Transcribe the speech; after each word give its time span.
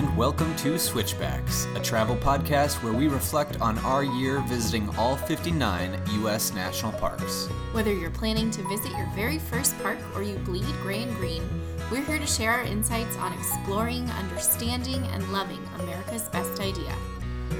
and 0.00 0.16
welcome 0.16 0.56
to 0.56 0.78
Switchbacks, 0.78 1.66
a 1.74 1.80
travel 1.80 2.16
podcast 2.16 2.82
where 2.82 2.94
we 2.94 3.06
reflect 3.06 3.60
on 3.60 3.76
our 3.80 4.02
year 4.02 4.40
visiting 4.46 4.88
all 4.96 5.14
59 5.14 6.00
U.S. 6.20 6.54
national 6.54 6.92
parks. 6.92 7.48
Whether 7.72 7.92
you're 7.92 8.08
planning 8.08 8.50
to 8.52 8.66
visit 8.66 8.92
your 8.92 9.06
very 9.14 9.38
first 9.38 9.78
park 9.82 9.98
or 10.14 10.22
you 10.22 10.36
bleed 10.36 10.64
gray 10.80 11.02
and 11.02 11.14
green, 11.16 11.42
we're 11.90 12.02
here 12.02 12.18
to 12.18 12.26
share 12.26 12.50
our 12.50 12.62
insights 12.62 13.14
on 13.18 13.34
exploring, 13.34 14.08
understanding, 14.12 15.04
and 15.08 15.30
loving 15.34 15.60
America's 15.80 16.30
best 16.30 16.62
idea. 16.62 16.94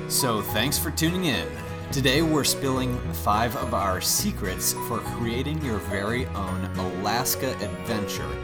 So, 0.09 0.41
thanks 0.41 0.79
for 0.79 0.91
tuning 0.91 1.27
in. 1.27 1.46
Today, 1.93 2.22
we're 2.22 2.45
spilling 2.45 2.98
five 3.12 3.54
of 3.57 3.75
our 3.75 4.00
secrets 4.00 4.72
for 4.88 5.00
creating 5.00 5.62
your 5.62 5.77
very 5.77 6.25
own 6.28 6.64
Alaska 6.77 7.50
adventure 7.62 8.34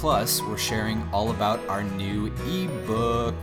Plus, 0.00 0.42
we're 0.42 0.58
sharing 0.58 1.08
all 1.10 1.30
about 1.30 1.58
our 1.68 1.82
new 1.82 2.26
ebook, 2.46 3.34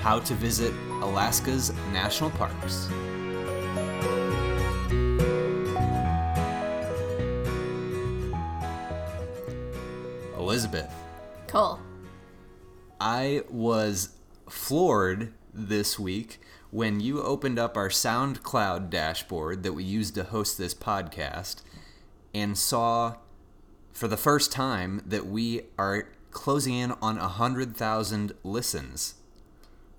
How 0.00 0.20
to 0.20 0.34
Visit 0.34 0.72
Alaska's 1.02 1.72
National 1.92 2.30
Parks. 2.30 2.88
Elizabeth. 10.38 10.94
Cole. 11.48 11.80
I 13.00 13.42
was 13.50 14.10
floored 14.48 15.32
this 15.52 15.98
week 15.98 16.40
when 16.70 17.00
you 17.00 17.20
opened 17.20 17.58
up 17.58 17.76
our 17.76 17.88
SoundCloud 17.88 18.90
dashboard 18.90 19.64
that 19.64 19.72
we 19.72 19.82
use 19.82 20.12
to 20.12 20.22
host 20.22 20.56
this 20.56 20.72
podcast 20.72 21.62
and 22.32 22.56
saw 22.56 23.16
for 23.92 24.08
the 24.08 24.16
first 24.16 24.52
time 24.52 25.02
that 25.06 25.26
we 25.26 25.62
are 25.78 26.08
closing 26.30 26.74
in 26.74 26.92
on 27.02 27.18
100,000 27.18 28.32
listens. 28.42 29.14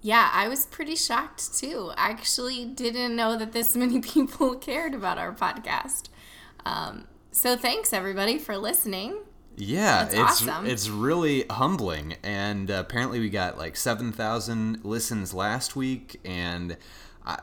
Yeah, 0.01 0.31
I 0.33 0.47
was 0.47 0.65
pretty 0.65 0.95
shocked 0.95 1.55
too. 1.55 1.91
I 1.95 2.09
actually 2.09 2.65
didn't 2.65 3.15
know 3.15 3.37
that 3.37 3.51
this 3.51 3.75
many 3.75 3.99
people 3.99 4.55
cared 4.55 4.93
about 4.93 5.17
our 5.17 5.33
podcast. 5.33 6.09
Um, 6.65 7.07
so 7.31 7.55
thanks 7.55 7.93
everybody 7.93 8.37
for 8.37 8.57
listening. 8.57 9.19
Yeah, 9.57 10.05
it's 10.05 10.15
awesome. 10.15 10.65
it's 10.65 10.89
really 10.89 11.43
humbling, 11.49 12.15
and 12.23 12.71
uh, 12.71 12.75
apparently 12.75 13.19
we 13.19 13.29
got 13.29 13.57
like 13.57 13.75
seven 13.75 14.11
thousand 14.11 14.85
listens 14.85 15.33
last 15.33 15.75
week, 15.75 16.19
and 16.23 16.77
I, 17.25 17.39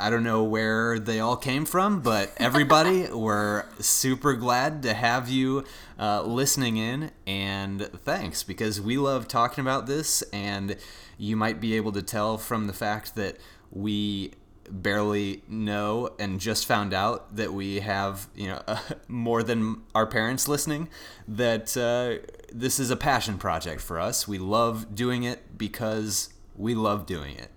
I 0.00 0.10
don't 0.10 0.22
know 0.22 0.44
where 0.44 1.00
they 1.00 1.18
all 1.18 1.36
came 1.36 1.64
from, 1.64 2.00
but 2.00 2.32
everybody, 2.36 3.08
we're 3.12 3.64
super 3.80 4.34
glad 4.34 4.82
to 4.84 4.94
have 4.94 5.28
you 5.28 5.64
uh, 5.98 6.22
listening 6.22 6.76
in. 6.76 7.10
And 7.26 7.82
thanks, 8.04 8.44
because 8.44 8.80
we 8.80 8.96
love 8.96 9.26
talking 9.26 9.62
about 9.62 9.86
this. 9.86 10.22
And 10.32 10.76
you 11.16 11.36
might 11.36 11.60
be 11.60 11.74
able 11.74 11.90
to 11.92 12.02
tell 12.02 12.38
from 12.38 12.68
the 12.68 12.72
fact 12.72 13.16
that 13.16 13.38
we 13.72 14.34
barely 14.70 15.42
know 15.48 16.10
and 16.20 16.38
just 16.38 16.66
found 16.66 16.94
out 16.94 17.34
that 17.34 17.52
we 17.52 17.80
have, 17.80 18.28
you 18.36 18.48
know, 18.48 18.62
uh, 18.68 18.78
more 19.08 19.42
than 19.42 19.82
our 19.96 20.06
parents 20.06 20.46
listening, 20.46 20.88
that 21.26 21.76
uh, 21.76 22.24
this 22.52 22.78
is 22.78 22.92
a 22.92 22.96
passion 22.96 23.36
project 23.36 23.80
for 23.80 23.98
us. 23.98 24.28
We 24.28 24.38
love 24.38 24.94
doing 24.94 25.24
it 25.24 25.58
because 25.58 26.32
we 26.54 26.76
love 26.76 27.04
doing 27.04 27.34
it. 27.34 27.50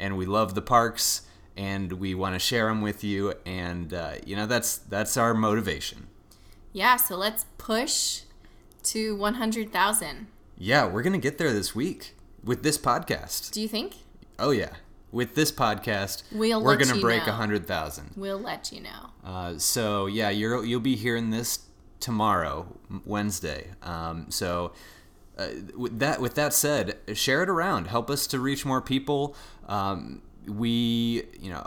And 0.00 0.16
we 0.18 0.26
love 0.26 0.56
the 0.56 0.62
parks 0.62 1.22
and 1.56 1.92
we 1.94 2.14
want 2.14 2.34
to 2.34 2.38
share 2.38 2.66
them 2.68 2.80
with 2.80 3.04
you 3.04 3.34
and 3.46 3.92
uh, 3.94 4.14
you 4.26 4.36
know 4.36 4.46
that's 4.46 4.76
that's 4.78 5.16
our 5.16 5.34
motivation. 5.34 6.08
Yeah 6.72 6.96
so 6.96 7.16
let's 7.16 7.46
push 7.58 8.22
to 8.84 9.16
100000 9.16 10.26
yeah 10.58 10.86
we're 10.86 11.02
gonna 11.02 11.18
get 11.18 11.38
there 11.38 11.52
this 11.52 11.74
week 11.74 12.14
with 12.42 12.62
this 12.62 12.76
podcast. 12.78 13.52
Do 13.52 13.60
you 13.60 13.68
think? 13.68 13.94
Oh 14.38 14.50
yeah. 14.50 14.74
With 15.12 15.34
this 15.36 15.52
podcast 15.52 16.24
we'll 16.32 16.62
we're 16.62 16.76
gonna 16.76 17.00
break 17.00 17.26
a 17.26 17.32
hundred 17.32 17.66
thousand. 17.66 18.12
We'll 18.16 18.40
let 18.40 18.72
you 18.72 18.80
know. 18.80 19.10
Uh, 19.24 19.58
so 19.58 20.06
yeah 20.06 20.30
you're 20.30 20.64
you'll 20.64 20.80
be 20.80 20.96
hearing 20.96 21.30
this 21.30 21.60
tomorrow 22.00 22.66
wednesday. 23.06 23.68
Um, 23.82 24.26
so 24.28 24.72
uh, 25.38 25.48
with 25.76 25.98
that 26.00 26.20
with 26.20 26.34
that 26.34 26.52
said 26.52 26.98
share 27.14 27.42
it 27.42 27.48
around. 27.48 27.86
Help 27.86 28.10
us 28.10 28.26
to 28.28 28.38
reach 28.40 28.64
more 28.66 28.80
people. 28.80 29.36
Um, 29.68 30.22
we, 30.46 31.24
you 31.40 31.50
know, 31.50 31.66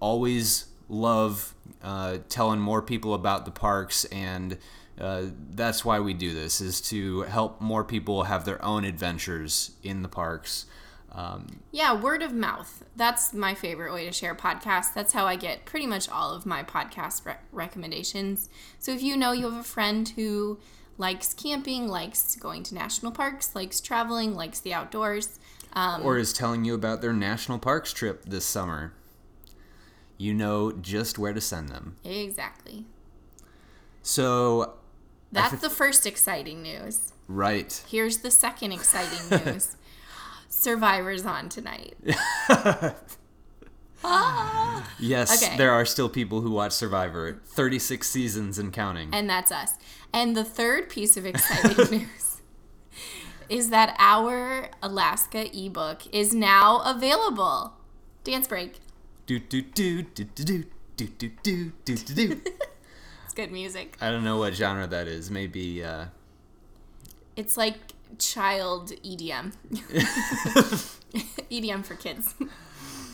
always 0.00 0.66
love 0.88 1.54
uh, 1.82 2.18
telling 2.28 2.60
more 2.60 2.82
people 2.82 3.14
about 3.14 3.44
the 3.44 3.50
parks 3.50 4.04
and 4.06 4.58
uh, 5.00 5.24
that's 5.50 5.84
why 5.84 5.98
we 6.00 6.14
do 6.14 6.34
this 6.34 6.60
is 6.60 6.80
to 6.80 7.22
help 7.22 7.60
more 7.60 7.82
people 7.82 8.24
have 8.24 8.44
their 8.44 8.62
own 8.64 8.84
adventures 8.84 9.72
in 9.82 10.02
the 10.02 10.08
parks. 10.08 10.66
Um, 11.10 11.60
yeah 11.72 11.92
word 11.92 12.22
of 12.22 12.32
mouth. 12.32 12.84
That's 12.96 13.34
my 13.34 13.54
favorite 13.54 13.92
way 13.92 14.06
to 14.06 14.12
share 14.12 14.34
podcasts. 14.34 14.94
That's 14.94 15.12
how 15.12 15.26
i 15.26 15.36
get 15.36 15.64
pretty 15.64 15.86
much 15.86 16.08
all 16.08 16.32
of 16.32 16.46
my 16.46 16.62
podcast 16.62 17.26
re- 17.26 17.34
recommendations. 17.50 18.48
So 18.78 18.92
if 18.92 19.02
you 19.02 19.16
know 19.16 19.32
you 19.32 19.50
have 19.50 19.60
a 19.60 19.64
friend 19.64 20.08
who 20.08 20.58
likes 20.98 21.34
camping 21.34 21.88
likes 21.88 22.36
going 22.36 22.62
to 22.62 22.74
national 22.74 23.12
parks 23.12 23.54
likes 23.54 23.80
traveling 23.80 24.34
likes 24.34 24.60
the 24.60 24.74
outdoors 24.74 25.40
um, 25.74 26.02
or 26.04 26.18
is 26.18 26.32
telling 26.32 26.64
you 26.64 26.74
about 26.74 27.00
their 27.00 27.12
national 27.12 27.58
parks 27.58 27.92
trip 27.92 28.24
this 28.24 28.44
summer. 28.44 28.92
You 30.18 30.34
know 30.34 30.72
just 30.72 31.18
where 31.18 31.32
to 31.32 31.40
send 31.40 31.68
them. 31.68 31.96
Exactly. 32.04 32.86
So. 34.02 34.74
That's 35.32 35.62
the 35.62 35.70
first 35.70 36.06
exciting 36.06 36.62
news. 36.62 37.14
Right. 37.26 37.82
Here's 37.88 38.18
the 38.18 38.30
second 38.30 38.72
exciting 38.72 39.44
news 39.46 39.76
Survivor's 40.52 41.24
on 41.24 41.48
tonight. 41.48 41.96
ah! 44.04 44.88
Yes, 45.00 45.42
okay. 45.42 45.56
there 45.56 45.72
are 45.72 45.86
still 45.86 46.08
people 46.08 46.42
who 46.42 46.50
watch 46.50 46.72
Survivor. 46.72 47.40
36 47.46 48.08
seasons 48.08 48.58
and 48.58 48.72
counting. 48.72 49.08
And 49.12 49.28
that's 49.28 49.50
us. 49.50 49.72
And 50.12 50.36
the 50.36 50.44
third 50.44 50.90
piece 50.90 51.16
of 51.16 51.24
exciting 51.24 51.90
news 51.98 52.31
is 53.52 53.68
that 53.68 53.94
our 53.98 54.70
Alaska 54.82 55.46
ebook 55.54 56.02
is 56.10 56.32
now 56.32 56.80
available. 56.86 57.74
Dance 58.24 58.48
break. 58.48 58.80
Do 59.26 59.38
do 59.38 59.60
do 59.60 60.02
do 60.02 60.24
do 60.24 60.44
do 60.46 60.64
do 60.96 61.30
do 61.42 61.72
do 61.84 61.96
do 61.96 61.96
do. 62.14 62.40
It's 63.24 63.34
good 63.34 63.52
music. 63.52 63.96
I 64.00 64.10
don't 64.10 64.24
know 64.24 64.38
what 64.38 64.54
genre 64.54 64.86
that 64.86 65.06
is. 65.06 65.30
Maybe. 65.30 65.84
uh 65.84 66.06
It's 67.36 67.58
like 67.58 67.76
child 68.18 68.92
EDM. 69.04 69.52
EDM 71.50 71.84
for 71.84 71.94
kids. 71.94 72.34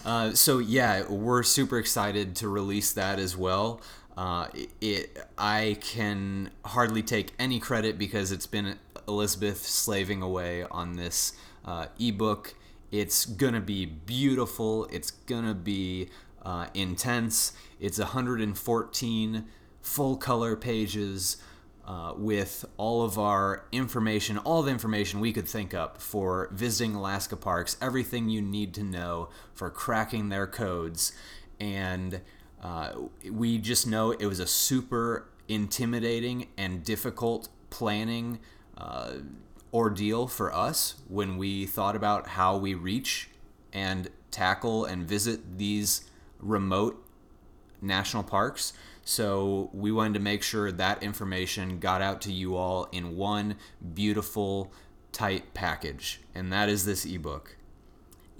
Uh, 0.04 0.32
so 0.32 0.58
yeah, 0.58 1.06
we're 1.08 1.42
super 1.42 1.78
excited 1.78 2.36
to 2.36 2.48
release 2.48 2.92
that 2.92 3.18
as 3.18 3.36
well. 3.36 3.80
Uh, 4.18 4.48
it, 4.80 5.16
I 5.38 5.76
can 5.80 6.50
hardly 6.64 7.04
take 7.04 7.34
any 7.38 7.60
credit 7.60 7.96
because 7.96 8.32
it's 8.32 8.48
been 8.48 8.76
Elizabeth 9.06 9.64
slaving 9.64 10.22
away 10.22 10.64
on 10.64 10.94
this 10.94 11.34
uh, 11.64 11.86
ebook. 12.00 12.54
It's 12.90 13.24
gonna 13.24 13.60
be 13.60 13.86
beautiful. 13.86 14.86
It's 14.86 15.12
gonna 15.12 15.54
be 15.54 16.08
uh, 16.42 16.66
intense. 16.74 17.52
It's 17.78 18.00
114 18.00 19.44
full 19.82 20.16
color 20.16 20.56
pages 20.56 21.36
uh, 21.86 22.12
with 22.16 22.64
all 22.76 23.04
of 23.04 23.20
our 23.20 23.66
information, 23.70 24.36
all 24.38 24.64
the 24.64 24.72
information 24.72 25.20
we 25.20 25.32
could 25.32 25.48
think 25.48 25.74
up 25.74 26.02
for 26.02 26.48
visiting 26.50 26.96
Alaska 26.96 27.36
parks, 27.36 27.76
everything 27.80 28.28
you 28.28 28.42
need 28.42 28.74
to 28.74 28.82
know 28.82 29.28
for 29.54 29.70
cracking 29.70 30.28
their 30.28 30.48
codes. 30.48 31.12
And 31.60 32.20
uh, 32.62 32.92
we 33.30 33.58
just 33.58 33.86
know 33.86 34.12
it 34.12 34.26
was 34.26 34.40
a 34.40 34.46
super 34.46 35.28
intimidating 35.48 36.48
and 36.56 36.84
difficult 36.84 37.48
planning 37.70 38.38
uh, 38.76 39.12
ordeal 39.72 40.26
for 40.26 40.52
us 40.54 40.96
when 41.08 41.36
we 41.36 41.66
thought 41.66 41.96
about 41.96 42.28
how 42.28 42.56
we 42.56 42.74
reach 42.74 43.30
and 43.72 44.08
tackle 44.30 44.84
and 44.84 45.06
visit 45.06 45.58
these 45.58 46.08
remote 46.40 47.04
national 47.80 48.22
parks. 48.22 48.72
So 49.04 49.70
we 49.72 49.92
wanted 49.92 50.14
to 50.14 50.20
make 50.20 50.42
sure 50.42 50.70
that 50.72 51.02
information 51.02 51.78
got 51.78 52.02
out 52.02 52.20
to 52.22 52.32
you 52.32 52.56
all 52.56 52.88
in 52.92 53.16
one 53.16 53.56
beautiful, 53.94 54.72
tight 55.12 55.54
package. 55.54 56.20
And 56.34 56.52
that 56.52 56.68
is 56.68 56.84
this 56.84 57.04
ebook. 57.04 57.57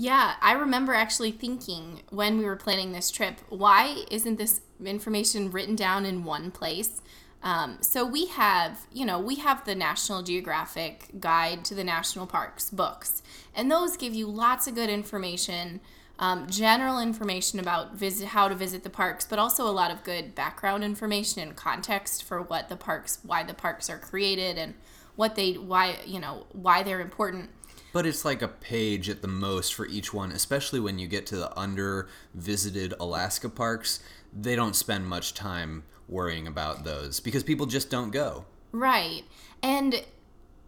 Yeah, 0.00 0.34
I 0.40 0.52
remember 0.52 0.94
actually 0.94 1.32
thinking 1.32 2.02
when 2.10 2.38
we 2.38 2.44
were 2.44 2.54
planning 2.54 2.92
this 2.92 3.10
trip, 3.10 3.40
why 3.48 4.04
isn't 4.12 4.38
this 4.38 4.60
information 4.82 5.50
written 5.50 5.74
down 5.74 6.06
in 6.06 6.22
one 6.22 6.52
place? 6.52 7.02
Um, 7.42 7.78
so 7.80 8.06
we 8.06 8.26
have, 8.26 8.86
you 8.92 9.04
know, 9.04 9.18
we 9.18 9.36
have 9.36 9.64
the 9.64 9.74
National 9.74 10.22
Geographic 10.22 11.08
Guide 11.18 11.64
to 11.64 11.74
the 11.74 11.82
National 11.82 12.28
Parks 12.28 12.70
books, 12.70 13.24
and 13.56 13.68
those 13.68 13.96
give 13.96 14.14
you 14.14 14.28
lots 14.28 14.68
of 14.68 14.76
good 14.76 14.88
information, 14.88 15.80
um, 16.20 16.46
general 16.48 17.00
information 17.00 17.58
about 17.58 17.96
visit 17.96 18.28
how 18.28 18.46
to 18.46 18.54
visit 18.54 18.84
the 18.84 18.90
parks, 18.90 19.26
but 19.26 19.40
also 19.40 19.66
a 19.66 19.70
lot 19.70 19.90
of 19.90 20.04
good 20.04 20.32
background 20.32 20.84
information 20.84 21.42
and 21.42 21.56
context 21.56 22.22
for 22.22 22.40
what 22.40 22.68
the 22.68 22.76
parks, 22.76 23.18
why 23.24 23.42
the 23.42 23.54
parks 23.54 23.90
are 23.90 23.98
created, 23.98 24.58
and 24.58 24.74
what 25.16 25.34
they, 25.34 25.54
why 25.54 25.96
you 26.06 26.20
know, 26.20 26.46
why 26.52 26.84
they're 26.84 27.00
important. 27.00 27.50
But 27.92 28.06
it's 28.06 28.24
like 28.24 28.42
a 28.42 28.48
page 28.48 29.08
at 29.08 29.22
the 29.22 29.28
most 29.28 29.74
for 29.74 29.86
each 29.86 30.12
one, 30.12 30.30
especially 30.32 30.80
when 30.80 30.98
you 30.98 31.06
get 31.06 31.26
to 31.26 31.36
the 31.36 31.58
under 31.58 32.08
visited 32.34 32.94
Alaska 33.00 33.48
parks. 33.48 34.00
They 34.32 34.54
don't 34.54 34.76
spend 34.76 35.06
much 35.06 35.34
time 35.34 35.84
worrying 36.06 36.46
about 36.46 36.84
those 36.84 37.20
because 37.20 37.42
people 37.42 37.66
just 37.66 37.90
don't 37.90 38.10
go. 38.10 38.44
Right. 38.72 39.22
And 39.62 40.04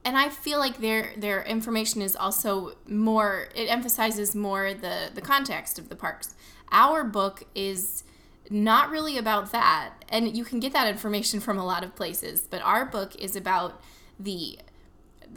and 0.05 0.17
I 0.17 0.31
feel 0.31 0.59
like 0.59 0.79
their 0.79 1.13
their 1.17 1.43
information 1.43 2.01
is 2.01 2.17
also 2.17 2.73
more 2.89 3.49
it 3.55 3.67
emphasizes 3.67 4.35
more 4.35 4.73
the 4.73 5.11
the 5.15 5.21
context 5.21 5.79
of 5.79 5.89
the 5.89 5.97
parks. 5.97 6.35
Our 6.73 7.05
book 7.05 7.45
is 7.55 8.05
not 8.51 8.91
really 8.91 9.17
about 9.17 9.53
that. 9.53 9.93
And 10.09 10.37
you 10.37 10.45
can 10.45 10.61
get 10.61 10.73
that 10.73 10.89
information 10.89 11.41
from 11.41 11.57
a 11.57 11.65
lot 11.65 11.85
of 11.85 11.95
places, 11.95 12.43
but 12.43 12.61
our 12.63 12.85
book 12.85 13.15
is 13.17 13.37
about 13.37 13.81
the 14.19 14.59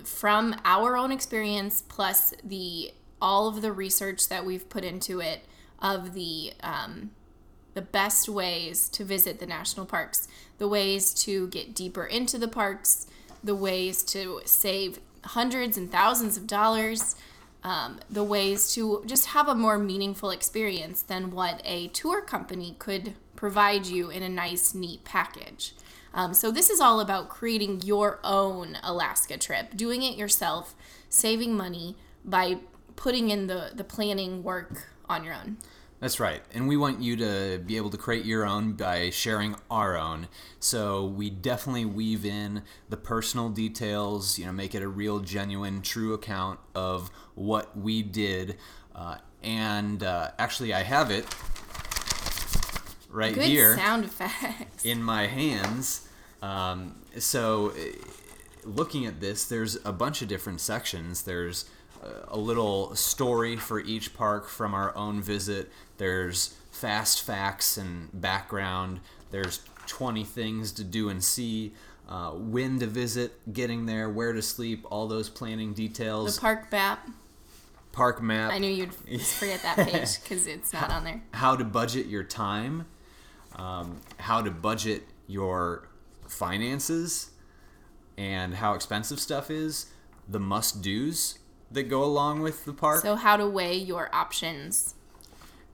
from 0.04 0.56
our 0.66 0.98
own 0.98 1.12
experience 1.12 1.82
plus 1.82 2.34
the 2.44 2.94
all 3.22 3.48
of 3.48 3.62
the 3.62 3.72
research 3.72 4.28
that 4.28 4.46
we've 4.46 4.68
put 4.70 4.84
into 4.84 5.20
it 5.20 5.46
of 5.80 6.14
the 6.14 6.54
um, 6.62 7.12
the 7.74 7.82
best 7.82 8.30
ways 8.30 8.88
to 8.90 9.04
visit 9.04 9.40
the 9.40 9.46
national 9.46 9.86
parks, 9.86 10.28
the 10.58 10.68
ways 10.68 11.14
to 11.14 11.48
get 11.48 11.74
deeper 11.74 12.06
into 12.06 12.38
the 12.38 12.48
parks, 12.48 13.08
the 13.44 13.56
ways 13.56 14.04
to 14.04 14.42
save 14.46 15.00
hundreds 15.24 15.78
and 15.78 15.92
thousands 15.92 16.38
of 16.38 16.46
dollars, 16.46 17.16
um, 17.64 18.00
the 18.10 18.24
ways 18.24 18.74
to 18.74 19.04
just 19.06 19.28
have 19.28 19.48
a 19.48 19.56
more 19.56 19.80
meaningful 19.80 20.30
experience 20.30 21.02
than 21.02 21.32
what 21.32 21.62
a 21.66 21.88
tour 21.90 22.22
company 22.22 22.76
could 22.78 23.16
provide 23.36 23.86
you 23.86 24.10
in 24.10 24.22
a 24.22 24.30
nice, 24.30 24.74
neat 24.74 25.04
package. 25.04 25.74
Um, 26.14 26.34
so, 26.34 26.52
this 26.52 26.70
is 26.70 26.80
all 26.80 27.00
about 27.00 27.30
creating 27.30 27.82
your 27.82 28.20
own 28.24 28.78
Alaska 28.84 29.38
trip, 29.38 29.76
doing 29.76 30.04
it 30.04 30.18
yourself, 30.18 30.76
saving 31.10 31.56
money 31.56 31.96
by 32.24 32.58
putting 32.96 33.30
in 33.30 33.48
the, 33.48 33.72
the 33.74 33.84
planning 33.84 34.44
work 34.44 34.88
on 35.10 35.24
your 35.24 35.34
own. 35.34 35.58
That's 36.04 36.20
right. 36.20 36.42
And 36.54 36.68
we 36.68 36.76
want 36.76 37.02
you 37.02 37.16
to 37.16 37.62
be 37.66 37.78
able 37.78 37.90
to 37.92 37.98
create 37.98 38.26
your 38.26 38.46
own 38.46 38.74
by 38.74 39.10
sharing 39.10 39.56
our 39.72 39.98
own. 39.98 40.28
So 40.60 41.06
we 41.06 41.30
definitely 41.30 41.86
weave 41.86 42.26
in 42.26 42.64
the 42.90 42.98
personal 42.98 43.48
details, 43.48 44.38
you 44.38 44.46
know, 44.46 44.52
make 44.52 44.76
it 44.76 44.84
a 44.84 44.88
real, 44.90 45.20
genuine, 45.22 45.82
true 45.82 46.14
account 46.14 46.60
of 46.76 47.10
what 47.36 47.78
we 47.78 48.04
did. 48.04 48.58
Uh, 48.94 49.20
and 49.44 50.04
uh, 50.04 50.32
actually, 50.38 50.74
I 50.74 50.84
have 50.84 51.10
it 51.10 51.26
right 53.14 53.34
Good 53.34 53.46
here 53.46 53.78
sound 53.78 54.06
effects. 54.06 54.84
in 54.84 55.02
my 55.02 55.28
hands. 55.28 56.08
Um, 56.42 56.96
so, 57.18 57.72
looking 58.66 59.06
at 59.06 59.22
this, 59.22 59.46
there's 59.46 59.78
a 59.86 59.94
bunch 59.94 60.22
of 60.22 60.28
different 60.28 60.60
sections. 60.60 61.22
There's 61.24 61.66
a 62.28 62.38
little 62.38 62.96
story 62.96 63.56
for 63.56 63.80
each 63.80 64.14
park 64.14 64.50
from 64.50 64.74
our 64.74 64.96
own 64.96 65.22
visit. 65.22 65.72
There's 65.98 66.56
fast 66.72 67.22
facts 67.22 67.78
and 67.78 68.10
background. 68.14 69.00
There's 69.32 69.62
20 69.88 70.24
things 70.24 70.72
to 70.74 70.84
do 70.84 71.10
and 71.10 71.24
see. 71.24 71.74
Uh, 72.10 72.32
when 72.32 72.80
to 72.80 72.86
visit, 72.88 73.54
getting 73.54 73.86
there, 73.86 74.10
where 74.10 74.34
to 74.34 74.42
sleep, 74.42 74.86
all 74.92 75.08
those 75.08 75.30
planning 75.30 75.74
details. 75.74 76.36
The 76.36 76.42
park 76.42 76.72
map. 76.72 77.08
Park 77.94 78.22
map. 78.22 78.52
I 78.52 78.58
knew 78.58 78.68
you'd 78.70 78.94
forget 78.94 79.62
that 79.62 79.78
page 79.88 80.22
because 80.22 80.46
it's 80.48 80.74
not 80.74 80.92
on 80.92 81.06
there. 81.06 81.22
How 81.34 81.56
to 81.56 81.64
budget 81.64 82.08
your 82.08 82.24
time. 82.24 82.86
Um, 83.56 84.02
how 84.18 84.42
to 84.42 84.52
budget 84.52 85.04
your 85.28 85.88
finances 86.28 87.32
and 88.18 88.56
how 88.56 88.74
expensive 88.74 89.20
stuff 89.20 89.50
is. 89.50 89.88
The 90.28 90.40
must 90.40 90.82
dos 90.82 91.40
that 91.72 91.84
go 91.84 92.04
along 92.04 92.42
with 92.42 92.66
the 92.66 92.74
park. 92.74 93.02
So, 93.02 93.16
how 93.16 93.38
to 93.38 93.48
weigh 93.48 93.78
your 93.78 94.10
options. 94.14 94.96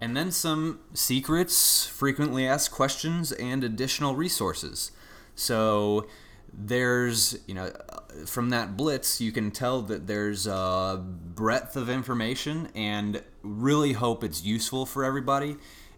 And 0.01 0.15
then 0.15 0.31
some 0.31 0.79
secrets, 0.93 1.85
frequently 1.85 2.47
asked 2.47 2.71
questions, 2.71 3.31
and 3.33 3.63
additional 3.63 4.15
resources. 4.15 4.91
So, 5.35 6.07
there's, 6.53 7.39
you 7.47 7.53
know, 7.53 7.71
from 8.25 8.49
that 8.49 8.75
blitz, 8.75 9.21
you 9.21 9.31
can 9.31 9.51
tell 9.51 9.81
that 9.83 10.07
there's 10.07 10.47
a 10.47 11.03
breadth 11.03 11.75
of 11.75 11.89
information 11.89 12.69
and 12.73 13.21
really 13.43 13.93
hope 13.93 14.23
it's 14.23 14.43
useful 14.43 14.85
for 14.85 15.03
everybody. 15.03 15.57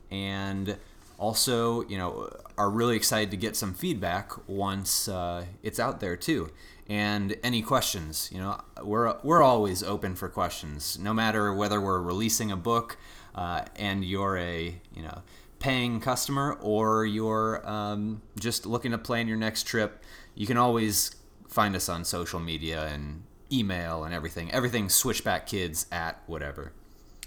And 0.10 0.78
also, 1.22 1.88
you 1.88 2.00
know, 2.00 2.30
are 2.58 2.70
really 2.70 2.96
excited 2.96 3.30
to 3.30 3.38
get 3.38 3.56
some 3.56 3.76
feedback 3.76 4.32
once 4.50 5.08
uh, 5.08 5.46
it's 5.62 5.80
out 5.80 6.00
there 6.00 6.18
too. 6.18 6.50
And 6.90 7.38
any 7.44 7.62
questions 7.62 8.30
you 8.34 8.40
know 8.40 8.60
we're 8.84 9.16
we're 9.24 9.42
always 9.42 9.82
open 9.82 10.16
for 10.16 10.28
questions 10.28 11.00
no 11.00 11.14
matter 11.14 11.54
whether 11.54 11.80
we're 11.80 12.02
releasing 12.02 12.52
a 12.52 12.58
book 12.58 12.98
uh, 13.34 13.62
and 13.78 14.04
you're 14.04 14.38
a 14.38 14.82
you 14.94 15.02
know 15.02 15.22
paying 15.60 16.02
customer 16.02 16.58
or 16.60 17.06
you're 17.06 17.66
um, 17.70 18.22
just 18.38 18.66
looking 18.66 18.92
to 18.92 18.98
plan 18.98 19.28
your 19.28 19.38
next 19.38 19.64
trip. 19.68 20.04
You 20.36 20.48
can 20.48 20.58
always 20.58 21.16
find 21.48 21.76
us 21.76 21.88
on 21.88 22.04
social 22.04 22.40
media 22.40 22.88
and 22.88 23.24
email 23.52 24.04
and 24.04 24.14
everything. 24.14 24.52
Everything 24.52 24.90
switchback 24.90 25.46
kids 25.46 25.86
at 25.92 26.22
whatever. 26.26 26.74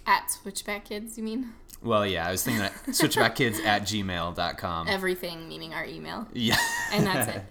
At 0.06 0.30
switchback 0.30 0.86
kids 0.86 1.16
you 1.16 1.24
mean 1.24 1.54
well 1.84 2.06
yeah 2.06 2.26
i 2.26 2.30
was 2.30 2.42
thinking 2.42 2.60
that 2.60 2.72
switchbackkids 2.88 3.64
at 3.64 3.82
gmail.com 3.82 4.88
everything 4.88 5.48
meaning 5.48 5.72
our 5.72 5.84
email 5.84 6.26
yeah 6.32 6.56
and 6.92 7.06
that's 7.06 7.28
it 7.36 7.44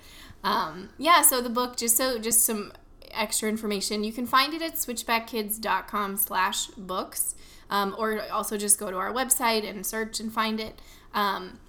um, 0.44 0.90
yeah, 0.98 1.22
so 1.22 1.42
the 1.42 1.50
book, 1.50 1.78
just 1.78 1.96
so 1.96 2.20
just 2.20 2.42
some 2.42 2.74
extra 3.12 3.48
information, 3.48 4.04
you 4.04 4.12
can 4.12 4.26
find 4.26 4.54
it 4.54 4.62
at 4.62 4.74
switchbackkids.com 4.76 6.18
slash 6.18 6.68
books. 6.68 7.36
Um, 7.70 7.96
or 7.98 8.22
also 8.32 8.58
just 8.58 8.78
go 8.78 8.92
to 8.92 8.98
our 8.98 9.12
website 9.12 9.68
and 9.68 9.86
search 9.86 10.20
and 10.20 10.32
find 10.32 10.60
it. 10.60 10.80
Um, 11.14 11.60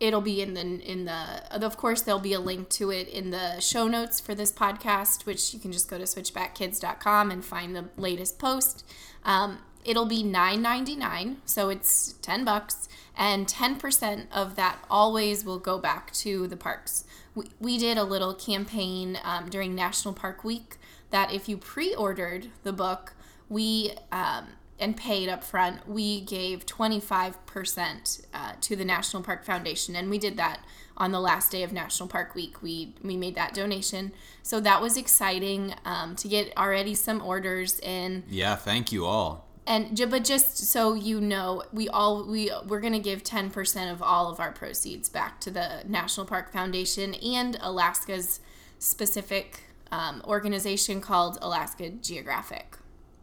it'll 0.00 0.20
be 0.20 0.42
in 0.42 0.54
the 0.54 0.60
in 0.60 1.04
the 1.04 1.64
of 1.64 1.76
course 1.76 2.02
there'll 2.02 2.20
be 2.20 2.34
a 2.34 2.40
link 2.40 2.68
to 2.68 2.90
it 2.90 3.08
in 3.08 3.30
the 3.30 3.60
show 3.60 3.86
notes 3.86 4.20
for 4.20 4.34
this 4.34 4.52
podcast, 4.52 5.24
which 5.24 5.54
you 5.54 5.60
can 5.60 5.72
just 5.72 5.88
go 5.88 5.96
to 5.96 6.04
switchbackkids.com 6.04 7.30
and 7.30 7.44
find 7.44 7.74
the 7.74 7.88
latest 7.96 8.38
post. 8.38 8.84
Um, 9.24 9.60
it'll 9.84 10.06
be 10.06 10.22
nine 10.22 10.62
ninety 10.62 10.96
nine, 10.96 11.38
so 11.44 11.68
it's 11.68 12.14
ten 12.22 12.44
bucks, 12.44 12.88
and 13.16 13.46
ten 13.46 13.76
percent 13.76 14.28
of 14.32 14.56
that 14.56 14.78
always 14.90 15.44
will 15.44 15.58
go 15.58 15.78
back 15.78 16.12
to 16.12 16.46
the 16.46 16.56
parks 16.56 17.04
we, 17.34 17.46
we 17.60 17.78
did 17.78 17.98
a 17.98 18.04
little 18.04 18.34
campaign 18.34 19.18
um, 19.24 19.50
during 19.50 19.74
National 19.74 20.14
Park 20.14 20.44
Week 20.44 20.76
that 21.10 21.32
if 21.32 21.48
you 21.48 21.56
pre 21.56 21.94
ordered 21.94 22.48
the 22.62 22.72
book, 22.72 23.14
we 23.48 23.92
um, 24.12 24.46
and 24.80 24.96
paid 24.96 25.28
up 25.28 25.44
front, 25.44 25.88
we 25.88 26.20
gave 26.20 26.66
25% 26.66 28.26
uh, 28.34 28.52
to 28.60 28.74
the 28.74 28.84
National 28.84 29.22
Park 29.22 29.44
Foundation. 29.44 29.94
And 29.94 30.10
we 30.10 30.18
did 30.18 30.36
that 30.36 30.60
on 30.96 31.12
the 31.12 31.20
last 31.20 31.52
day 31.52 31.62
of 31.62 31.72
National 31.72 32.08
Park 32.08 32.34
Week. 32.34 32.60
We, 32.60 32.94
we 33.02 33.16
made 33.16 33.36
that 33.36 33.54
donation. 33.54 34.12
So 34.42 34.58
that 34.60 34.82
was 34.82 34.96
exciting 34.96 35.74
um, 35.84 36.16
to 36.16 36.26
get 36.26 36.52
already 36.56 36.94
some 36.96 37.22
orders 37.22 37.78
in. 37.80 38.24
Yeah, 38.28 38.56
thank 38.56 38.90
you 38.90 39.06
all 39.06 39.46
and 39.66 39.98
but 40.10 40.24
just 40.24 40.58
so 40.58 40.94
you 40.94 41.20
know 41.20 41.62
we 41.72 41.88
all 41.88 42.24
we 42.24 42.50
we're 42.66 42.80
going 42.80 42.92
to 42.92 42.98
give 42.98 43.22
10% 43.22 43.92
of 43.92 44.02
all 44.02 44.30
of 44.30 44.40
our 44.40 44.52
proceeds 44.52 45.08
back 45.08 45.40
to 45.40 45.50
the 45.50 45.82
national 45.86 46.26
park 46.26 46.52
foundation 46.52 47.14
and 47.14 47.56
alaska's 47.60 48.40
specific 48.78 49.62
um, 49.90 50.22
organization 50.24 51.00
called 51.00 51.38
alaska 51.40 51.90
geographic. 51.90 52.76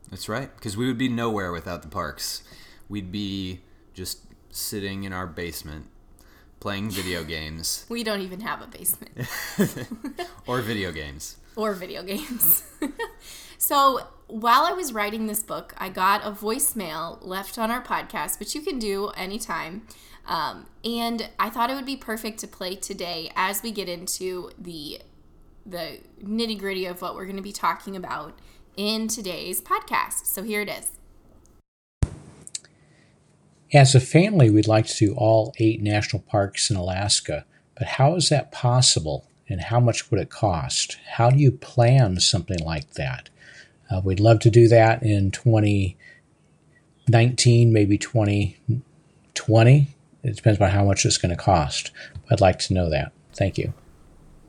That's 0.09 0.27
right 0.27 0.53
because 0.55 0.75
we 0.75 0.87
would 0.87 0.97
be 0.97 1.09
nowhere 1.09 1.51
without 1.51 1.81
the 1.83 1.87
parks. 1.87 2.43
We'd 2.89 3.11
be 3.11 3.61
just 3.93 4.19
sitting 4.49 5.03
in 5.03 5.13
our 5.13 5.27
basement 5.27 5.87
playing 6.59 6.89
video 6.89 7.23
games. 7.35 7.85
We 7.87 8.03
don't 8.03 8.21
even 8.21 8.41
have 8.41 8.61
a 8.61 8.67
basement. 8.67 9.11
Or 10.47 10.59
video 10.61 10.91
games. 10.91 11.37
Or 11.55 11.73
video 11.73 12.03
games. 12.03 12.63
So 13.61 14.01
while 14.31 14.63
I 14.63 14.71
was 14.71 14.93
writing 14.93 15.27
this 15.27 15.43
book, 15.43 15.73
I 15.77 15.89
got 15.89 16.25
a 16.25 16.31
voicemail 16.31 17.17
left 17.21 17.57
on 17.57 17.69
our 17.69 17.83
podcast, 17.83 18.39
which 18.39 18.55
you 18.55 18.61
can 18.61 18.79
do 18.79 19.09
anytime. 19.09 19.85
Um, 20.25 20.67
and 20.85 21.29
I 21.37 21.49
thought 21.49 21.69
it 21.69 21.75
would 21.75 21.85
be 21.85 21.97
perfect 21.97 22.39
to 22.39 22.47
play 22.47 22.75
today 22.75 23.31
as 23.35 23.61
we 23.61 23.71
get 23.71 23.89
into 23.89 24.51
the 24.57 25.01
the 25.63 25.99
nitty 26.23 26.57
gritty 26.57 26.85
of 26.87 27.03
what 27.03 27.13
we're 27.13 27.25
going 27.25 27.35
to 27.35 27.43
be 27.43 27.51
talking 27.51 27.95
about 27.95 28.39
in 28.75 29.07
today's 29.07 29.61
podcast. 29.61 30.25
So 30.25 30.41
here 30.41 30.61
it 30.61 30.69
is. 30.69 30.87
As 33.71 33.93
a 33.93 33.99
family, 33.99 34.49
we'd 34.49 34.67
like 34.67 34.87
to 34.87 35.05
do 35.05 35.13
all 35.13 35.53
eight 35.59 35.81
national 35.81 36.23
parks 36.23 36.71
in 36.71 36.77
Alaska, 36.77 37.45
but 37.77 37.87
how 37.87 38.15
is 38.15 38.29
that 38.29 38.51
possible 38.51 39.27
and 39.47 39.61
how 39.61 39.79
much 39.79 40.09
would 40.09 40.19
it 40.19 40.31
cost? 40.31 40.97
How 41.11 41.29
do 41.29 41.37
you 41.37 41.51
plan 41.51 42.19
something 42.19 42.59
like 42.59 42.93
that? 42.93 43.29
Uh, 43.91 44.01
we'd 44.03 44.19
love 44.19 44.39
to 44.39 44.49
do 44.49 44.67
that 44.69 45.03
in 45.03 45.31
2019, 45.31 47.73
maybe 47.73 47.97
2020. 47.97 49.95
It 50.23 50.35
depends 50.35 50.61
on 50.61 50.69
how 50.69 50.85
much 50.85 51.05
it's 51.05 51.17
going 51.17 51.31
to 51.31 51.35
cost. 51.35 51.91
I'd 52.29 52.41
like 52.41 52.59
to 52.59 52.73
know 52.73 52.89
that. 52.89 53.11
Thank 53.33 53.57
you. 53.57 53.73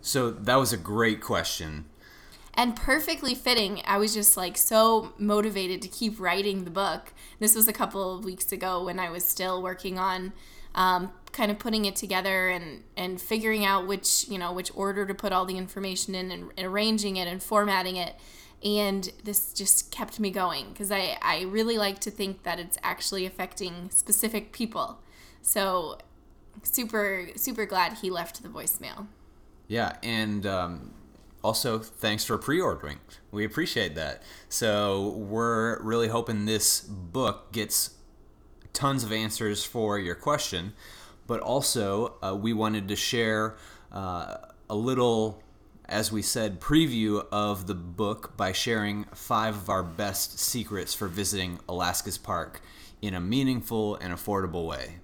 So 0.01 0.31
that 0.31 0.57
was 0.57 0.73
a 0.73 0.77
great 0.77 1.21
question. 1.21 1.87
and 2.55 2.77
perfectly 2.77 3.35
fitting. 3.35 3.81
I 3.87 3.97
was 3.97 4.13
just 4.13 4.37
like 4.37 4.59
so 4.59 5.15
motivated 5.19 5.81
to 5.83 5.89
keep 5.89 6.21
writing 6.21 6.65
the 6.65 6.71
book. 6.71 7.15
This 7.39 7.55
was 7.55 7.67
a 7.67 7.73
couple 7.73 8.15
of 8.15 8.25
weeks 8.25 8.53
ago 8.53 8.85
when 8.85 8.99
I 8.99 9.11
was 9.11 9.25
still 9.25 9.63
working 9.63 9.99
on 9.99 10.33
um, 10.75 11.13
kind 11.33 11.51
of 11.51 11.59
putting 11.59 11.85
it 11.85 11.97
together 11.97 12.51
and 12.51 12.83
and 12.97 13.21
figuring 13.21 13.65
out 13.65 13.87
which 13.87 14.29
you 14.29 14.39
know 14.39 14.53
which 14.53 14.71
order 14.75 15.07
to 15.07 15.15
put 15.15 15.33
all 15.33 15.45
the 15.45 15.57
information 15.57 16.15
in 16.15 16.31
and, 16.31 16.51
and 16.57 16.67
arranging 16.67 17.17
it 17.17 17.27
and 17.27 17.43
formatting 17.43 17.97
it 17.97 18.15
and 18.65 19.11
this 19.25 19.53
just 19.53 19.91
kept 19.91 20.21
me 20.21 20.31
going 20.31 20.71
because 20.71 20.93
I, 20.93 21.19
I 21.21 21.43
really 21.43 21.79
like 21.79 21.99
to 22.01 22.11
think 22.11 22.45
that 22.45 22.59
it's 22.59 22.79
actually 22.83 23.27
affecting 23.27 23.91
specific 23.91 24.53
people. 24.53 25.01
So 25.43 25.99
super 26.63 27.29
super 27.35 27.67
glad 27.67 27.95
he 27.95 28.11
left 28.11 28.43
the 28.43 28.49
voicemail. 28.49 29.07
Yeah 29.69 29.97
and 30.03 30.47
um, 30.47 30.95
also 31.43 31.79
thanks 31.79 32.25
for 32.25 32.39
pre-ordering. 32.39 32.99
We 33.31 33.45
appreciate 33.45 33.95
that. 33.97 34.23
So 34.49 35.09
we're 35.11 35.83
really 35.83 36.09
hoping 36.09 36.45
this 36.45 36.81
book 36.81 37.53
gets 37.53 37.97
tons 38.73 39.05
of 39.05 39.13
answers 39.13 39.65
for 39.65 39.99
your 39.99 40.15
question 40.15 40.73
but 41.27 41.41
also 41.41 42.15
uh, 42.23 42.35
we 42.35 42.53
wanted 42.53 42.89
to 42.89 42.97
share 42.97 43.57
uh, 43.91 44.37
a 44.69 44.75
little 44.75 45.43
as 45.93 46.11
we 46.11 46.23
said, 46.23 46.61
preview 46.61 47.25
of 47.31 47.67
the 47.67 47.75
book 47.75 48.37
by 48.37 48.53
sharing 48.53 49.05
five 49.15 49.55
of 49.55 49.69
our 49.69 49.83
best 49.83 50.39
secrets 50.39 50.95
for 50.95 51.07
visiting 51.07 51.61
Alaska's 51.69 52.19
park 52.19 52.63
in 53.03 53.15
a 53.15 53.21
meaningful 53.21 53.97
and 53.97 54.13
affordable 54.13 54.67
way. 54.67 54.97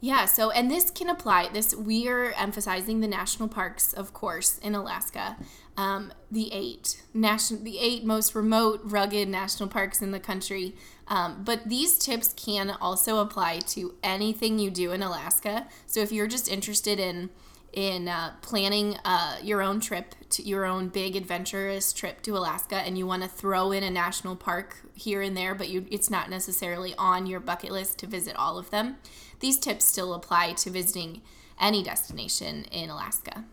Yeah, 0.00 0.26
so 0.26 0.50
and 0.50 0.70
this 0.70 0.90
can 0.90 1.08
apply. 1.08 1.48
This 1.48 1.74
we 1.74 2.08
are 2.08 2.32
emphasizing 2.32 3.00
the 3.00 3.08
national 3.08 3.48
parks, 3.48 3.92
of 3.92 4.12
course, 4.12 4.58
in 4.58 4.74
Alaska. 4.74 5.36
Um, 5.76 6.12
the 6.30 6.52
eight 6.52 7.02
national, 7.14 7.64
the 7.64 7.78
eight 7.78 8.04
most 8.04 8.34
remote, 8.34 8.82
rugged 8.84 9.28
national 9.28 9.68
parks 9.68 10.02
in 10.02 10.10
the 10.10 10.20
country. 10.20 10.76
Um, 11.08 11.42
but 11.42 11.68
these 11.68 11.98
tips 11.98 12.34
can 12.34 12.70
also 12.70 13.18
apply 13.18 13.60
to 13.68 13.94
anything 14.02 14.58
you 14.58 14.70
do 14.70 14.92
in 14.92 15.02
Alaska. 15.02 15.66
So 15.86 16.00
if 16.00 16.12
you're 16.12 16.26
just 16.26 16.48
interested 16.48 17.00
in 17.00 17.30
in 17.74 18.08
uh, 18.08 18.32
planning 18.40 18.96
uh, 19.04 19.36
your 19.42 19.60
own 19.60 19.80
trip 19.80 20.14
to 20.30 20.42
your 20.42 20.64
own 20.64 20.88
big 20.88 21.16
adventurous 21.16 21.92
trip 21.92 22.22
to 22.22 22.36
Alaska 22.36 22.76
and 22.76 22.96
you 22.96 23.06
want 23.06 23.22
to 23.22 23.28
throw 23.28 23.72
in 23.72 23.82
a 23.82 23.90
national 23.90 24.36
park 24.36 24.76
here 24.94 25.20
and 25.20 25.36
there 25.36 25.54
but 25.54 25.68
you 25.68 25.86
it's 25.90 26.08
not 26.08 26.30
necessarily 26.30 26.94
on 26.96 27.26
your 27.26 27.40
bucket 27.40 27.70
list 27.70 27.98
to 27.98 28.06
visit 28.06 28.36
all 28.36 28.58
of 28.58 28.70
them 28.70 28.96
these 29.40 29.58
tips 29.58 29.84
still 29.84 30.14
apply 30.14 30.52
to 30.52 30.70
visiting 30.70 31.20
any 31.60 31.82
destination 31.82 32.64
in 32.72 32.90
Alaska. 32.90 33.44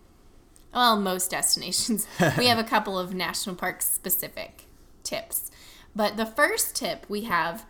Well 0.74 1.00
most 1.00 1.32
destinations. 1.32 2.08
We 2.38 2.48
have 2.48 2.60
a 2.60 2.64
couple 2.64 2.98
of 2.98 3.14
national 3.14 3.56
park 3.56 3.82
specific 3.82 4.66
tips 5.04 5.50
but 5.96 6.16
the 6.16 6.26
first 6.26 6.76
tip 6.76 7.06
we 7.10 7.22
have 7.22 7.66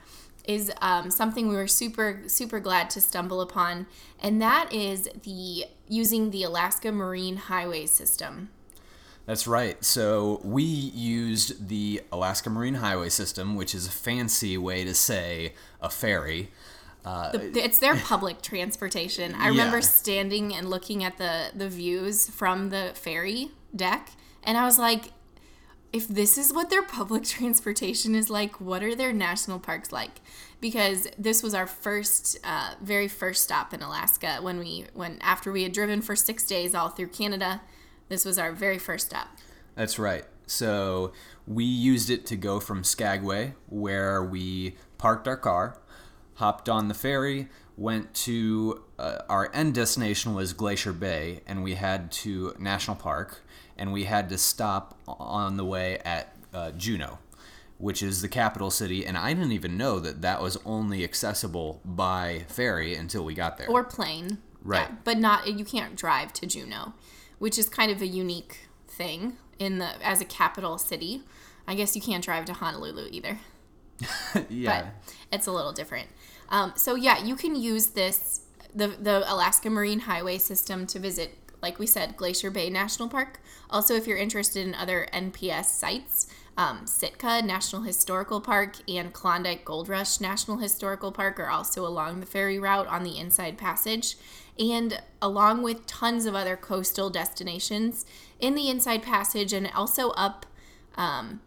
is 0.48 0.72
um, 0.82 1.12
something 1.12 1.48
we 1.48 1.56
were 1.56 1.68
super 1.68 2.24
super 2.28 2.60
glad 2.60 2.90
to 2.90 3.02
stumble 3.02 3.42
upon 3.42 3.88
and 4.20 4.42
that 4.42 4.72
is 4.74 5.10
the 5.24 5.66
using 5.88 6.32
the 6.32 6.44
alaska 6.44 6.92
marine 6.92 7.38
highway 7.38 7.86
system. 7.86 8.50
That's 9.28 9.46
right. 9.46 9.84
So 9.86 10.42
we 10.44 10.64
used 10.64 11.68
the 11.68 12.02
alaska 12.12 12.50
marine 12.50 12.76
highway 12.76 13.10
system 13.10 13.56
which 13.56 13.76
is 13.76 13.88
a 13.88 13.92
fancy 13.92 14.58
way 14.58 14.84
to 14.84 14.94
say 14.94 15.54
a 15.82 15.90
ferry. 15.90 16.50
Uh, 17.04 17.32
the, 17.32 17.64
it's 17.64 17.80
their 17.80 17.96
public 17.96 18.44
transportation. 18.44 19.34
I 19.34 19.46
yeah. 19.46 19.50
remember 19.50 19.82
standing 19.82 20.54
and 20.54 20.70
looking 20.70 21.04
at 21.04 21.18
the 21.18 21.52
the 21.56 21.70
views 21.70 22.30
from 22.30 22.70
the 22.70 22.92
ferry 22.94 23.52
deck 23.76 24.12
and 24.44 24.58
i 24.58 24.66
was 24.66 24.78
like 24.78 25.12
if 25.94 26.08
this 26.08 26.38
is 26.38 26.54
what 26.54 26.70
their 26.70 26.84
public 26.98 27.24
transportation 27.24 28.16
is 28.16 28.30
like, 28.30 28.60
what 28.62 28.84
are 28.84 28.96
their 28.96 29.14
national 29.14 29.60
parks 29.60 29.92
like? 29.92 30.22
Because 30.60 31.08
this 31.18 31.42
was 31.42 31.54
our 31.54 31.68
first, 31.68 32.38
uh, 32.44 32.76
very 32.82 33.08
first 33.08 33.44
stop 33.44 33.74
in 33.74 33.82
Alaska 33.82 34.38
when 34.42 34.60
we, 34.60 34.86
when 34.94 35.18
after 35.22 35.52
we 35.52 35.64
had 35.64 35.72
driven 35.72 36.02
for 36.02 36.16
six 36.16 36.46
days 36.46 36.76
all 36.76 36.90
through 36.90 37.08
Canada, 37.08 37.62
this 38.10 38.26
was 38.26 38.38
our 38.38 38.52
very 38.52 38.78
first 38.78 39.08
stop. 39.08 39.30
That's 39.76 39.98
right. 39.98 40.26
So 40.46 41.14
we 41.48 41.64
used 41.64 42.10
it 42.10 42.26
to 42.28 42.36
go 42.36 42.60
from 42.60 42.84
Skagway, 42.84 43.54
where 43.70 44.22
we 44.22 44.76
parked 44.98 45.28
our 45.28 45.38
car, 45.38 45.78
hopped 46.36 46.68
on 46.68 46.90
the 46.90 46.94
ferry, 46.94 47.48
went 47.78 48.14
to 48.14 48.84
uh, 49.00 49.20
our 49.30 49.50
end 49.54 49.74
destination 49.74 50.34
was 50.34 50.54
Glacier 50.54 50.94
Bay, 50.94 51.42
and 51.48 51.64
we 51.64 51.76
had 51.76 52.12
to 52.12 52.54
National 52.60 52.96
Park 52.96 53.42
and 53.82 53.92
we 53.92 54.04
had 54.04 54.30
to 54.30 54.38
stop 54.38 54.96
on 55.08 55.58
the 55.58 55.66
way 55.66 55.98
at 56.06 56.36
uh, 56.54 56.70
Juneau, 56.74 57.18
which 57.80 58.04
is 58.04 58.22
the 58.22 58.30
capital 58.30 58.70
city. 58.70 59.08
And 59.08 59.18
I 59.18 59.34
didn't 59.34 59.54
even 59.54 59.76
know 59.76 60.00
that 60.00 60.22
that 60.22 60.40
was 60.40 60.56
only 60.68 61.04
accessible 61.04 61.82
by 61.84 62.46
ferry 62.48 62.94
until 62.94 63.26
we 63.26 63.34
got 63.34 63.58
there. 63.58 63.68
Or 63.68 63.84
plane. 63.84 64.38
Right. 64.64 64.88
Yeah, 64.88 64.96
but 65.04 65.18
not, 65.18 65.48
you 65.48 65.66
can't 65.66 65.96
drive 65.96 66.32
to 66.34 66.46
Juneau, 66.46 66.94
which 67.40 67.58
is 67.58 67.70
kind 67.70 67.92
of 67.92 68.04
a 68.04 68.08
unique 68.08 68.70
thing 68.88 69.38
in 69.58 69.80
the 69.80 69.90
as 70.06 70.22
a 70.22 70.26
capital 70.26 70.78
city. 70.78 71.24
I 71.68 71.74
guess 71.74 71.96
you 71.96 72.04
can't 72.04 72.24
drive 72.24 72.46
to 72.46 72.54
Honolulu 72.54 73.08
either. 73.10 73.40
yeah. 74.48 74.84
But 74.84 75.14
it's 75.34 75.48
a 75.48 75.52
little 75.52 75.74
different. 75.74 76.10
Um, 76.50 76.74
so 76.76 76.94
yeah, 76.94 77.24
you 77.24 77.36
can 77.36 77.56
use 77.56 77.88
this 77.88 78.42
the 78.76 78.90
the 78.90 79.24
Alaska 79.32 79.72
Marine 79.72 80.02
Highway 80.02 80.38
system 80.38 80.86
to 80.86 81.00
visit 81.00 81.41
like 81.62 81.80
we 81.80 81.86
said, 81.86 82.18
Glacier 82.18 82.52
Bay 82.52 82.70
National 82.70 83.08
Park. 83.08 83.40
Also, 83.70 83.96
if 83.96 84.08
you're 84.08 84.18
interested 84.18 84.66
in 84.66 84.76
other 84.76 85.08
NPS 85.14 85.66
sites, 85.66 86.28
um, 86.58 86.86
Sitka 86.86 87.42
National 87.42 87.84
Historical 87.84 88.42
Park 88.42 88.78
and 88.90 89.14
Klondike 89.14 89.64
Gold 89.64 89.88
Rush 89.88 90.20
National 90.20 90.58
Historical 90.58 91.12
Park 91.12 91.40
are 91.40 91.50
also 91.50 91.86
along 91.88 92.20
the 92.20 92.26
ferry 92.26 92.60
route 92.60 92.88
on 92.88 93.04
the 93.04 93.18
Inside 93.18 93.58
Passage. 93.58 94.18
And 94.60 95.02
along 95.22 95.64
with 95.64 95.88
tons 95.88 96.26
of 96.26 96.36
other 96.36 96.58
coastal 96.58 97.10
destinations 97.10 98.06
in 98.40 98.54
the 98.56 98.70
Inside 98.70 99.02
Passage 99.02 99.54
and 99.54 99.72
also 99.74 100.10
up 100.12 100.46
um, 100.96 101.42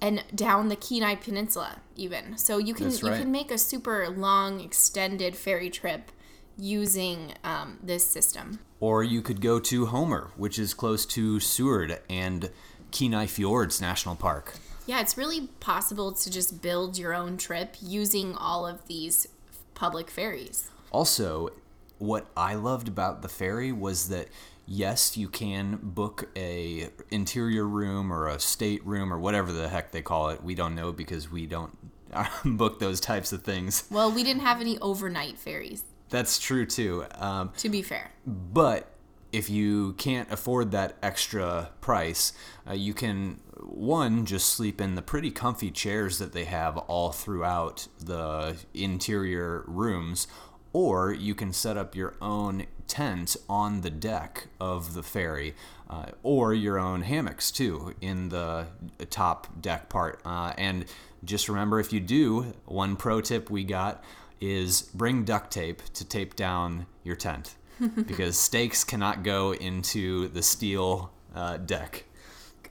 and 0.00 0.24
down 0.34 0.68
the 0.68 0.76
Kenai 0.76 1.14
Peninsula, 1.14 1.80
even. 1.96 2.36
So 2.36 2.58
you 2.58 2.74
can 2.74 2.88
right. 2.88 3.02
you 3.02 3.10
can 3.10 3.32
make 3.32 3.50
a 3.50 3.58
super 3.58 4.08
long, 4.08 4.60
extended 4.60 5.36
ferry 5.36 5.70
trip 5.70 6.10
using 6.58 7.34
um, 7.44 7.78
this 7.82 8.06
system. 8.06 8.58
Or 8.80 9.02
you 9.02 9.22
could 9.22 9.40
go 9.40 9.58
to 9.60 9.86
Homer, 9.86 10.30
which 10.36 10.58
is 10.58 10.74
close 10.74 11.06
to 11.06 11.40
Seward 11.40 12.00
and 12.10 12.50
Kenai 12.90 13.26
Fjords 13.26 13.80
National 13.80 14.16
Park. 14.16 14.54
Yeah, 14.86 15.00
it's 15.00 15.16
really 15.16 15.48
possible 15.60 16.12
to 16.12 16.30
just 16.30 16.62
build 16.62 16.98
your 16.98 17.14
own 17.14 17.36
trip 17.36 17.76
using 17.80 18.34
all 18.34 18.66
of 18.66 18.86
these 18.86 19.28
public 19.74 20.10
ferries. 20.10 20.70
Also, 20.90 21.50
what 21.98 22.26
I 22.36 22.54
loved 22.54 22.88
about 22.88 23.22
the 23.22 23.28
ferry 23.28 23.72
was 23.72 24.08
that 24.08 24.28
yes, 24.68 25.16
you 25.16 25.28
can 25.28 25.78
book 25.82 26.28
a 26.36 26.90
interior 27.10 27.66
room 27.66 28.12
or 28.12 28.28
a 28.28 28.38
state 28.38 28.84
room 28.86 29.12
or 29.12 29.18
whatever 29.18 29.52
the 29.52 29.68
heck 29.68 29.92
they 29.92 30.02
call 30.02 30.28
it. 30.30 30.42
We 30.42 30.54
don't 30.54 30.74
know 30.74 30.92
because 30.92 31.30
we 31.30 31.46
don't 31.46 31.76
book 32.44 32.78
those 32.78 33.00
types 33.00 33.32
of 33.32 33.42
things. 33.42 33.84
Well, 33.90 34.12
we 34.12 34.22
didn't 34.22 34.42
have 34.42 34.60
any 34.60 34.78
overnight 34.78 35.38
ferries. 35.38 35.84
That's 36.10 36.38
true 36.38 36.66
too. 36.66 37.04
Um, 37.16 37.52
to 37.58 37.68
be 37.68 37.82
fair. 37.82 38.12
But 38.26 38.92
if 39.32 39.50
you 39.50 39.92
can't 39.94 40.30
afford 40.32 40.70
that 40.70 40.96
extra 41.02 41.70
price, 41.80 42.32
uh, 42.68 42.72
you 42.72 42.94
can 42.94 43.40
one 43.60 44.24
just 44.24 44.48
sleep 44.48 44.80
in 44.80 44.94
the 44.94 45.02
pretty 45.02 45.30
comfy 45.30 45.70
chairs 45.70 46.18
that 46.18 46.32
they 46.32 46.44
have 46.44 46.78
all 46.78 47.12
throughout 47.12 47.88
the 47.98 48.56
interior 48.72 49.64
rooms, 49.66 50.28
or 50.72 51.12
you 51.12 51.34
can 51.34 51.52
set 51.52 51.76
up 51.76 51.94
your 51.94 52.14
own 52.22 52.66
tent 52.86 53.36
on 53.48 53.82
the 53.82 53.90
deck 53.90 54.46
of 54.58 54.94
the 54.94 55.02
ferry, 55.02 55.54
uh, 55.90 56.06
or 56.22 56.54
your 56.54 56.78
own 56.78 57.02
hammocks 57.02 57.50
too 57.50 57.94
in 58.00 58.30
the 58.30 58.66
top 59.10 59.60
deck 59.60 59.90
part. 59.90 60.20
Uh, 60.24 60.54
and 60.56 60.86
just 61.24 61.48
remember, 61.48 61.80
if 61.80 61.92
you 61.92 62.00
do, 62.00 62.54
one 62.64 62.96
pro 62.96 63.20
tip 63.20 63.50
we 63.50 63.64
got 63.64 64.02
is 64.40 64.82
bring 64.82 65.24
duct 65.24 65.50
tape 65.50 65.82
to 65.94 66.04
tape 66.04 66.36
down 66.36 66.86
your 67.02 67.16
tent 67.16 67.56
because 68.06 68.36
stakes 68.36 68.84
cannot 68.84 69.22
go 69.22 69.52
into 69.52 70.28
the 70.28 70.42
steel 70.42 71.12
uh, 71.34 71.56
deck. 71.56 72.04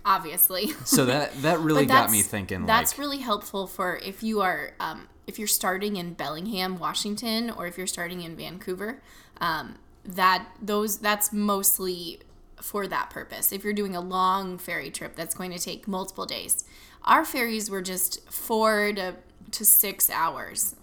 Obviously. 0.05 0.69
so 0.85 1.05
that 1.05 1.33
that 1.41 1.59
really 1.59 1.85
got 1.85 2.11
me 2.11 2.21
thinking. 2.21 2.65
That's 2.65 2.93
like, 2.93 2.99
really 2.99 3.19
helpful 3.19 3.67
for 3.67 3.97
if 3.97 4.23
you 4.23 4.41
are 4.41 4.71
um, 4.79 5.07
if 5.25 5.37
you're 5.37 5.47
starting 5.47 5.97
in 5.97 6.13
Bellingham, 6.13 6.79
Washington, 6.79 7.49
or 7.49 7.67
if 7.67 7.77
you're 7.77 7.87
starting 7.87 8.21
in 8.21 8.35
Vancouver. 8.35 9.01
Um, 9.39 9.77
that 10.07 10.47
those 10.61 10.99
that's 10.99 11.33
mostly 11.33 12.21
for 12.61 12.87
that 12.87 13.09
purpose. 13.09 13.51
If 13.51 13.63
you're 13.63 13.73
doing 13.73 13.95
a 13.95 14.01
long 14.01 14.57
ferry 14.57 14.89
trip 14.89 15.15
that's 15.15 15.35
going 15.35 15.51
to 15.51 15.59
take 15.59 15.87
multiple 15.87 16.25
days, 16.25 16.63
our 17.03 17.25
ferries 17.25 17.69
were 17.69 17.81
just 17.81 18.29
four 18.31 18.93
to 18.93 19.15
to 19.51 19.65
six 19.65 20.09
hours 20.09 20.75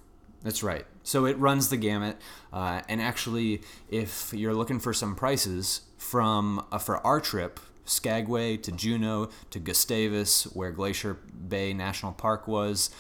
that's 0.45 0.63
right. 0.63 0.85
So 1.03 1.25
it 1.25 1.39
runs 1.39 1.71
the 1.71 1.77
gamut. 1.77 2.19
Uh, 2.53 2.83
and 2.89 3.01
actually, 3.01 3.63
if 3.91 4.33
you're 4.33 4.55
looking 4.55 4.79
for 4.79 4.93
some 4.93 5.17
prices 5.17 5.81
from 5.97 6.65
uh, 6.71 6.79
for 6.79 7.05
our 7.05 7.19
trip 7.19 7.59
Skagway 7.87 8.59
to 8.59 8.71
Juneau 8.71 9.31
to 9.51 9.59
Gustavus, 9.59 10.45
where 10.55 10.71
Glacier 10.71 11.15
Bay 11.15 11.73
National 11.73 12.13
Park 12.13 12.47
was, 12.47 12.91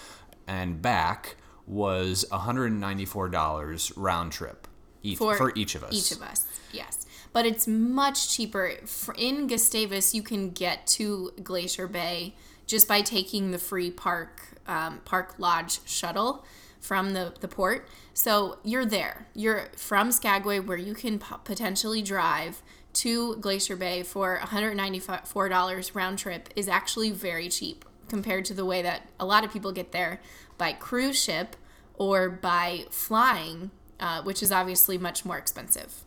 and 0.47 0.81
back 0.83 1.37
was 1.67 2.25
$194 2.33 3.93
round 3.97 4.33
trip 4.33 4.67
each, 5.03 5.19
for, 5.19 5.37
for 5.37 5.53
each 5.55 5.75
of 5.75 5.85
us. 5.85 5.93
Each 5.93 6.17
of 6.17 6.23
us, 6.23 6.47
yes. 6.73 7.07
But 7.33 7.47
it's 7.47 7.67
much 7.67 8.35
cheaper. 8.35 8.73
In 9.19 9.47
Gustavus, 9.47 10.15
you 10.15 10.23
can 10.23 10.51
get 10.51 10.87
to 10.89 11.33
Glacier 11.43 11.89
Bay 11.89 12.35
just 12.67 12.89
by 12.89 13.03
taking 13.03 13.51
the 13.51 13.59
free 13.59 13.91
park 13.91 14.41
um, 14.67 15.01
park 15.05 15.35
lodge 15.39 15.81
shuttle 15.87 16.45
from 16.85 17.15
the, 17.15 17.33
the 17.41 17.49
port. 17.49 17.89
So 18.13 18.59
you're 18.63 18.85
there. 18.85 19.27
You're 19.35 19.69
from 19.75 20.13
Skagway, 20.13 20.61
where 20.61 20.77
you 20.77 20.93
can 20.93 21.19
potentially 21.19 22.03
drive 22.03 22.63
to 22.95 23.37
Glacier 23.37 23.75
Bay 23.75 24.03
for 24.03 24.39
$194 24.39 25.95
round 25.95 26.19
trip 26.19 26.51
is 26.55 26.69
actually 26.69 27.11
very 27.11 27.49
cheap 27.49 27.87
compared 28.09 28.45
to 28.45 28.55
the 28.55 28.67
way 28.67 28.83
that 28.83 29.09
a 29.19 29.25
lot 29.25 29.45
of 29.45 29.53
people 29.53 29.73
get 29.73 29.93
there 29.93 30.21
by 30.59 30.75
cruise 30.75 31.21
ship 31.21 31.57
or 31.95 32.29
by 32.29 32.85
flying, 32.91 33.71
uh, 33.99 34.23
which 34.23 34.43
is 34.43 34.53
obviously 34.53 34.99
much 34.99 35.25
more 35.25 35.39
expensive. 35.39 36.05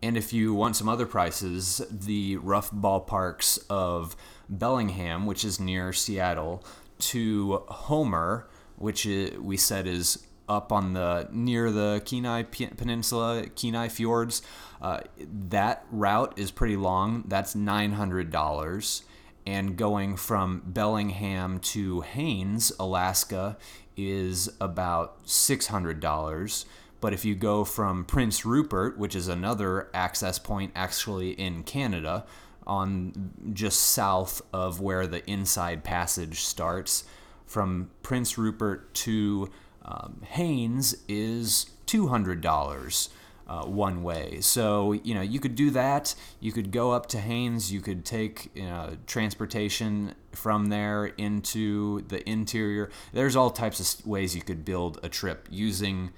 And 0.00 0.16
if 0.16 0.32
you 0.32 0.54
want 0.54 0.76
some 0.76 0.88
other 0.88 1.06
prices, 1.06 1.82
the 1.90 2.36
rough 2.36 2.70
ballparks 2.70 3.58
of 3.68 4.14
Bellingham, 4.48 5.26
which 5.26 5.44
is 5.44 5.58
near 5.58 5.92
Seattle, 5.92 6.64
to 7.00 7.64
Homer, 7.66 8.48
which 8.80 9.06
we 9.06 9.56
said 9.56 9.86
is 9.86 10.26
up 10.48 10.72
on 10.72 10.94
the 10.94 11.28
near 11.30 11.70
the 11.70 12.02
Kenai 12.04 12.42
Peninsula, 12.42 13.46
Kenai 13.54 13.88
Fjords. 13.88 14.42
Uh, 14.82 15.00
that 15.48 15.84
route 15.92 16.32
is 16.36 16.50
pretty 16.50 16.76
long. 16.76 17.22
That's 17.28 17.54
nine 17.54 17.92
hundred 17.92 18.30
dollars, 18.30 19.04
and 19.46 19.76
going 19.76 20.16
from 20.16 20.62
Bellingham 20.66 21.60
to 21.60 22.00
Haines, 22.00 22.72
Alaska, 22.80 23.58
is 23.96 24.50
about 24.60 25.18
six 25.24 25.68
hundred 25.68 26.00
dollars. 26.00 26.66
But 27.00 27.12
if 27.12 27.24
you 27.24 27.34
go 27.34 27.64
from 27.64 28.04
Prince 28.04 28.44
Rupert, 28.44 28.98
which 28.98 29.14
is 29.14 29.28
another 29.28 29.88
access 29.94 30.38
point 30.38 30.72
actually 30.74 31.30
in 31.30 31.62
Canada, 31.62 32.26
on 32.66 33.32
just 33.52 33.80
south 33.80 34.42
of 34.52 34.80
where 34.80 35.06
the 35.06 35.28
inside 35.30 35.84
passage 35.84 36.40
starts, 36.40 37.04
from 37.50 37.90
Prince 38.04 38.38
Rupert 38.38 38.94
to 38.94 39.50
um, 39.84 40.22
Haines 40.24 40.94
is 41.08 41.66
$200 41.88 43.08
uh, 43.48 43.64
one 43.64 44.04
way. 44.04 44.40
So, 44.40 44.92
you 44.92 45.14
know, 45.16 45.20
you 45.20 45.40
could 45.40 45.56
do 45.56 45.70
that. 45.70 46.14
You 46.38 46.52
could 46.52 46.70
go 46.70 46.92
up 46.92 47.06
to 47.06 47.18
Haines. 47.18 47.72
You 47.72 47.80
could 47.80 48.04
take 48.04 48.52
you 48.54 48.62
know, 48.62 48.96
transportation 49.08 50.14
from 50.30 50.66
there 50.66 51.06
into 51.06 52.02
the 52.02 52.26
interior. 52.28 52.88
There's 53.12 53.34
all 53.34 53.50
types 53.50 53.80
of 53.80 54.06
ways 54.06 54.36
you 54.36 54.42
could 54.42 54.64
build 54.64 55.00
a 55.02 55.08
trip 55.08 55.48
using 55.50 56.10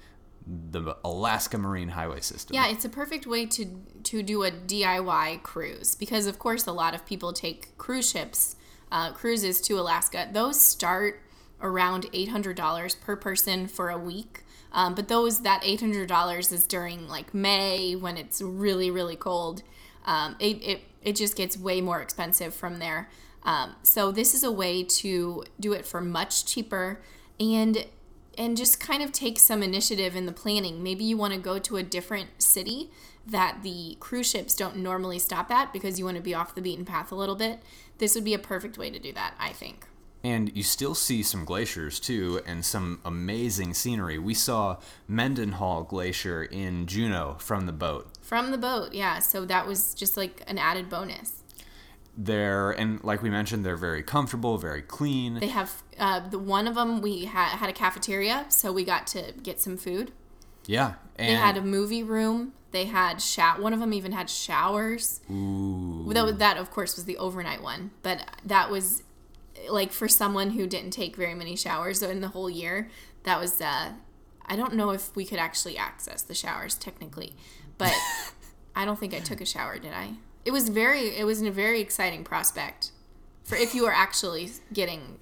the 0.45 0.95
Alaska 1.03 1.57
Marine 1.57 1.89
Highway 1.89 2.19
System. 2.19 2.53
Yeah, 2.53 2.67
it's 2.67 2.85
a 2.85 2.89
perfect 2.89 3.25
way 3.25 3.47
to 3.47 3.65
to 4.03 4.21
do 4.21 4.43
a 4.43 4.51
DIY 4.51 5.41
cruise 5.41 5.95
because 5.95 6.27
of 6.27 6.37
course 6.37 6.67
a 6.67 6.73
lot 6.73 6.93
of 6.93 7.05
people 7.05 7.31
take 7.31 7.77
cruise 7.77 8.11
ships 8.11 8.57
uh, 8.93 9.11
cruises 9.11 9.59
to 9.59 9.79
Alaska. 9.79 10.29
Those 10.31 10.61
start 10.61 11.22
around 11.63 12.03
$800 12.11 13.01
per 13.01 13.15
person 13.15 13.67
for 13.67 13.89
a 13.89 13.97
week. 13.97 14.43
Um, 14.71 14.93
but 14.93 15.07
those 15.07 15.41
that 15.41 15.63
$800 15.63 16.51
is 16.51 16.67
during 16.67 17.07
like 17.07 17.33
May 17.33 17.95
when 17.95 18.17
it's 18.17 18.41
really 18.41 18.91
really 18.91 19.15
cold. 19.15 19.63
Um, 20.05 20.35
it, 20.39 20.61
it 20.63 20.81
it 21.01 21.15
just 21.15 21.35
gets 21.35 21.57
way 21.57 21.81
more 21.81 22.01
expensive 22.01 22.53
from 22.53 22.79
there. 22.79 23.09
Um, 23.43 23.75
so 23.83 24.11
this 24.11 24.33
is 24.33 24.43
a 24.43 24.51
way 24.51 24.83
to 24.83 25.43
do 25.59 25.73
it 25.73 25.85
for 25.85 26.01
much 26.01 26.45
cheaper 26.45 27.01
and 27.39 27.85
and 28.35 28.57
just 28.57 28.79
kind 28.79 29.03
of 29.03 29.11
take 29.11 29.37
some 29.37 29.61
initiative 29.61 30.15
in 30.15 30.25
the 30.25 30.31
planning. 30.31 30.81
Maybe 30.81 31.03
you 31.03 31.17
want 31.17 31.33
to 31.33 31.39
go 31.39 31.59
to 31.59 31.77
a 31.77 31.83
different 31.83 32.41
city 32.41 32.89
that 33.27 33.59
the 33.63 33.95
cruise 33.99 34.29
ships 34.29 34.55
don't 34.55 34.77
normally 34.77 35.19
stop 35.19 35.51
at 35.51 35.71
because 35.71 35.99
you 35.99 36.05
want 36.05 36.17
to 36.17 36.23
be 36.23 36.33
off 36.33 36.55
the 36.55 36.61
beaten 36.61 36.83
path 36.83 37.11
a 37.11 37.15
little 37.15 37.35
bit 37.35 37.59
this 37.97 38.15
would 38.15 38.23
be 38.23 38.33
a 38.33 38.39
perfect 38.39 38.77
way 38.77 38.89
to 38.89 38.99
do 38.99 39.13
that, 39.13 39.33
I 39.39 39.49
think. 39.49 39.85
And 40.23 40.55
you 40.55 40.63
still 40.63 40.95
see 40.95 41.21
some 41.21 41.43
glaciers 41.43 41.99
too, 41.99 42.41
and 42.45 42.63
some 42.63 43.01
amazing 43.03 43.73
scenery. 43.73 44.17
We 44.17 44.33
saw 44.33 44.77
Mendenhall 45.07 45.83
Glacier 45.83 46.43
in 46.43 46.87
Juneau 46.87 47.35
from 47.39 47.65
the 47.65 47.73
boat. 47.73 48.09
From 48.21 48.51
the 48.51 48.57
boat, 48.57 48.93
yeah. 48.93 49.19
So 49.19 49.43
that 49.45 49.67
was 49.67 49.93
just 49.93 50.15
like 50.15 50.41
an 50.47 50.57
added 50.57 50.89
bonus. 50.89 51.43
They're 52.17 52.71
and 52.71 53.03
like 53.03 53.21
we 53.21 53.29
mentioned, 53.29 53.65
they're 53.65 53.75
very 53.75 54.03
comfortable, 54.03 54.57
very 54.57 54.81
clean. 54.81 55.39
They 55.39 55.47
have 55.47 55.83
uh, 55.99 56.21
the 56.29 56.39
one 56.39 56.67
of 56.67 56.75
them. 56.75 57.01
We 57.01 57.25
ha- 57.25 57.57
had 57.57 57.69
a 57.69 57.73
cafeteria, 57.73 58.45
so 58.49 58.71
we 58.71 58.85
got 58.85 59.07
to 59.07 59.33
get 59.41 59.59
some 59.59 59.77
food. 59.77 60.11
Yeah, 60.65 60.93
they 61.17 61.33
had 61.33 61.57
a 61.57 61.61
movie 61.61 62.03
room. 62.03 62.53
They 62.71 62.85
had 62.85 63.21
shower. 63.21 63.61
One 63.61 63.73
of 63.73 63.79
them 63.79 63.93
even 63.93 64.11
had 64.13 64.29
showers. 64.29 65.21
Ooh. 65.29 66.11
That, 66.13 66.39
that 66.39 66.57
of 66.57 66.71
course 66.71 66.95
was 66.95 67.05
the 67.05 67.17
overnight 67.17 67.61
one, 67.61 67.91
but 68.03 68.23
that 68.45 68.69
was 68.69 69.03
like 69.69 69.91
for 69.91 70.07
someone 70.07 70.51
who 70.51 70.67
didn't 70.67 70.91
take 70.91 71.15
very 71.15 71.33
many 71.33 71.55
showers 71.55 72.01
in 72.01 72.21
the 72.21 72.29
whole 72.29 72.49
year. 72.49 72.89
That 73.23 73.39
was. 73.39 73.61
Uh, 73.61 73.93
I 74.45 74.55
don't 74.55 74.73
know 74.73 74.91
if 74.91 75.15
we 75.15 75.23
could 75.25 75.39
actually 75.39 75.77
access 75.77 76.21
the 76.21 76.33
showers 76.33 76.75
technically, 76.75 77.35
but 77.77 77.93
I 78.75 78.85
don't 78.85 78.99
think 78.99 79.13
I 79.13 79.19
took 79.19 79.41
a 79.41 79.45
shower. 79.45 79.79
Did 79.79 79.93
I? 79.93 80.13
It 80.45 80.51
was 80.51 80.69
very. 80.69 81.15
It 81.15 81.25
was 81.25 81.41
a 81.41 81.51
very 81.51 81.79
exciting 81.81 82.23
prospect 82.23 82.91
for 83.43 83.55
if 83.55 83.73
you 83.75 83.83
were 83.83 83.93
actually 83.93 84.49
getting 84.71 85.19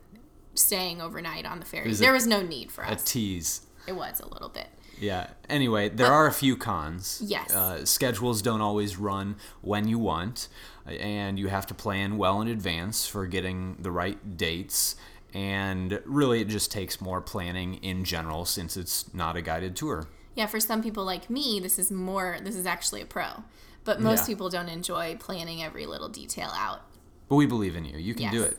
staying 0.53 1.01
overnight 1.01 1.45
on 1.45 1.59
the 1.59 1.65
ferry. 1.65 1.87
Was 1.87 1.99
there 1.99 2.11
a, 2.11 2.13
was 2.13 2.27
no 2.27 2.41
need 2.41 2.71
for 2.71 2.85
us. 2.85 3.01
A 3.01 3.05
tease. 3.05 3.61
It 3.87 3.93
was 3.93 4.19
a 4.19 4.27
little 4.27 4.49
bit. 4.49 4.67
Yeah. 4.99 5.27
Anyway, 5.49 5.89
there 5.89 6.07
but, 6.07 6.13
are 6.13 6.27
a 6.27 6.31
few 6.31 6.55
cons. 6.55 7.21
Yes. 7.25 7.53
Uh, 7.53 7.85
schedules 7.85 8.41
don't 8.41 8.61
always 8.61 8.97
run 8.97 9.35
when 9.61 9.87
you 9.87 9.97
want, 9.97 10.47
and 10.85 11.37
you 11.39 11.47
have 11.47 11.67
to 11.67 11.73
plan 11.73 12.17
well 12.17 12.41
in 12.41 12.47
advance 12.47 13.07
for 13.07 13.25
getting 13.27 13.77
the 13.79 13.91
right 13.91 14.37
dates. 14.37 14.95
And 15.33 16.01
really, 16.05 16.41
it 16.41 16.47
just 16.47 16.71
takes 16.71 16.99
more 16.99 17.21
planning 17.21 17.75
in 17.75 18.03
general 18.03 18.45
since 18.45 18.75
it's 18.75 19.13
not 19.13 19.37
a 19.37 19.41
guided 19.41 19.75
tour. 19.75 20.07
Yeah, 20.35 20.47
for 20.47 20.59
some 20.59 20.81
people 20.81 21.05
like 21.05 21.29
me, 21.29 21.59
this 21.59 21.79
is 21.79 21.91
more, 21.91 22.37
this 22.43 22.55
is 22.55 22.65
actually 22.65 23.01
a 23.01 23.05
pro. 23.05 23.43
But 23.83 23.99
most 23.99 24.21
yeah. 24.21 24.27
people 24.27 24.49
don't 24.49 24.69
enjoy 24.69 25.17
planning 25.19 25.63
every 25.63 25.85
little 25.85 26.09
detail 26.09 26.51
out. 26.55 26.81
But 27.27 27.35
we 27.35 27.45
believe 27.45 27.75
in 27.75 27.85
you. 27.85 27.97
You 27.97 28.13
can 28.13 28.23
yes. 28.23 28.33
do 28.33 28.43
it. 28.43 28.57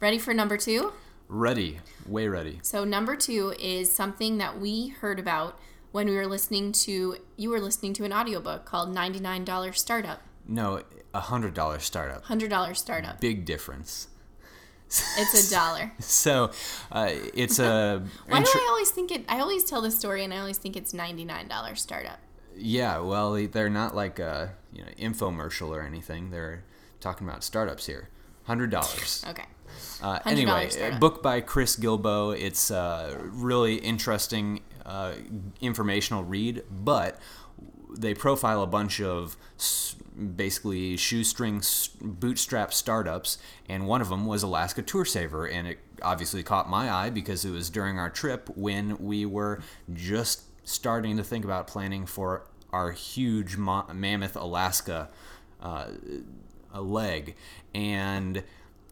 Ready 0.00 0.18
for 0.18 0.32
number 0.32 0.56
two? 0.56 0.92
Ready, 1.28 1.80
way 2.06 2.28
ready. 2.28 2.60
So 2.62 2.84
number 2.84 3.16
two 3.16 3.54
is 3.58 3.92
something 3.92 4.38
that 4.38 4.58
we 4.58 4.88
heard 4.88 5.18
about 5.18 5.58
when 5.92 6.06
we 6.06 6.14
were 6.14 6.26
listening 6.26 6.72
to 6.72 7.16
you 7.36 7.50
were 7.50 7.60
listening 7.60 7.92
to 7.94 8.04
an 8.04 8.12
audiobook 8.12 8.64
called 8.64 8.94
$99 8.94 9.76
Startup. 9.76 10.22
No, 10.48 10.82
a 11.12 11.20
hundred 11.20 11.54
dollar 11.54 11.78
startup. 11.78 12.24
Hundred 12.24 12.50
dollar 12.50 12.74
startup. 12.74 13.20
Big 13.20 13.44
difference. 13.44 14.08
It's 14.88 15.48
a 15.48 15.54
dollar. 15.54 15.92
so, 15.98 16.50
uh, 16.90 17.10
it's 17.34 17.58
a. 17.58 18.02
Why 18.26 18.42
do 18.42 18.50
I 18.54 18.66
always 18.70 18.90
think 18.90 19.12
it? 19.12 19.24
I 19.28 19.40
always 19.40 19.64
tell 19.64 19.82
the 19.82 19.90
story, 19.90 20.24
and 20.24 20.32
I 20.32 20.38
always 20.38 20.56
think 20.56 20.76
it's 20.76 20.94
ninety 20.94 21.24
nine 21.24 21.48
dollar 21.48 21.74
startup. 21.74 22.18
Yeah, 22.56 22.98
well, 22.98 23.34
they're 23.34 23.68
not 23.68 23.94
like 23.94 24.18
a 24.18 24.54
you 24.72 24.82
know 24.82 24.88
infomercial 24.98 25.68
or 25.68 25.82
anything. 25.82 26.30
They're 26.30 26.64
talking 27.00 27.28
about 27.28 27.44
startups 27.44 27.86
here. 27.86 28.08
Hundred 28.44 28.70
dollars. 28.70 29.24
okay. 29.28 29.44
Uh, 30.02 30.18
anyway, 30.24 30.70
book 30.98 31.22
by 31.22 31.42
Chris 31.42 31.76
Guillebeau. 31.76 32.36
It's 32.38 32.70
a 32.70 33.18
really 33.20 33.74
interesting, 33.74 34.62
uh, 34.86 35.12
informational 35.60 36.24
read, 36.24 36.62
but 36.70 37.20
they 37.96 38.14
profile 38.14 38.62
a 38.62 38.66
bunch 38.66 39.00
of 39.00 39.36
basically 40.36 40.96
shoestring 40.96 41.62
bootstrap 42.00 42.72
startups, 42.72 43.38
and 43.68 43.86
one 43.86 44.00
of 44.00 44.08
them 44.08 44.26
was 44.26 44.42
Alaska 44.42 44.82
Tour 44.82 45.04
Saver, 45.04 45.46
and 45.46 45.68
it 45.68 45.78
obviously 46.02 46.42
caught 46.42 46.68
my 46.68 46.90
eye 46.90 47.10
because 47.10 47.44
it 47.44 47.50
was 47.50 47.70
during 47.70 47.98
our 47.98 48.10
trip 48.10 48.48
when 48.56 48.98
we 48.98 49.24
were 49.24 49.60
just 49.92 50.42
starting 50.64 51.16
to 51.16 51.24
think 51.24 51.44
about 51.44 51.66
planning 51.66 52.06
for 52.06 52.46
our 52.72 52.92
huge 52.92 53.56
mammoth 53.56 54.36
Alaska 54.36 55.08
uh, 55.60 55.88
leg, 56.74 57.34
and 57.74 58.42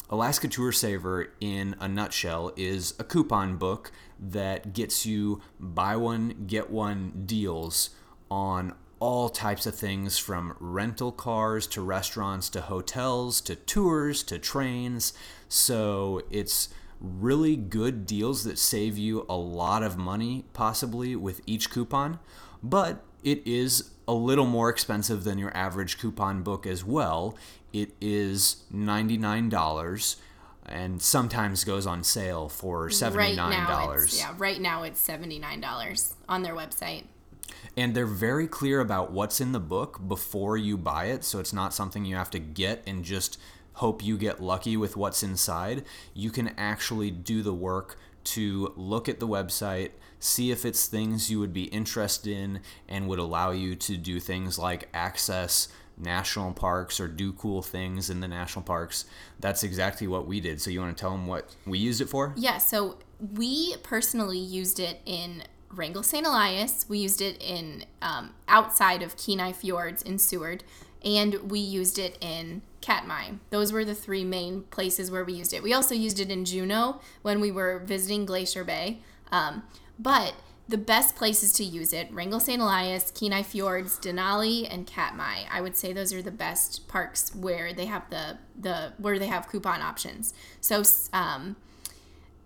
Alaska 0.08 0.46
Tour 0.46 0.70
Saver, 0.70 1.32
in 1.40 1.74
a 1.80 1.88
nutshell, 1.88 2.52
is 2.56 2.94
a 2.98 3.04
coupon 3.04 3.56
book 3.56 3.90
that 4.20 4.72
gets 4.72 5.04
you 5.04 5.42
buy 5.58 5.96
one, 5.96 6.44
get 6.46 6.70
one 6.70 7.24
deals 7.26 7.90
on 8.30 8.74
all 8.98 9.28
types 9.28 9.66
of 9.66 9.74
things 9.74 10.18
from 10.18 10.56
rental 10.59 11.12
cars 11.12 11.66
to 11.66 11.80
restaurants 11.82 12.48
to 12.50 12.62
hotels 12.62 13.40
to 13.42 13.54
tours 13.54 14.22
to 14.24 14.38
trains. 14.38 15.12
So 15.48 16.22
it's 16.30 16.70
really 17.00 17.56
good 17.56 18.06
deals 18.06 18.44
that 18.44 18.59
save 18.59 18.96
you 18.96 19.26
a 19.28 19.37
lot 19.37 19.82
of 19.82 19.98
money, 19.98 20.44
possibly 20.54 21.14
with 21.14 21.40
each 21.46 21.70
coupon, 21.70 22.18
but 22.62 23.04
it 23.22 23.46
is 23.46 23.90
a 24.09 24.14
little 24.14 24.46
more 24.46 24.70
expensive 24.70 25.24
than 25.24 25.38
your 25.38 25.54
average 25.56 25.98
coupon 25.98 26.42
book 26.42 26.66
as 26.66 26.85
well. 26.85 27.37
It 27.72 27.92
is 28.00 28.64
$99 28.72 30.16
and 30.68 31.00
sometimes 31.00 31.64
goes 31.64 31.87
on 31.87 32.02
sale 32.02 32.48
for 32.48 32.88
$79. 32.88 33.14
Right 33.16 33.37
now, 33.37 33.96
yeah, 34.12 34.35
right 34.38 34.61
now 34.61 34.82
it's 34.82 35.00
seventy 35.00 35.38
nine 35.38 35.61
dollars 35.61 36.14
on 36.28 36.42
their 36.42 36.54
website. 36.54 37.04
And 37.76 37.94
they're 37.94 38.06
very 38.06 38.46
clear 38.46 38.80
about 38.80 39.12
what's 39.12 39.40
in 39.40 39.52
the 39.52 39.60
book 39.60 40.00
before 40.08 40.56
you 40.56 40.78
buy 40.78 41.06
it, 41.06 41.24
so 41.24 41.38
it's 41.38 41.52
not 41.52 41.74
something 41.74 42.04
you 42.04 42.16
have 42.16 42.30
to 42.30 42.38
get 42.38 42.82
and 42.86 43.04
just 43.04 43.38
hope 43.74 44.02
you 44.02 44.16
get 44.16 44.42
lucky 44.42 44.76
with 44.76 44.96
what's 44.96 45.22
inside. 45.22 45.84
You 46.14 46.30
can 46.30 46.48
actually 46.56 47.10
do 47.10 47.42
the 47.42 47.52
work 47.52 47.98
to 48.24 48.72
look 48.76 49.08
at 49.08 49.20
the 49.20 49.28
website, 49.28 49.90
see 50.18 50.50
if 50.50 50.64
it's 50.64 50.86
things 50.86 51.30
you 51.30 51.38
would 51.38 51.52
be 51.52 51.64
interested 51.64 52.32
in 52.32 52.60
and 52.88 53.06
would 53.06 53.18
allow 53.18 53.50
you 53.50 53.76
to 53.76 53.98
do 53.98 54.18
things 54.18 54.58
like 54.58 54.88
access 54.94 55.68
national 55.98 56.52
parks 56.52 56.98
or 56.98 57.08
do 57.08 57.32
cool 57.34 57.62
things 57.62 58.10
in 58.10 58.20
the 58.20 58.28
national 58.28 58.62
parks. 58.62 59.04
That's 59.40 59.62
exactly 59.62 60.06
what 60.06 60.26
we 60.26 60.40
did. 60.40 60.60
So 60.60 60.70
you 60.70 60.80
want 60.80 60.96
to 60.96 61.00
tell 61.00 61.10
them 61.10 61.26
what 61.26 61.54
we 61.66 61.78
used 61.78 62.00
it 62.00 62.08
for? 62.08 62.34
Yeah, 62.36 62.58
so 62.58 62.98
we 63.34 63.76
personally 63.82 64.38
used 64.38 64.80
it 64.80 65.00
in 65.06 65.42
Wrangell 65.70 66.02
St. 66.02 66.26
Elias. 66.26 66.87
We 66.88 66.98
used 66.98 67.20
it 67.20 67.42
in 67.42 67.85
um, 68.02 68.35
outside 68.48 69.02
of 69.02 69.16
Kenai 69.16 69.52
Fjords 69.52 70.02
in 70.02 70.18
Seward, 70.18 70.64
and 71.05 71.50
we 71.50 71.59
used 71.59 71.98
it 71.98 72.16
in 72.20 72.62
Katmai. 72.81 73.33
Those 73.50 73.72
were 73.72 73.85
the 73.85 73.94
three 73.94 74.24
main 74.24 74.62
places 74.62 75.11
where 75.11 75.24
we 75.24 75.33
used 75.33 75.52
it. 75.52 75.62
We 75.62 75.72
also 75.72 75.94
used 75.94 76.20
it 76.20 76.31
in 76.31 76.44
Juneau 76.44 77.00
when 77.22 77.40
we 77.40 77.50
were 77.50 77.81
visiting 77.81 78.26
Glacier 78.26 78.64
Bay. 78.64 79.00
Um, 79.33 79.64
but 79.98 80.35
the 80.68 80.79
best 80.79 81.14
places 81.14 81.52
to 81.55 81.64
use 81.64 81.92
it 81.92 82.09
Wrangell 82.11 82.40
St. 82.40 82.61
Elias, 82.61 83.12
Kenai 83.12 83.42
Fjords, 83.42 83.98
Denali, 83.98 84.66
and 84.72 84.87
Katmai. 84.87 85.44
I 85.50 85.61
would 85.61 85.76
say 85.76 85.92
those 85.92 86.12
are 86.12 86.22
the 86.22 86.31
best 86.31 86.88
parks 86.88 87.35
where 87.35 87.72
they 87.72 87.87
have 87.87 88.09
the, 88.11 88.38
the 88.59 88.92
where 88.98 89.18
they 89.18 89.29
have 89.29 89.48
coupon 89.48 89.81
options. 89.81 90.35
So 90.61 90.83
um, 91.12 91.57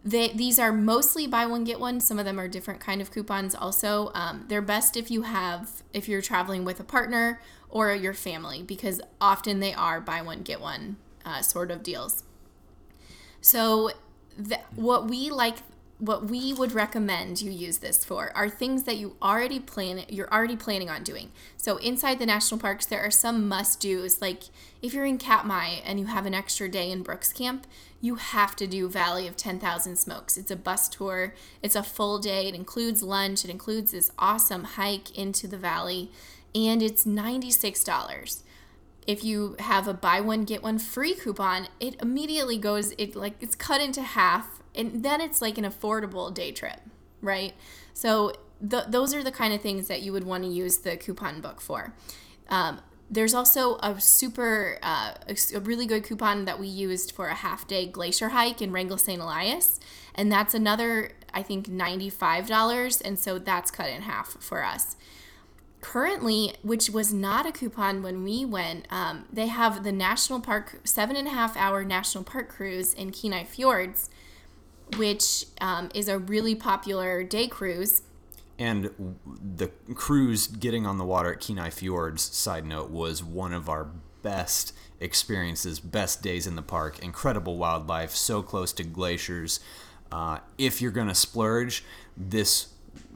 they, 0.04 0.28
these 0.28 0.58
are 0.58 0.72
mostly 0.72 1.26
buy 1.26 1.46
one 1.46 1.64
get 1.64 1.78
one. 1.78 2.00
Some 2.00 2.18
of 2.18 2.24
them 2.24 2.40
are 2.40 2.48
different 2.48 2.80
kind 2.80 3.00
of 3.00 3.10
coupons. 3.10 3.54
Also, 3.54 4.10
um, 4.14 4.46
they're 4.48 4.62
best 4.62 4.96
if 4.96 5.10
you 5.10 5.22
have 5.22 5.82
if 5.92 6.08
you're 6.08 6.22
traveling 6.22 6.64
with 6.64 6.80
a 6.80 6.84
partner 6.84 7.40
or 7.68 7.94
your 7.94 8.14
family 8.14 8.62
because 8.62 9.00
often 9.20 9.60
they 9.60 9.74
are 9.74 10.00
buy 10.00 10.22
one 10.22 10.42
get 10.42 10.60
one 10.60 10.96
uh, 11.24 11.42
sort 11.42 11.70
of 11.70 11.82
deals. 11.82 12.24
So, 13.42 13.90
what 14.74 15.08
we 15.08 15.30
like 15.30 15.58
what 16.00 16.30
we 16.30 16.54
would 16.54 16.72
recommend 16.72 17.42
you 17.42 17.50
use 17.50 17.78
this 17.78 18.06
for 18.06 18.34
are 18.34 18.48
things 18.48 18.84
that 18.84 18.96
you 18.96 19.16
already 19.20 19.60
plan 19.60 20.02
you're 20.08 20.32
already 20.32 20.56
planning 20.56 20.88
on 20.88 21.04
doing. 21.04 21.30
So 21.58 21.76
inside 21.76 22.18
the 22.18 22.26
national 22.26 22.58
parks 22.58 22.86
there 22.86 23.00
are 23.00 23.10
some 23.10 23.46
must-dos 23.46 24.22
like 24.22 24.44
if 24.80 24.94
you're 24.94 25.04
in 25.04 25.18
Katmai 25.18 25.80
and 25.84 26.00
you 26.00 26.06
have 26.06 26.24
an 26.24 26.32
extra 26.32 26.70
day 26.70 26.90
in 26.90 27.02
Brooks 27.02 27.32
Camp, 27.34 27.66
you 28.00 28.14
have 28.14 28.56
to 28.56 28.66
do 28.66 28.88
Valley 28.88 29.26
of 29.26 29.36
10,000 29.36 29.96
Smokes. 29.96 30.36
It's 30.36 30.50
a 30.50 30.56
bus 30.56 30.88
tour. 30.88 31.34
It's 31.62 31.74
a 31.74 31.82
full 31.82 32.18
day. 32.18 32.48
It 32.48 32.54
includes 32.54 33.02
lunch. 33.02 33.44
It 33.44 33.50
includes 33.50 33.90
this 33.92 34.10
awesome 34.18 34.64
hike 34.64 35.16
into 35.16 35.46
the 35.46 35.58
valley 35.58 36.10
and 36.54 36.82
it's 36.82 37.04
$96 37.04 38.42
if 39.06 39.24
you 39.24 39.56
have 39.58 39.88
a 39.88 39.94
buy 39.94 40.20
one 40.20 40.44
get 40.44 40.62
one 40.62 40.78
free 40.78 41.14
coupon 41.14 41.68
it 41.78 42.00
immediately 42.02 42.58
goes 42.58 42.92
it 42.92 43.16
like 43.16 43.34
it's 43.40 43.54
cut 43.54 43.80
into 43.80 44.02
half 44.02 44.62
and 44.74 45.02
then 45.02 45.20
it's 45.20 45.40
like 45.40 45.58
an 45.58 45.64
affordable 45.64 46.32
day 46.32 46.52
trip 46.52 46.80
right 47.20 47.54
so 47.94 48.32
th- 48.68 48.84
those 48.88 49.14
are 49.14 49.22
the 49.22 49.32
kind 49.32 49.54
of 49.54 49.60
things 49.60 49.88
that 49.88 50.02
you 50.02 50.12
would 50.12 50.24
want 50.24 50.44
to 50.44 50.50
use 50.50 50.78
the 50.78 50.96
coupon 50.96 51.40
book 51.40 51.60
for 51.60 51.94
um, 52.48 52.80
there's 53.10 53.34
also 53.34 53.76
a 53.82 54.00
super 54.00 54.78
uh, 54.82 55.14
a 55.28 55.60
really 55.60 55.84
good 55.84 56.04
coupon 56.04 56.44
that 56.44 56.60
we 56.60 56.68
used 56.68 57.10
for 57.10 57.26
a 57.26 57.34
half 57.34 57.66
day 57.66 57.86
glacier 57.86 58.28
hike 58.28 58.62
in 58.62 58.70
wrangell 58.70 58.98
st 58.98 59.20
elias. 59.20 59.80
And 60.14 60.30
that's 60.30 60.54
another 60.54 61.12
i 61.32 61.42
think 61.42 61.68
$95 61.68 63.02
and 63.04 63.18
so 63.18 63.38
that's 63.38 63.70
cut 63.70 63.90
in 63.90 64.02
half 64.02 64.36
for 64.40 64.64
us. 64.64 64.96
Currently, 65.80 66.54
which 66.62 66.90
was 66.90 67.12
not 67.12 67.46
a 67.46 67.52
coupon 67.52 68.02
when 68.02 68.22
we 68.22 68.44
went, 68.44 68.86
um, 68.90 69.24
they 69.32 69.46
have 69.46 69.82
the 69.82 69.92
national 69.92 70.40
park, 70.40 70.80
seven 70.84 71.16
and 71.16 71.26
a 71.26 71.30
half 71.30 71.56
hour 71.56 71.84
national 71.84 72.22
park 72.22 72.50
cruise 72.50 72.92
in 72.92 73.12
Kenai 73.12 73.44
Fjords, 73.44 74.10
which 74.98 75.46
um, 75.58 75.88
is 75.94 76.06
a 76.06 76.18
really 76.18 76.54
popular 76.54 77.24
day 77.24 77.48
cruise. 77.48 78.02
And 78.60 79.16
the 79.42 79.68
cruise 79.94 80.46
getting 80.46 80.84
on 80.84 80.98
the 80.98 81.04
water 81.04 81.32
at 81.32 81.40
Kenai 81.40 81.70
Fjords, 81.70 82.20
side 82.20 82.66
note, 82.66 82.90
was 82.90 83.24
one 83.24 83.54
of 83.54 83.70
our 83.70 83.88
best 84.22 84.74
experiences, 85.00 85.80
best 85.80 86.22
days 86.22 86.46
in 86.46 86.56
the 86.56 86.62
park. 86.62 86.98
Incredible 86.98 87.56
wildlife, 87.56 88.10
so 88.10 88.42
close 88.42 88.74
to 88.74 88.84
glaciers. 88.84 89.60
Uh, 90.12 90.40
if 90.58 90.82
you're 90.82 90.90
going 90.90 91.08
to 91.08 91.14
splurge, 91.14 91.82
this 92.18 92.68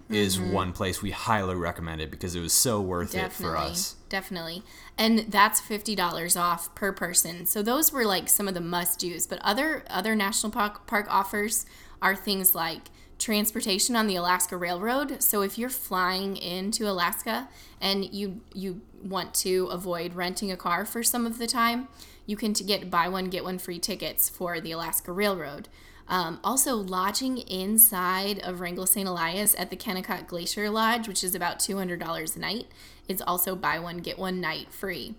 is 0.09 0.39
mm-hmm. 0.39 0.53
one 0.53 0.73
place 0.73 1.03
we 1.03 1.11
highly 1.11 1.55
recommend 1.55 2.01
it 2.01 2.11
because 2.11 2.35
it 2.35 2.41
was 2.41 2.55
so 2.55 2.81
worth 2.81 3.13
definitely, 3.13 3.47
it 3.47 3.51
for 3.51 3.57
us. 3.59 3.97
Definitely. 4.09 4.63
And 4.97 5.27
that's 5.31 5.61
$50 5.61 6.41
off 6.41 6.75
per 6.75 6.91
person. 6.93 7.45
So 7.45 7.63
those 7.63 7.93
were 7.93 8.07
like 8.07 8.31
some 8.31 8.49
of 8.49 8.55
the 8.55 8.63
must-dos, 8.63 9.27
but 9.27 9.41
other 9.43 9.85
other 9.91 10.15
national 10.15 10.53
park, 10.53 10.87
park 10.87 11.07
offers 11.11 11.67
are 12.01 12.17
things 12.17 12.55
like 12.55 12.89
transportation 13.19 13.97
on 13.97 14.07
the 14.07 14.17
Alaska 14.17 14.57
Railroad. 14.57 15.23
So 15.23 15.43
if 15.43 15.59
you're 15.59 15.71
flying 15.71 16.37
into 16.37 16.89
Alaska 16.89 17.49
and 17.81 18.05
you 18.13 18.41
you 18.53 18.81
want 19.03 19.35
to 19.35 19.67
avoid 19.67 20.15
renting 20.15 20.51
a 20.51 20.57
car 20.57 20.85
for 20.85 21.03
some 21.03 21.27
of 21.27 21.39
the 21.39 21.47
time, 21.47 21.89
you 22.27 22.37
can 22.37 22.53
get 22.53 22.91
buy 22.91 23.09
one 23.09 23.27
get 23.27 23.45
one 23.45 23.59
free 23.59 23.79
tickets 23.79 24.29
for 24.29 24.61
the 24.61 24.73
Alaska 24.73 25.13
Railroad. 25.13 25.69
Um, 26.07 26.39
also, 26.45 26.77
lodging 26.77 27.39
inside 27.39 28.39
of 28.41 28.61
Wrangell 28.61 28.87
St. 28.87 29.09
Elias 29.09 29.55
at 29.55 29.71
the 29.71 29.77
Kennecott 29.77 30.27
Glacier 30.27 30.69
Lodge, 30.69 31.09
which 31.09 31.25
is 31.25 31.35
about 31.35 31.59
$200 31.61 32.37
a 32.37 32.39
night, 32.39 32.67
is 33.09 33.23
also 33.23 33.57
buy 33.57 33.79
one, 33.79 33.99
get 33.99 34.19
one 34.19 34.41
night 34.41 34.71
free. 34.71 35.15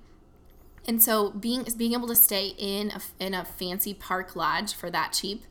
And 0.87 1.01
so, 1.01 1.31
being 1.31 1.65
being 1.75 1.93
able 1.93 2.07
to 2.07 2.15
stay 2.15 2.53
in 2.57 2.91
a, 2.91 3.01
in 3.19 3.33
a 3.33 3.43
fancy 3.43 3.95
park 3.95 4.35
lodge 4.35 4.75
for 4.75 4.91
that 4.91 5.13
cheap 5.13 5.45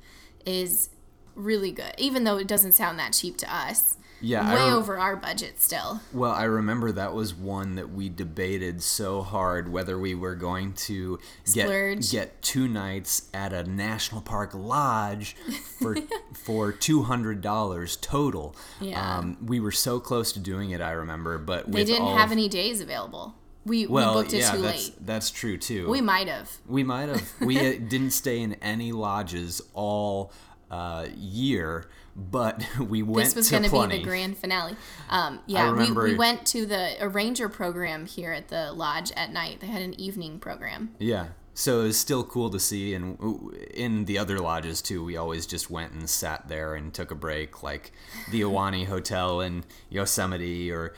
is 0.47 0.91
really 1.35 1.73
good, 1.73 1.95
even 1.99 2.25
though 2.25 2.37
it 2.37 2.47
doesn't 2.47 2.73
sound 2.73 2.99
that 2.99 3.13
cheap 3.13 3.37
to 3.39 3.55
us 3.55 3.97
yeah, 4.25 4.55
way 4.55 4.71
re- 4.71 4.73
over 4.73 4.99
our 4.99 5.17
budget 5.17 5.61
still. 5.61 6.01
Well, 6.13 6.33
I 6.33 6.45
remember 6.45 6.93
that 6.93 7.15
was 7.15 7.35
one 7.35 7.75
that 7.77 7.91
we 7.91 8.09
debated 8.09 8.83
so 8.83 9.23
hard 9.23 9.71
whether 9.71 9.99
we 9.99 10.15
were 10.15 10.35
going 10.35 10.73
to 10.75 11.19
get 11.53 12.11
get 12.11 12.43
two 12.43 12.67
nights 12.67 13.29
at 13.35 13.53
a 13.53 13.65
national 13.65 14.23
park 14.23 14.55
lodge 14.55 15.37
for 15.79 15.97
for 16.35 16.73
two 16.73 17.03
hundred 17.03 17.41
dollars 17.41 17.97
total. 17.97 18.57
Yeah, 18.81 19.19
um, 19.19 19.37
we 19.45 19.61
were 19.61 19.73
so 19.73 20.01
close 20.01 20.33
to 20.33 20.41
doing 20.41 20.71
it. 20.71 20.81
I 20.81 20.93
remember, 20.93 21.39
but 21.39 21.71
they 21.71 21.85
didn't 21.85 22.17
have 22.17 22.33
any 22.33 22.49
days 22.49 22.81
available. 22.81 23.35
We, 23.67 23.87
well, 23.87 24.15
we 24.15 24.21
booked 24.21 24.35
it 24.35 24.41
yeah, 24.41 24.51
too 24.51 24.61
that's, 24.61 24.89
late. 24.89 25.07
That's 25.07 25.31
true 25.31 25.57
too. 25.57 25.89
We 25.89 26.03
might 26.03 26.29
have. 26.29 26.51
We 26.67 26.83
might 26.83 27.09
have. 27.09 27.33
we 27.41 27.55
didn't 27.79 28.11
stay 28.11 28.41
in 28.41 28.55
any 28.55 28.93
lodges 28.93 29.63
all 29.73 30.33
uh, 30.71 31.07
year 31.17 31.87
but 32.17 32.65
we 32.79 33.03
went 33.03 33.27
this 33.27 33.35
was 33.35 33.51
going 33.51 33.65
to 33.65 33.71
be 33.71 33.99
the 33.99 34.03
grand 34.03 34.39
finale. 34.39 34.77
Um, 35.11 35.41
yeah 35.47 35.73
we, 35.73 35.91
we 35.91 36.15
went 36.15 36.47
to 36.47 36.67
the 36.67 36.97
arranger 37.01 37.49
program 37.49 38.07
here 38.07 38.33
at 38.33 38.49
the 38.49 38.73
lodge 38.73 39.13
at 39.13 39.33
night. 39.33 39.61
They 39.61 39.67
had 39.67 39.83
an 39.83 39.99
evening 40.01 40.39
program. 40.39 40.95
Yeah 40.99 41.29
so 41.55 41.81
it 41.81 41.85
was 41.85 41.99
still 41.99 42.25
cool 42.25 42.51
to 42.51 42.59
see 42.59 42.95
and 42.95 43.17
in 43.73 44.05
the 44.05 44.19
other 44.19 44.41
lodges 44.41 44.83
too 44.83 45.05
we 45.05 45.17
always 45.17 45.47
just 45.47 45.71
went 45.71 45.93
and 45.93 46.11
sat 46.11 46.49
there 46.49 46.75
and 46.75 46.93
took 46.93 47.13
a 47.13 47.15
break 47.15 47.63
like 47.63 47.93
the 48.31 48.43
Ahwahnee 48.43 48.87
Hotel 48.89 49.41
in 49.41 49.65
Yosemite 49.89 50.71
or 50.71 50.95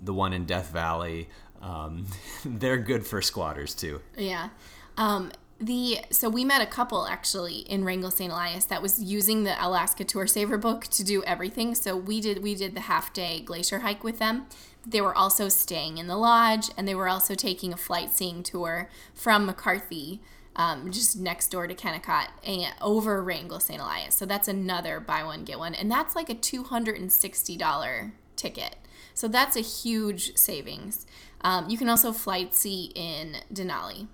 the 0.00 0.14
one 0.14 0.32
in 0.32 0.44
Death 0.44 0.70
Valley. 0.70 1.28
Um, 1.60 2.06
they're 2.44 2.78
good 2.78 3.06
for 3.06 3.22
squatters 3.22 3.74
too. 3.74 4.00
Yeah. 4.16 4.50
Um, 4.96 5.32
the 5.60 6.00
so 6.10 6.28
we 6.28 6.44
met 6.44 6.60
a 6.60 6.66
couple 6.66 7.06
actually 7.06 7.58
in 7.58 7.84
Wrangell 7.84 8.10
St. 8.10 8.32
Elias 8.32 8.64
that 8.66 8.82
was 8.82 9.02
using 9.02 9.44
the 9.44 9.54
Alaska 9.64 10.04
Tour 10.04 10.26
Saver 10.26 10.58
book 10.58 10.84
to 10.88 11.04
do 11.04 11.22
everything. 11.24 11.74
So 11.74 11.96
we 11.96 12.20
did 12.20 12.42
we 12.42 12.54
did 12.54 12.74
the 12.74 12.82
half 12.82 13.12
day 13.12 13.40
glacier 13.40 13.80
hike 13.80 14.02
with 14.02 14.18
them. 14.18 14.46
They 14.86 15.00
were 15.00 15.14
also 15.16 15.48
staying 15.48 15.98
in 15.98 16.08
the 16.08 16.16
lodge 16.16 16.70
and 16.76 16.86
they 16.86 16.94
were 16.94 17.08
also 17.08 17.34
taking 17.34 17.72
a 17.72 17.76
flight 17.76 18.10
seeing 18.10 18.42
tour 18.42 18.90
from 19.14 19.46
McCarthy, 19.46 20.20
um, 20.56 20.90
just 20.90 21.18
next 21.18 21.48
door 21.48 21.66
to 21.66 21.74
Kennecott 21.74 22.28
and 22.44 22.74
over 22.82 23.22
Wrangell 23.22 23.60
St. 23.60 23.80
Elias. 23.80 24.14
So 24.14 24.26
that's 24.26 24.48
another 24.48 25.00
buy 25.00 25.22
one 25.22 25.44
get 25.44 25.58
one, 25.58 25.74
and 25.74 25.90
that's 25.90 26.16
like 26.16 26.28
a 26.28 26.34
two 26.34 26.64
hundred 26.64 26.98
and 26.98 27.12
sixty 27.12 27.56
dollar 27.56 28.12
ticket. 28.36 28.76
So 29.14 29.28
that's 29.28 29.56
a 29.56 29.60
huge 29.60 30.36
savings. 30.36 31.06
Um, 31.42 31.68
you 31.68 31.78
can 31.78 31.88
also 31.88 32.12
flight 32.12 32.54
see 32.54 32.90
in 32.94 33.36
Denali. 33.52 34.08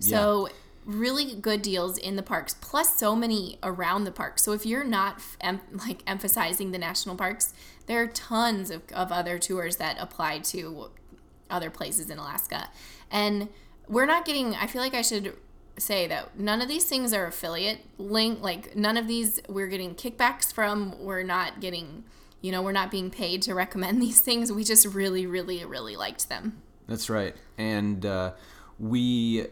So 0.00 0.48
yeah. 0.48 0.54
really 0.84 1.34
good 1.34 1.62
deals 1.62 1.98
in 1.98 2.16
the 2.16 2.22
parks, 2.22 2.54
plus 2.60 2.96
so 2.96 3.14
many 3.14 3.58
around 3.62 4.04
the 4.04 4.12
park. 4.12 4.38
So 4.38 4.52
if 4.52 4.66
you're 4.66 4.84
not 4.84 5.20
em- 5.40 5.60
like 5.86 6.02
emphasizing 6.06 6.72
the 6.72 6.78
national 6.78 7.16
parks, 7.16 7.54
there 7.86 8.02
are 8.02 8.06
tons 8.06 8.70
of, 8.70 8.82
of 8.92 9.12
other 9.12 9.38
tours 9.38 9.76
that 9.76 9.96
apply 9.98 10.40
to 10.40 10.90
other 11.50 11.70
places 11.70 12.10
in 12.10 12.18
Alaska. 12.18 12.68
And 13.10 13.48
we're 13.88 14.06
not 14.06 14.24
getting, 14.24 14.54
I 14.54 14.66
feel 14.66 14.80
like 14.80 14.94
I 14.94 15.02
should 15.02 15.36
say 15.78 16.06
that 16.06 16.38
none 16.38 16.60
of 16.60 16.68
these 16.68 16.84
things 16.84 17.12
are 17.12 17.26
affiliate 17.26 17.80
link. 17.98 18.40
Like, 18.42 18.76
none 18.76 18.96
of 18.96 19.06
these 19.06 19.40
we're 19.48 19.68
getting 19.68 19.94
kickbacks 19.94 20.52
from. 20.52 20.98
We're 20.98 21.22
not 21.22 21.60
getting, 21.60 22.04
you 22.40 22.52
know, 22.52 22.62
we're 22.62 22.72
not 22.72 22.90
being 22.90 23.10
paid 23.10 23.42
to 23.42 23.54
recommend 23.54 24.00
these 24.02 24.20
things. 24.20 24.52
We 24.52 24.64
just 24.64 24.86
really, 24.86 25.26
really, 25.26 25.64
really 25.64 25.96
liked 25.96 26.28
them. 26.28 26.62
That's 26.88 27.08
right. 27.08 27.34
And 27.58 28.04
uh, 28.04 28.32
we 28.78 29.46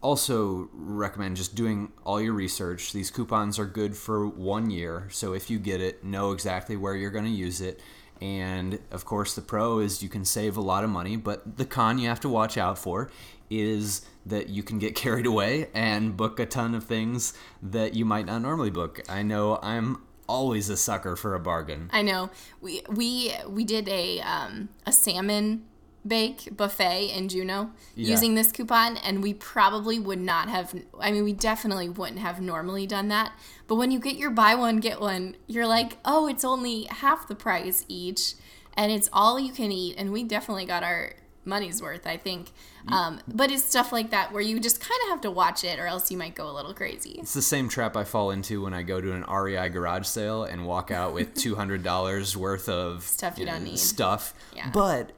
also 0.00 0.68
recommend 0.72 1.36
just 1.36 1.54
doing 1.54 1.92
all 2.04 2.20
your 2.20 2.32
research. 2.32 2.92
These 2.92 3.10
coupons 3.10 3.58
are 3.58 3.66
good 3.66 3.96
for 3.96 4.26
one 4.26 4.70
year. 4.70 5.08
So 5.10 5.32
if 5.32 5.50
you 5.50 5.58
get 5.58 5.80
it, 5.80 6.04
know 6.04 6.32
exactly 6.32 6.76
where 6.76 6.94
you're 6.94 7.10
going 7.10 7.24
to 7.24 7.30
use 7.30 7.60
it. 7.60 7.80
And 8.20 8.78
of 8.90 9.04
course, 9.04 9.34
the 9.34 9.40
pro 9.40 9.80
is 9.80 10.02
you 10.02 10.08
can 10.08 10.24
save 10.24 10.56
a 10.56 10.60
lot 10.60 10.84
of 10.84 10.90
money, 10.90 11.16
but 11.16 11.56
the 11.56 11.64
con 11.64 11.98
you 11.98 12.08
have 12.08 12.20
to 12.20 12.28
watch 12.28 12.56
out 12.56 12.78
for 12.78 13.10
is 13.50 14.02
that 14.24 14.48
you 14.48 14.62
can 14.62 14.78
get 14.78 14.94
carried 15.04 15.26
away 15.26 15.68
and 15.74 16.16
book 16.16 16.38
a 16.38 16.46
ton 16.46 16.74
of 16.74 16.84
things 16.84 17.34
that 17.60 17.94
you 17.94 18.04
might 18.04 18.26
not 18.26 18.40
normally 18.42 18.70
book. 18.70 19.00
I 19.08 19.22
know 19.22 19.58
I'm 19.62 20.02
always 20.28 20.70
a 20.70 20.76
sucker 20.76 21.16
for 21.16 21.34
a 21.34 21.40
bargain. 21.40 21.90
I 21.92 22.02
know. 22.02 22.30
We 22.60 22.82
we 22.88 23.32
we 23.48 23.64
did 23.64 23.88
a 23.88 24.20
um, 24.20 24.68
a 24.86 24.92
salmon 24.92 25.64
bake 26.06 26.56
buffet 26.56 27.10
in 27.16 27.28
Juneau 27.28 27.70
Yeah. 27.94 28.08
using 28.10 28.34
this 28.34 28.50
coupon 28.50 28.96
and 28.96 29.22
we 29.22 29.34
probably 29.34 29.98
would 30.00 30.18
not 30.20 30.48
have 30.48 30.74
I 30.98 31.12
mean 31.12 31.22
we 31.24 31.32
definitely 31.32 31.88
wouldn't 31.88 32.18
have 32.18 32.40
normally 32.40 32.86
done 32.86 33.08
that. 33.08 33.32
But 33.68 33.76
when 33.76 33.90
you 33.90 34.00
get 34.00 34.16
your 34.16 34.30
buy 34.30 34.54
one 34.56 34.78
get 34.78 35.00
one, 35.00 35.36
you're 35.46 35.66
like, 35.66 35.98
"Oh, 36.04 36.26
it's 36.26 36.44
only 36.44 36.84
half 36.90 37.28
the 37.28 37.34
price 37.36 37.84
each 37.88 38.34
and 38.76 38.90
it's 38.90 39.08
all 39.12 39.38
you 39.38 39.52
can 39.52 39.70
eat." 39.70 39.94
And 39.96 40.12
we 40.12 40.24
definitely 40.24 40.64
got 40.66 40.82
our 40.82 41.12
money's 41.44 41.80
worth, 41.82 42.06
I 42.06 42.16
think. 42.16 42.50
Um, 42.88 43.20
but 43.28 43.50
it's 43.50 43.64
stuff 43.64 43.92
like 43.92 44.10
that 44.10 44.32
where 44.32 44.42
you 44.42 44.58
just 44.60 44.80
kind 44.80 44.98
of 45.04 45.10
have 45.10 45.20
to 45.22 45.30
watch 45.30 45.62
it 45.64 45.78
or 45.78 45.86
else 45.86 46.10
you 46.10 46.16
might 46.18 46.34
go 46.34 46.48
a 46.50 46.52
little 46.52 46.74
crazy. 46.74 47.16
It's 47.20 47.32
the 47.34 47.42
same 47.42 47.68
trap 47.68 47.96
I 47.96 48.02
fall 48.04 48.30
into 48.32 48.62
when 48.62 48.74
I 48.74 48.82
go 48.82 49.00
to 49.00 49.12
an 49.12 49.24
REI 49.28 49.68
garage 49.68 50.06
sale 50.06 50.42
and 50.44 50.66
walk 50.66 50.90
out 50.90 51.14
with 51.14 51.34
two 51.44 51.54
hundred 51.54 51.82
dollars 51.84 52.36
worth 52.36 52.68
of 52.68 53.04
Stuff 53.04 53.38
you 53.38 53.46
don't 53.46 53.62
need. 53.64 53.78
Stuff, 53.78 54.34
Yeah. 54.54 54.70
but 54.72 55.12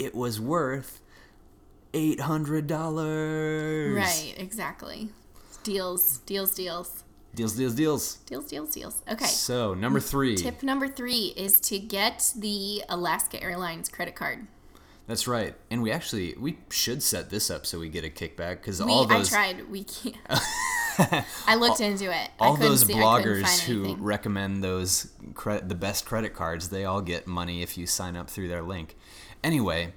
it 0.00 0.14
was 0.14 0.40
worth 0.40 1.00
eight 1.92 2.20
hundred 2.20 2.66
dollars. 2.66 3.94
Right, 3.94 4.34
exactly. 4.38 5.10
Deals, 5.62 6.18
deals, 6.18 6.54
deals. 6.54 7.04
Deals, 7.34 7.54
deals, 7.54 7.74
deals. 7.74 8.14
Deals, 8.26 8.46
deals, 8.46 8.70
deals. 8.70 9.02
Okay. 9.08 9.26
So 9.26 9.74
number 9.74 10.00
three. 10.00 10.36
Tip 10.36 10.62
number 10.62 10.88
three 10.88 11.34
is 11.36 11.60
to 11.60 11.78
get 11.78 12.32
the 12.34 12.82
Alaska 12.88 13.40
Airlines 13.42 13.88
credit 13.88 14.16
card. 14.16 14.46
That's 15.06 15.28
right. 15.28 15.54
And 15.70 15.82
we 15.82 15.92
actually 15.92 16.34
we 16.38 16.58
should 16.70 17.02
set 17.02 17.30
this 17.30 17.50
up 17.50 17.66
so 17.66 17.78
we 17.78 17.88
get 17.88 18.04
a 18.04 18.08
kickback 18.08 18.56
because 18.62 18.80
all 18.80 19.04
those 19.04 19.32
I 19.32 19.52
tried. 19.52 19.70
We 19.70 19.84
can't. 19.84 20.16
I 21.46 21.54
looked 21.56 21.80
into 21.80 22.10
it. 22.10 22.30
All 22.38 22.56
those 22.56 22.86
see, 22.86 22.94
bloggers 22.94 23.60
who 23.60 23.84
anything. 23.84 24.02
recommend 24.02 24.64
those 24.64 25.10
cre- 25.34 25.58
the 25.58 25.74
best 25.74 26.06
credit 26.06 26.34
cards, 26.34 26.68
they 26.68 26.84
all 26.84 27.00
get 27.00 27.26
money 27.26 27.62
if 27.62 27.76
you 27.78 27.86
sign 27.86 28.16
up 28.16 28.30
through 28.30 28.48
their 28.48 28.62
link. 28.62 28.96
Anyway, 29.42 29.92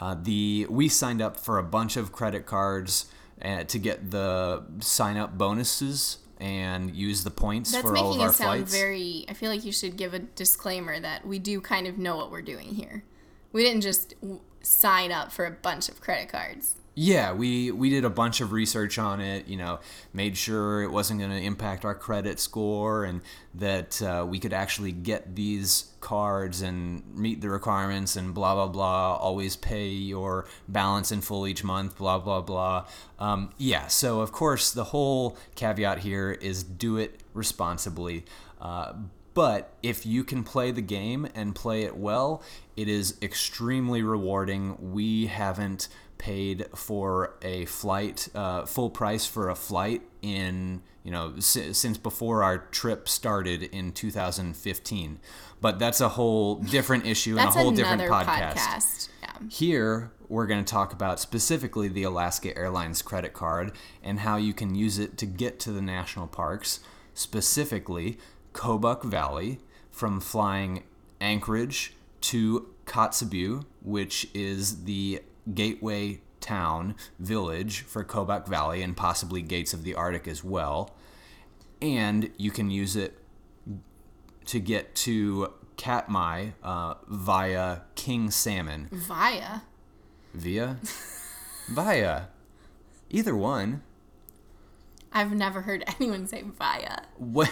uh, 0.00 0.16
the 0.20 0.66
we 0.68 0.88
signed 0.88 1.22
up 1.22 1.38
for 1.38 1.58
a 1.58 1.62
bunch 1.62 1.96
of 1.96 2.12
credit 2.12 2.46
cards 2.46 3.06
uh, 3.42 3.64
to 3.64 3.78
get 3.78 4.10
the 4.10 4.64
sign 4.80 5.16
up 5.16 5.36
bonuses 5.36 6.18
and 6.38 6.94
use 6.94 7.24
the 7.24 7.30
points 7.30 7.72
That's 7.72 7.82
for 7.82 7.96
all 7.96 8.12
of 8.14 8.20
our 8.20 8.32
flights. 8.32 8.38
That's 8.38 8.40
making 8.40 8.62
it 8.62 8.68
sound 8.68 8.80
very. 8.80 9.24
I 9.28 9.34
feel 9.34 9.50
like 9.50 9.64
you 9.64 9.72
should 9.72 9.96
give 9.96 10.14
a 10.14 10.18
disclaimer 10.18 10.98
that 11.00 11.26
we 11.26 11.38
do 11.38 11.60
kind 11.60 11.86
of 11.86 11.98
know 11.98 12.16
what 12.16 12.30
we're 12.30 12.42
doing 12.42 12.74
here. 12.74 13.04
We 13.52 13.62
didn't 13.62 13.82
just 13.82 14.20
w- 14.20 14.40
sign 14.62 15.12
up 15.12 15.32
for 15.32 15.46
a 15.46 15.50
bunch 15.50 15.88
of 15.88 16.00
credit 16.00 16.28
cards. 16.28 16.76
Yeah, 16.96 17.32
we 17.32 17.72
we 17.72 17.90
did 17.90 18.04
a 18.04 18.10
bunch 18.10 18.40
of 18.40 18.52
research 18.52 18.98
on 18.98 19.20
it. 19.20 19.48
You 19.48 19.56
know, 19.56 19.80
made 20.12 20.36
sure 20.36 20.82
it 20.82 20.90
wasn't 20.92 21.18
going 21.18 21.32
to 21.32 21.40
impact 21.40 21.84
our 21.84 21.94
credit 21.94 22.38
score, 22.38 23.04
and 23.04 23.20
that 23.54 24.00
uh, 24.00 24.24
we 24.28 24.38
could 24.38 24.52
actually 24.52 24.92
get 24.92 25.34
these 25.34 25.92
cards 26.00 26.62
and 26.62 27.02
meet 27.16 27.40
the 27.40 27.48
requirements, 27.48 28.14
and 28.14 28.32
blah 28.32 28.54
blah 28.54 28.68
blah. 28.68 29.16
Always 29.16 29.56
pay 29.56 29.88
your 29.88 30.46
balance 30.68 31.10
in 31.10 31.20
full 31.20 31.48
each 31.48 31.64
month. 31.64 31.98
Blah 31.98 32.20
blah 32.20 32.42
blah. 32.42 32.86
Um, 33.18 33.50
yeah. 33.58 33.88
So 33.88 34.20
of 34.20 34.30
course, 34.30 34.70
the 34.70 34.84
whole 34.84 35.36
caveat 35.56 35.98
here 35.98 36.30
is 36.30 36.62
do 36.62 36.96
it 36.96 37.20
responsibly. 37.32 38.24
Uh, 38.60 38.92
but 39.34 39.72
if 39.82 40.06
you 40.06 40.22
can 40.22 40.44
play 40.44 40.70
the 40.70 40.80
game 40.80 41.26
and 41.34 41.56
play 41.56 41.82
it 41.82 41.96
well, 41.96 42.40
it 42.76 42.88
is 42.88 43.16
extremely 43.20 44.00
rewarding. 44.00 44.92
We 44.92 45.26
haven't 45.26 45.88
paid 46.24 46.64
for 46.74 47.34
a 47.42 47.66
flight, 47.66 48.28
uh, 48.34 48.64
full 48.64 48.88
price 48.88 49.26
for 49.26 49.50
a 49.50 49.54
flight 49.54 50.00
in, 50.22 50.80
you 51.02 51.10
know, 51.10 51.34
si- 51.38 51.74
since 51.74 51.98
before 51.98 52.42
our 52.42 52.56
trip 52.56 53.06
started 53.10 53.62
in 53.64 53.92
2015. 53.92 55.20
But 55.60 55.78
that's 55.78 56.00
a 56.00 56.08
whole 56.08 56.54
different 56.56 57.04
issue 57.04 57.36
and 57.38 57.50
a 57.50 57.52
whole 57.52 57.72
different 57.72 58.00
podcast. 58.10 59.10
Yeah. 59.22 59.48
here, 59.50 60.12
we're 60.30 60.46
going 60.46 60.64
to 60.64 60.70
talk 60.70 60.94
about 60.94 61.20
specifically 61.20 61.88
the 61.88 62.04
Alaska 62.04 62.56
Airlines 62.56 63.02
credit 63.02 63.34
card 63.34 63.72
and 64.02 64.20
how 64.20 64.38
you 64.38 64.54
can 64.54 64.74
use 64.74 64.98
it 64.98 65.18
to 65.18 65.26
get 65.26 65.60
to 65.60 65.72
the 65.72 65.82
national 65.82 66.26
parks, 66.26 66.80
specifically 67.12 68.16
Kobuk 68.54 69.04
Valley, 69.04 69.58
from 69.90 70.20
flying 70.20 70.84
Anchorage 71.20 71.92
to 72.22 72.68
Kotzebue, 72.86 73.66
which 73.82 74.26
is 74.32 74.84
the 74.84 75.20
gateway 75.52 76.20
town, 76.40 76.94
village 77.18 77.80
for 77.80 78.04
Kobuk 78.04 78.46
Valley 78.46 78.82
and 78.82 78.96
possibly 78.96 79.42
Gates 79.42 79.72
of 79.72 79.82
the 79.82 79.94
Arctic 79.94 80.28
as 80.28 80.44
well. 80.44 80.94
And 81.80 82.30
you 82.36 82.50
can 82.50 82.70
use 82.70 82.96
it 82.96 83.18
to 84.46 84.60
get 84.60 84.94
to 84.96 85.52
Katmai 85.76 86.50
uh, 86.62 86.94
via 87.08 87.80
King 87.94 88.30
Salmon. 88.30 88.88
Via. 88.92 89.62
Via? 90.34 90.78
Via. 91.68 92.28
Either 93.10 93.34
one. 93.36 93.82
I've 95.12 95.32
never 95.32 95.62
heard 95.62 95.84
anyone 95.86 96.26
say 96.26 96.42
via. 96.42 97.02
What? 97.16 97.50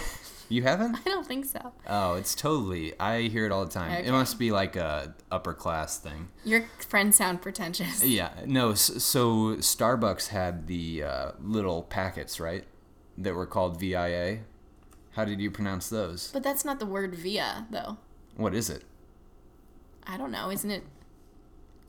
You 0.49 0.63
haven't? 0.63 0.95
I 0.95 1.09
don't 1.09 1.25
think 1.25 1.45
so. 1.45 1.73
Oh, 1.87 2.13
it's 2.15 2.35
totally. 2.35 2.97
I 2.99 3.23
hear 3.23 3.45
it 3.45 3.51
all 3.51 3.65
the 3.65 3.71
time. 3.71 3.91
Okay. 3.91 4.07
It 4.07 4.11
must 4.11 4.37
be 4.37 4.51
like 4.51 4.75
a 4.75 5.13
upper 5.31 5.53
class 5.53 5.97
thing. 5.97 6.29
Your 6.43 6.65
friends 6.87 7.17
sound 7.17 7.41
pretentious. 7.41 8.03
Yeah. 8.13 8.31
No. 8.45 8.73
So 8.73 9.55
Starbucks 9.57 10.27
had 10.29 10.67
the 10.67 11.03
uh, 11.03 11.31
little 11.41 11.83
packets, 11.83 12.39
right? 12.39 12.65
That 13.17 13.33
were 13.33 13.45
called 13.45 13.79
VIA. 13.79 14.39
How 15.11 15.25
did 15.25 15.39
you 15.39 15.49
pronounce 15.51 15.89
those? 15.89 16.31
But 16.31 16.43
that's 16.43 16.65
not 16.65 16.79
the 16.79 16.85
word 16.85 17.15
via, 17.15 17.67
though. 17.69 17.97
What 18.35 18.53
is 18.55 18.69
it? 18.69 18.83
I 20.05 20.17
don't 20.17 20.31
know. 20.31 20.49
Isn't 20.51 20.71
it? 20.71 20.83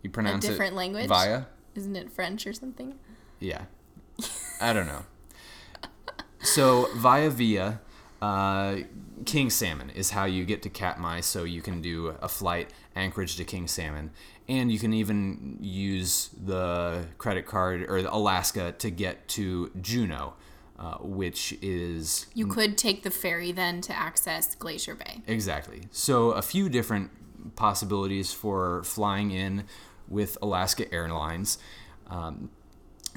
You 0.03 0.11
pronounce 0.11 0.45
it 0.45 0.49
different 0.51 0.77
language? 0.77 1.09
Via. 1.09 1.47
Isn't 1.75 1.97
it 1.97 2.11
French 2.13 2.47
or 2.47 2.53
something? 2.53 2.95
Yeah. 3.41 3.63
I 4.61 4.73
don't 4.73 4.87
know. 4.87 5.05
So 6.41 6.89
via 6.97 7.31
via, 7.31 7.81
uh, 8.25 8.77
King 9.27 9.51
Salmon 9.51 9.91
is 9.91 10.11
how 10.11 10.25
you 10.25 10.45
get 10.47 10.63
to 10.63 10.71
Katmai. 10.71 11.21
So 11.21 11.45
you 11.45 11.61
can 11.61 11.83
do 11.83 12.15
a 12.23 12.29
flight 12.29 12.71
Anchorage 12.97 13.37
to 13.37 13.45
King 13.45 13.69
Salmon, 13.69 14.11
and 14.49 14.73
you 14.73 14.79
can 14.79 14.95
even 14.95 15.59
use 15.61 16.31
the 16.45 17.07
credit 17.19 17.45
card 17.47 17.85
or 17.89 18.01
the 18.03 18.13
Alaska 18.13 18.73
to 18.79 18.91
get 18.91 19.29
to 19.29 19.71
Juneau, 19.81 20.35
uh, 20.79 20.97
which 21.01 21.57
is 21.61 22.27
You 22.35 22.47
could 22.47 22.79
take 22.79 23.03
the 23.03 23.11
ferry 23.11 23.53
then 23.53 23.81
to 23.83 23.93
access 23.93 24.55
Glacier 24.55 24.95
Bay. 24.95 25.23
Exactly. 25.27 25.83
So 25.91 26.31
a 26.31 26.43
few 26.43 26.69
different 26.69 27.11
possibilities 27.57 28.33
for 28.33 28.83
flying 28.85 29.33
in 29.33 29.65
with 30.09 30.39
Alaska 30.41 30.93
Airlines. 30.93 31.59
Um, 32.09 32.51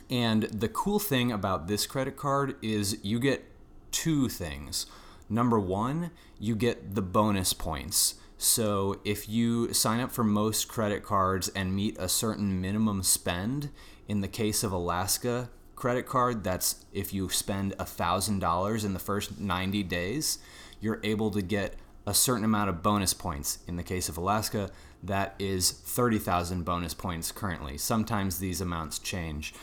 and 0.10 0.43
the 0.43 0.67
cool 0.67 1.00
thing 1.00 1.32
about 1.32 1.67
this 1.67 1.86
credit 1.88 2.17
card 2.17 2.56
is 2.62 2.98
you 3.04 3.20
get 3.20 3.46
two 3.91 4.30
things. 4.30 4.86
Number 5.30 5.60
one, 5.60 6.12
you 6.39 6.56
get 6.56 6.95
the 6.95 7.02
bonus 7.02 7.54
points. 7.54 8.15
So 8.38 9.00
if 9.04 9.28
you 9.28 9.73
sign 9.73 10.00
up 10.00 10.12
for 10.12 10.23
most 10.23 10.67
credit 10.67 11.04
cards 11.04 11.50
and 11.50 11.76
meet 11.76 11.97
a 11.97 12.08
certain 12.08 12.62
minimum 12.62 13.04
spend, 13.04 13.69
in 14.08 14.21
the 14.21 14.28
case 14.28 14.63
of 14.63 14.71
Alaska 14.71 15.50
credit 15.76 16.06
card, 16.06 16.43
that's 16.43 16.86
if 16.93 17.13
you 17.13 17.30
spend 17.30 17.76
$1,000 17.78 18.86
in 18.86 18.93
the 18.93 19.00
first 19.00 19.39
90 19.39 19.84
days, 19.84 20.39
you're 20.80 21.00
able 21.04 21.32
to 21.32 21.41
get 21.41 21.76
a 22.06 22.13
certain 22.13 22.45
amount 22.45 22.69
of 22.69 22.82
bonus 22.82 23.13
points. 23.13 23.60
In 23.67 23.76
the 23.76 23.84
case 23.84 24.08
of 24.08 24.17
Alaska, 24.17 24.69
that 25.04 25.36
is 25.39 25.71
30,000 25.71 26.63
bonus 26.63 26.93
points 26.93 27.32
currently. 27.32 27.78
Sometimes 27.78 28.39
these 28.39 28.62
amounts 28.62 29.00
change. 29.00 29.54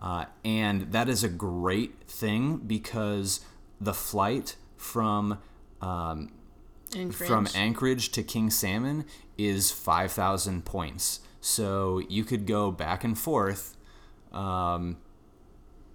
Uh, 0.00 0.24
and 0.44 0.92
that 0.92 1.08
is 1.08 1.22
a 1.22 1.28
great 1.28 2.02
thing 2.08 2.56
because 2.56 3.40
the 3.82 3.94
flight 3.94 4.56
from 4.76 5.38
um, 5.80 6.30
In 6.94 7.10
from 7.12 7.48
Anchorage 7.54 8.10
to 8.12 8.22
King 8.22 8.50
Salmon 8.50 9.04
is 9.36 9.70
5,000 9.70 10.64
points. 10.64 11.20
So 11.40 12.00
you 12.08 12.24
could 12.24 12.46
go 12.46 12.70
back 12.70 13.02
and 13.02 13.18
forth 13.18 13.76
um, 14.32 14.98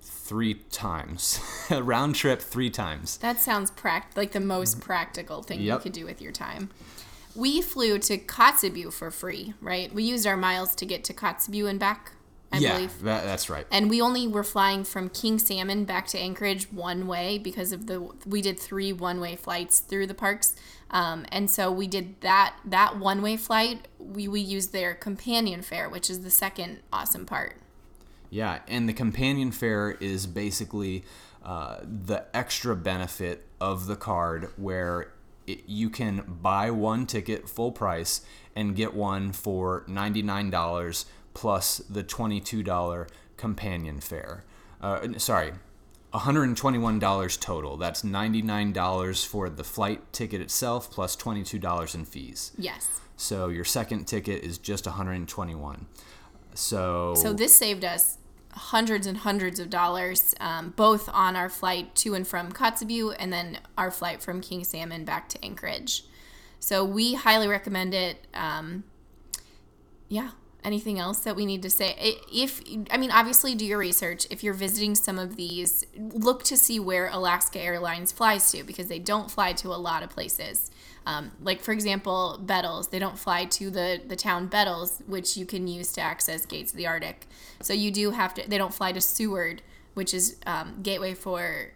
three 0.01 0.55
times, 0.55 1.39
a 1.69 1.81
round 1.81 2.15
trip 2.15 2.41
three 2.41 2.69
times. 2.69 3.17
That 3.17 3.39
sounds 3.39 3.71
pract 3.71 4.17
like 4.17 4.33
the 4.33 4.39
most 4.39 4.81
practical 4.81 5.41
thing 5.41 5.61
you 5.61 5.77
could 5.79 5.93
do 5.93 6.05
with 6.05 6.21
your 6.21 6.33
time. 6.33 6.69
We 7.35 7.61
flew 7.61 7.99
to 7.99 8.17
Kotzebue 8.17 8.91
for 8.91 9.11
free, 9.11 9.53
right? 9.61 9.93
We 9.93 10.03
used 10.03 10.25
our 10.25 10.37
miles 10.37 10.73
to 10.75 10.85
get 10.85 11.03
to 11.05 11.13
Kotzebue 11.13 11.69
and 11.69 11.79
back, 11.79 12.13
I 12.51 12.59
yeah, 12.59 12.75
believe. 12.75 13.01
that, 13.01 13.25
that's 13.25 13.49
right. 13.49 13.65
And 13.71 13.89
we 13.89 14.01
only 14.01 14.27
were 14.27 14.43
flying 14.43 14.83
from 14.83 15.09
King 15.09 15.37
Salmon 15.37 15.83
back 15.83 16.07
to 16.07 16.17
Anchorage 16.17 16.71
one 16.71 17.07
way 17.07 17.37
because 17.37 17.71
of 17.71 17.87
the 17.87 18.09
we 18.25 18.41
did 18.41 18.57
three 18.59 18.93
one 18.93 19.19
way 19.19 19.35
flights 19.35 19.79
through 19.79 20.07
the 20.07 20.13
parks, 20.13 20.55
um, 20.89 21.25
and 21.29 21.51
so 21.51 21.71
we 21.71 21.87
did 21.87 22.21
that 22.21 22.55
that 22.63 22.97
one 22.97 23.21
way 23.21 23.35
flight. 23.35 23.87
We 23.99 24.27
we 24.27 24.39
used 24.39 24.71
their 24.71 24.93
companion 24.93 25.61
fare, 25.61 25.89
which 25.89 26.09
is 26.09 26.21
the 26.21 26.29
second 26.29 26.79
awesome 26.93 27.25
part. 27.25 27.57
Yeah, 28.29 28.59
and 28.67 28.87
the 28.87 28.93
companion 28.93 29.51
fare 29.51 29.91
is 29.99 30.25
basically 30.25 31.03
uh, 31.43 31.77
the 31.83 32.25
extra 32.33 32.75
benefit 32.75 33.45
of 33.59 33.87
the 33.87 33.95
card 33.95 34.51
where 34.57 35.11
it, 35.45 35.63
you 35.67 35.89
can 35.89 36.23
buy 36.41 36.71
one 36.71 37.05
ticket 37.05 37.49
full 37.49 37.71
price 37.71 38.21
and 38.55 38.75
get 38.75 38.93
one 38.93 39.31
for 39.31 39.83
$99 39.87 41.05
plus 41.37 41.77
the 41.87 42.03
$22 42.03 43.07
companion 43.37 43.99
fare. 43.99 44.43
Uh, 44.81 45.07
sorry, 45.17 45.53
$121 46.11 47.39
total. 47.39 47.77
That's 47.77 48.01
$99 48.01 49.27
for 49.27 49.47
the 49.47 49.63
flight 49.63 50.11
ticket 50.11 50.41
itself 50.41 50.89
plus 50.89 51.15
$22 51.15 51.93
in 51.93 52.05
fees. 52.05 52.53
Yes. 52.57 53.01
So 53.17 53.49
your 53.49 53.65
second 53.65 54.05
ticket 54.05 54.43
is 54.43 54.57
just 54.57 54.87
121. 54.87 55.85
So 56.55 57.13
So 57.15 57.33
this 57.33 57.55
saved 57.55 57.85
us 57.85 58.17
hundreds 58.53 59.05
and 59.05 59.19
hundreds 59.19 59.59
of 59.59 59.69
dollars, 59.69 60.33
um, 60.39 60.73
both 60.75 61.07
on 61.13 61.35
our 61.35 61.49
flight 61.49 61.93
to 61.97 62.15
and 62.15 62.27
from 62.27 62.51
Kotzebue 62.51 63.15
and 63.19 63.31
then 63.31 63.59
our 63.77 63.91
flight 63.91 64.23
from 64.23 64.41
King 64.41 64.63
Salmon 64.63 65.05
back 65.05 65.29
to 65.29 65.45
Anchorage. 65.45 66.03
So 66.59 66.83
we 66.83 67.13
highly 67.13 67.47
recommend 67.47 67.93
it. 67.93 68.25
Um, 68.33 68.85
yeah. 70.09 70.31
Anything 70.63 70.99
else 70.99 71.19
that 71.19 71.35
we 71.35 71.45
need 71.45 71.61
to 71.61 71.69
say? 71.69 72.17
If 72.33 72.61
I 72.91 72.97
mean, 72.97 73.11
obviously, 73.11 73.55
do 73.55 73.65
your 73.65 73.77
research. 73.77 74.27
If 74.29 74.43
you're 74.43 74.53
visiting 74.53 74.95
some 74.95 75.17
of 75.17 75.35
these, 75.35 75.85
look 75.97 76.43
to 76.45 76.57
see 76.57 76.79
where 76.79 77.07
Alaska 77.09 77.59
Airlines 77.59 78.11
flies 78.11 78.51
to 78.51 78.63
because 78.63 78.87
they 78.87 78.99
don't 78.99 79.31
fly 79.31 79.53
to 79.53 79.69
a 79.69 79.77
lot 79.77 80.03
of 80.03 80.09
places. 80.09 80.71
Um, 81.05 81.31
like 81.41 81.61
for 81.61 81.71
example, 81.71 82.37
Bettles, 82.41 82.89
they 82.89 82.99
don't 82.99 83.17
fly 83.17 83.45
to 83.45 83.69
the 83.69 84.01
the 84.05 84.17
town 84.17 84.47
Bettles, 84.47 85.01
which 85.07 85.37
you 85.37 85.45
can 85.45 85.67
use 85.67 85.93
to 85.93 86.01
access 86.01 86.45
Gates 86.45 86.71
of 86.71 86.77
the 86.77 86.87
Arctic. 86.87 87.27
So 87.61 87.71
you 87.73 87.91
do 87.91 88.11
have 88.11 88.33
to. 88.33 88.49
They 88.49 88.57
don't 88.57 88.73
fly 88.73 88.91
to 88.91 88.99
Seward, 88.99 89.61
which 89.93 90.13
is 90.13 90.37
um, 90.45 90.79
gateway 90.83 91.13
for 91.13 91.71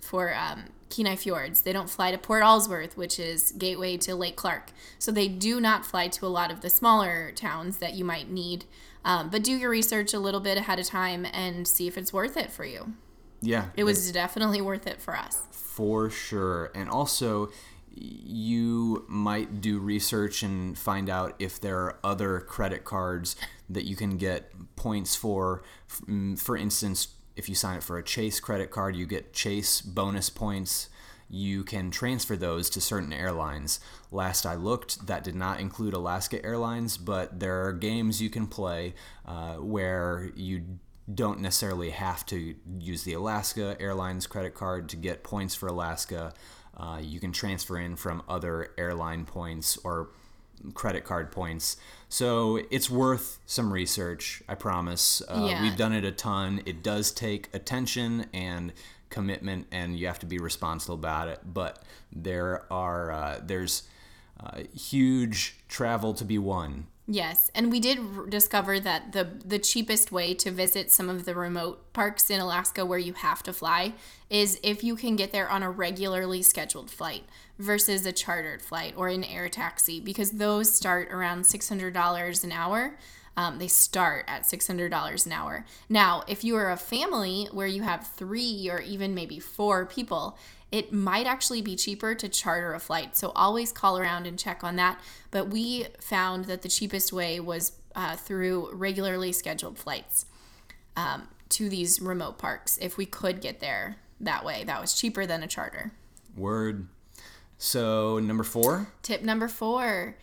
for 0.00 0.34
um, 0.34 0.64
Kenai 0.90 1.16
Fjords. 1.16 1.62
They 1.62 1.72
don't 1.72 1.88
fly 1.88 2.10
to 2.10 2.18
Port 2.18 2.42
Alsworth, 2.42 2.96
which 2.96 3.18
is 3.18 3.52
gateway 3.52 3.96
to 3.98 4.14
Lake 4.14 4.36
Clark. 4.36 4.72
So 4.98 5.10
they 5.12 5.28
do 5.28 5.60
not 5.60 5.86
fly 5.86 6.08
to 6.08 6.26
a 6.26 6.28
lot 6.28 6.50
of 6.50 6.60
the 6.60 6.68
smaller 6.70 7.32
towns 7.32 7.78
that 7.78 7.94
you 7.94 8.04
might 8.04 8.30
need. 8.30 8.64
Um, 9.04 9.30
but 9.30 9.42
do 9.42 9.52
your 9.56 9.70
research 9.70 10.12
a 10.12 10.18
little 10.18 10.40
bit 10.40 10.58
ahead 10.58 10.78
of 10.78 10.86
time 10.86 11.26
and 11.32 11.66
see 11.66 11.86
if 11.86 11.96
it's 11.96 12.12
worth 12.12 12.36
it 12.36 12.50
for 12.52 12.64
you. 12.64 12.92
yeah, 13.40 13.66
It 13.76 13.84
was 13.84 14.12
definitely 14.12 14.60
worth 14.60 14.86
it 14.86 15.00
for 15.00 15.16
us. 15.16 15.38
For 15.52 16.10
sure. 16.10 16.70
And 16.74 16.90
also, 16.90 17.50
you 17.94 19.04
might 19.08 19.60
do 19.60 19.78
research 19.78 20.42
and 20.42 20.76
find 20.78 21.08
out 21.08 21.34
if 21.38 21.60
there 21.60 21.78
are 21.78 21.98
other 22.04 22.40
credit 22.40 22.84
cards 22.84 23.36
that 23.68 23.84
you 23.84 23.96
can 23.96 24.16
get 24.16 24.52
points 24.76 25.16
for. 25.16 25.62
Mm, 26.06 26.38
For 26.38 26.56
instance, 26.56 27.08
if 27.40 27.48
you 27.48 27.54
sign 27.54 27.78
up 27.78 27.82
for 27.82 27.96
a 27.96 28.04
Chase 28.04 28.38
credit 28.38 28.70
card, 28.70 28.94
you 28.94 29.06
get 29.06 29.32
Chase 29.32 29.80
bonus 29.80 30.28
points. 30.28 30.90
You 31.30 31.64
can 31.64 31.90
transfer 31.90 32.36
those 32.36 32.68
to 32.70 32.82
certain 32.82 33.14
airlines. 33.14 33.80
Last 34.12 34.44
I 34.44 34.56
looked, 34.56 35.06
that 35.06 35.24
did 35.24 35.34
not 35.34 35.58
include 35.58 35.94
Alaska 35.94 36.44
Airlines, 36.44 36.98
but 36.98 37.40
there 37.40 37.64
are 37.64 37.72
games 37.72 38.20
you 38.20 38.28
can 38.28 38.46
play 38.46 38.94
uh, 39.24 39.54
where 39.54 40.32
you 40.34 40.64
don't 41.12 41.40
necessarily 41.40 41.90
have 41.90 42.26
to 42.26 42.54
use 42.78 43.04
the 43.04 43.14
Alaska 43.14 43.74
Airlines 43.80 44.26
credit 44.26 44.54
card 44.54 44.90
to 44.90 44.96
get 44.96 45.24
points 45.24 45.54
for 45.54 45.68
Alaska. 45.68 46.34
Uh, 46.76 46.98
you 47.00 47.20
can 47.20 47.32
transfer 47.32 47.78
in 47.78 47.96
from 47.96 48.22
other 48.28 48.72
airline 48.76 49.24
points 49.24 49.78
or 49.82 50.10
credit 50.74 51.04
card 51.04 51.32
points. 51.32 51.78
So 52.12 52.60
it's 52.72 52.90
worth 52.90 53.38
some 53.46 53.72
research, 53.72 54.42
I 54.48 54.56
promise. 54.56 55.22
Uh, 55.28 55.46
Yeah. 55.48 55.62
We've 55.62 55.76
done 55.76 55.92
it 55.92 56.04
a 56.04 56.10
ton. 56.10 56.60
It 56.66 56.82
does 56.82 57.12
take 57.12 57.48
attention 57.54 58.26
and 58.34 58.72
commitment, 59.10 59.68
and 59.70 59.96
you 59.98 60.08
have 60.08 60.18
to 60.18 60.26
be 60.26 60.38
responsible 60.38 60.96
about 60.96 61.28
it. 61.28 61.40
But 61.44 61.82
there 62.12 62.64
are 62.70 63.12
uh, 63.12 63.40
there's 63.42 63.84
uh, 64.40 64.62
huge 64.74 65.56
travel 65.68 66.12
to 66.14 66.24
be 66.24 66.36
won. 66.36 66.88
Yes, 67.12 67.50
and 67.56 67.72
we 67.72 67.80
did 67.80 67.98
r- 67.98 68.26
discover 68.26 68.78
that 68.78 69.10
the 69.10 69.28
the 69.44 69.58
cheapest 69.58 70.12
way 70.12 70.32
to 70.34 70.52
visit 70.52 70.92
some 70.92 71.08
of 71.08 71.24
the 71.24 71.34
remote 71.34 71.92
parks 71.92 72.30
in 72.30 72.38
Alaska 72.38 72.86
where 72.86 73.00
you 73.00 73.14
have 73.14 73.42
to 73.42 73.52
fly 73.52 73.94
is 74.30 74.60
if 74.62 74.84
you 74.84 74.94
can 74.94 75.16
get 75.16 75.32
there 75.32 75.50
on 75.50 75.64
a 75.64 75.70
regularly 75.72 76.40
scheduled 76.40 76.88
flight 76.88 77.24
versus 77.58 78.06
a 78.06 78.12
chartered 78.12 78.62
flight 78.62 78.94
or 78.96 79.08
an 79.08 79.24
air 79.24 79.48
taxi 79.48 79.98
because 79.98 80.30
those 80.30 80.72
start 80.72 81.10
around 81.10 81.42
$600 81.42 82.44
an 82.44 82.52
hour. 82.52 82.96
Um, 83.36 83.58
they 83.58 83.68
start 83.68 84.24
at 84.28 84.42
$600 84.42 85.26
an 85.26 85.32
hour. 85.32 85.64
Now, 85.88 86.22
if 86.28 86.44
you 86.44 86.54
are 86.56 86.70
a 86.70 86.76
family 86.76 87.48
where 87.50 87.66
you 87.66 87.82
have 87.82 88.06
three 88.06 88.68
or 88.70 88.80
even 88.80 89.14
maybe 89.14 89.40
four 89.40 89.86
people, 89.86 90.38
it 90.72 90.92
might 90.92 91.26
actually 91.26 91.62
be 91.62 91.74
cheaper 91.76 92.14
to 92.14 92.28
charter 92.28 92.74
a 92.74 92.78
flight. 92.80 93.16
So 93.16 93.32
always 93.34 93.72
call 93.72 93.98
around 93.98 94.26
and 94.26 94.38
check 94.38 94.62
on 94.62 94.76
that. 94.76 95.00
But 95.30 95.48
we 95.48 95.86
found 96.00 96.44
that 96.46 96.62
the 96.62 96.68
cheapest 96.68 97.12
way 97.12 97.40
was 97.40 97.72
uh, 97.94 98.16
through 98.16 98.70
regularly 98.72 99.32
scheduled 99.32 99.78
flights 99.78 100.26
um, 100.96 101.28
to 101.50 101.68
these 101.68 102.00
remote 102.00 102.38
parks. 102.38 102.78
If 102.80 102.96
we 102.96 103.06
could 103.06 103.40
get 103.40 103.60
there 103.60 103.96
that 104.20 104.44
way, 104.44 104.64
that 104.64 104.80
was 104.80 104.94
cheaper 104.94 105.26
than 105.26 105.42
a 105.42 105.48
charter. 105.48 105.92
Word. 106.36 106.86
So 107.58 108.18
number 108.18 108.44
four 108.44 108.88
Tip 109.02 109.22
number 109.22 109.48
four. 109.48 110.16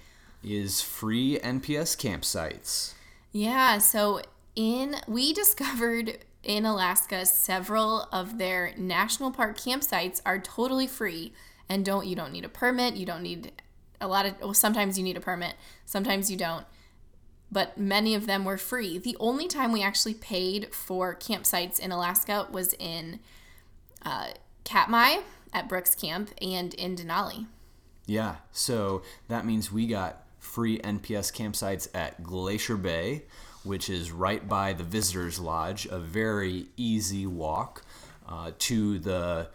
is 0.44 0.82
free 0.82 1.38
NPS 1.44 1.96
campsites. 1.98 2.94
Yeah, 3.32 3.78
so 3.80 4.22
in 4.56 4.96
we 5.08 5.34
discovered 5.42 6.20
in 6.44 6.66
Alaska 6.66 7.26
several 7.26 8.08
of 8.12 8.38
their 8.38 8.74
national 8.78 9.32
park 9.32 9.58
campsites 9.58 10.22
are 10.26 10.40
totally 10.40 10.88
free 10.88 11.34
and 11.70 11.84
don't 11.84 12.08
you 12.08 12.16
don't 12.16 12.32
need 12.32 12.46
a 12.46 12.50
permit, 12.50 12.96
you 12.96 13.06
don't 13.06 13.24
need 13.24 13.52
a 14.00 14.08
lot 14.08 14.26
of 14.26 14.40
well, 14.40 14.54
sometimes 14.54 14.98
you 14.98 15.04
need 15.04 15.18
a 15.18 15.22
permit, 15.22 15.56
sometimes 15.86 16.32
you 16.32 16.38
don't. 16.38 16.66
But 17.50 17.78
many 17.78 18.14
of 18.14 18.26
them 18.26 18.44
were 18.44 18.58
free. 18.58 18.98
The 18.98 19.16
only 19.22 19.48
time 19.48 19.72
we 19.72 19.82
actually 19.82 20.14
paid 20.14 20.74
for 20.74 21.16
campsites 21.16 21.80
in 21.80 21.94
Alaska 21.94 22.48
was 22.52 22.74
in 22.74 23.22
uh, 24.06 24.32
Katmai 24.66 25.20
at 25.54 25.70
Brooks 25.70 25.96
Camp 25.96 26.32
and 26.42 26.74
in 26.74 26.98
Denali. 26.98 27.48
Yeah, 28.06 28.38
so 28.52 29.02
that 29.30 29.46
means 29.46 29.72
we 29.72 29.88
got 29.88 30.24
free 30.40 30.80
NPS 30.80 31.34
campsites 31.34 31.88
at 31.94 32.24
Glacier 32.24 32.78
Bay, 32.78 33.24
which 33.68 33.90
is 33.90 34.12
right 34.12 34.48
by 34.48 34.74
the 34.74 34.84
Visitors 34.84 35.40
Lodge, 35.40 35.86
a 35.86 36.00
very 36.00 36.68
easy 36.78 37.28
walk 37.28 37.84
uh, 38.28 38.52
to 38.60 39.00
the 39.00 39.50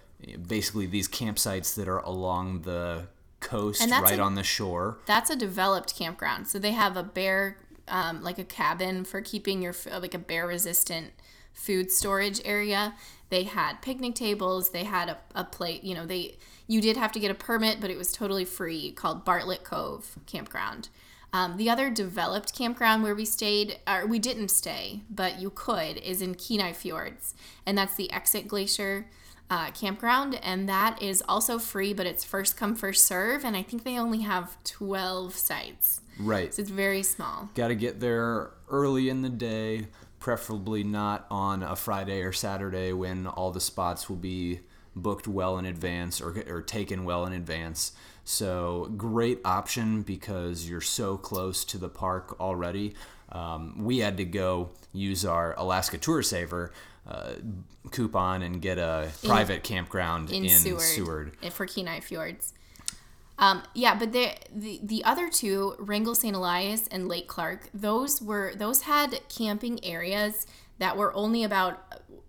basically 0.46 0.87
these 0.87 1.09
campsites 1.09 1.75
that 1.75 1.88
are 1.88 1.98
along 1.98 2.62
the 2.62 3.06
coast, 3.40 3.81
right 3.90 4.19
a- 4.19 4.23
on 4.23 4.35
the 4.35 4.44
shore. 4.44 4.98
That's 5.06 5.31
a 5.31 5.37
developed 5.37 5.96
campground. 5.96 6.46
So 6.48 6.58
they 6.58 6.73
have 6.73 6.96
a 6.96 7.02
bear, 7.02 7.58
um, 7.88 8.23
like 8.23 8.38
a 8.38 8.44
cabin 8.44 9.04
for 9.04 9.21
keeping 9.21 9.63
your 9.63 9.75
like 10.00 10.15
a 10.15 10.19
bear 10.19 10.46
resistant 10.46 11.13
food 11.52 11.90
storage 11.90 12.40
area. 12.44 12.94
They 13.31 13.44
had 13.44 13.81
picnic 13.83 14.15
tables. 14.15 14.71
They 14.71 14.85
had 14.85 15.08
a, 15.08 15.19
a 15.35 15.44
plate. 15.44 15.83
You 15.85 15.94
know, 15.94 16.06
they 16.06 16.37
you 16.67 16.81
did 16.81 16.96
have 16.96 17.13
to 17.13 17.21
get 17.21 17.31
a 17.31 17.35
permit, 17.35 17.81
but 17.81 17.90
it 17.90 17.98
was 17.98 18.13
totally 18.13 18.44
free. 18.44 18.92
Called 18.92 19.25
Bartlett 19.25 19.65
Cove 19.65 20.19
Campground. 20.27 20.88
Um, 21.35 21.57
the 21.57 21.71
other 21.71 21.89
developed 21.91 22.55
campground 22.55 23.03
where 23.03 23.15
we 23.15 23.25
stayed, 23.25 23.79
or 23.89 24.07
we 24.07 24.19
didn't 24.19 24.51
stay, 24.51 25.01
but 25.09 25.41
you 25.41 25.51
could, 25.51 25.97
is 25.97 26.21
in 26.21 26.35
Kenai 26.35 26.73
Fjords, 26.73 27.35
and 27.65 27.77
that's 27.79 27.95
the 27.95 28.13
Exit 28.13 28.47
Glacier 28.49 29.07
uh, 29.49 29.71
campground, 29.71 30.39
and 30.43 30.69
that 30.69 31.01
is 31.03 31.23
also 31.29 31.59
free, 31.59 31.93
but 31.95 32.07
it's 32.07 32.23
first 32.25 32.57
come 32.57 32.75
first 32.75 33.07
serve, 33.07 33.45
and 33.45 33.57
I 33.57 33.63
think 33.63 33.85
they 33.85 33.99
only 33.99 34.21
have 34.21 34.63
twelve 34.65 35.35
sites, 35.35 36.03
Right. 36.19 36.53
so 36.53 36.61
it's 36.61 36.71
very 36.71 37.03
small. 37.03 37.49
Got 37.55 37.69
to 37.69 37.75
get 37.75 38.01
there 38.01 38.51
early 38.69 39.09
in 39.09 39.23
the 39.23 39.29
day, 39.31 39.87
preferably 40.21 40.85
not 40.85 41.27
on 41.31 41.63
a 41.63 41.77
Friday 41.77 42.23
or 42.23 42.33
Saturday 42.33 42.93
when 42.93 43.27
all 43.27 43.51
the 43.51 43.61
spots 43.61 44.09
will 44.09 44.17
be 44.17 44.61
booked 44.95 45.27
well 45.27 45.59
in 45.59 45.65
advance 45.65 46.21
or, 46.21 46.45
or 46.47 46.61
taken 46.63 47.05
well 47.05 47.25
in 47.27 47.33
advance. 47.33 47.93
So, 48.25 48.92
great 48.96 49.40
option 49.44 50.02
because 50.02 50.68
you're 50.68 50.81
so 50.81 51.16
close 51.16 51.64
to 51.66 51.79
the 51.79 51.88
park 51.88 52.40
already. 52.40 52.94
um, 53.31 53.85
we 53.85 53.98
had 53.98 54.16
to 54.18 54.25
go 54.25 54.70
use 54.92 55.25
our 55.25 55.54
Alaska 55.58 55.98
Tour 55.98 56.23
Saver 56.23 56.73
uh, 57.08 57.33
coupon 57.90 58.42
and 58.42 58.62
get 58.62 58.79
a 58.79 59.10
private 59.25 59.64
campground 59.64 60.31
in, 60.31 60.44
in 60.44 60.50
Seward, 60.50 60.81
Seward. 60.83 61.37
eh, 61.42 61.50
for 61.50 61.66
Kenai 61.66 62.00
Fjords. 62.00 62.52
Um, 63.38 63.62
yeah, 63.75 63.96
but 63.98 64.12
the, 64.12 64.33
the 64.54 64.79
the 64.83 65.02
other 65.04 65.29
two, 65.29 65.75
Wrangell 65.79 66.14
St. 66.14 66.37
Elias 66.37 66.87
and 66.88 67.08
Lake 67.08 67.27
Clark, 67.27 67.70
those 67.75 68.23
were 68.23 68.52
those 68.54 68.83
had 68.83 69.18
camping 69.29 69.85
areas 69.85 70.46
that 70.79 70.96
were 70.96 71.12
only 71.14 71.42
about, 71.42 71.83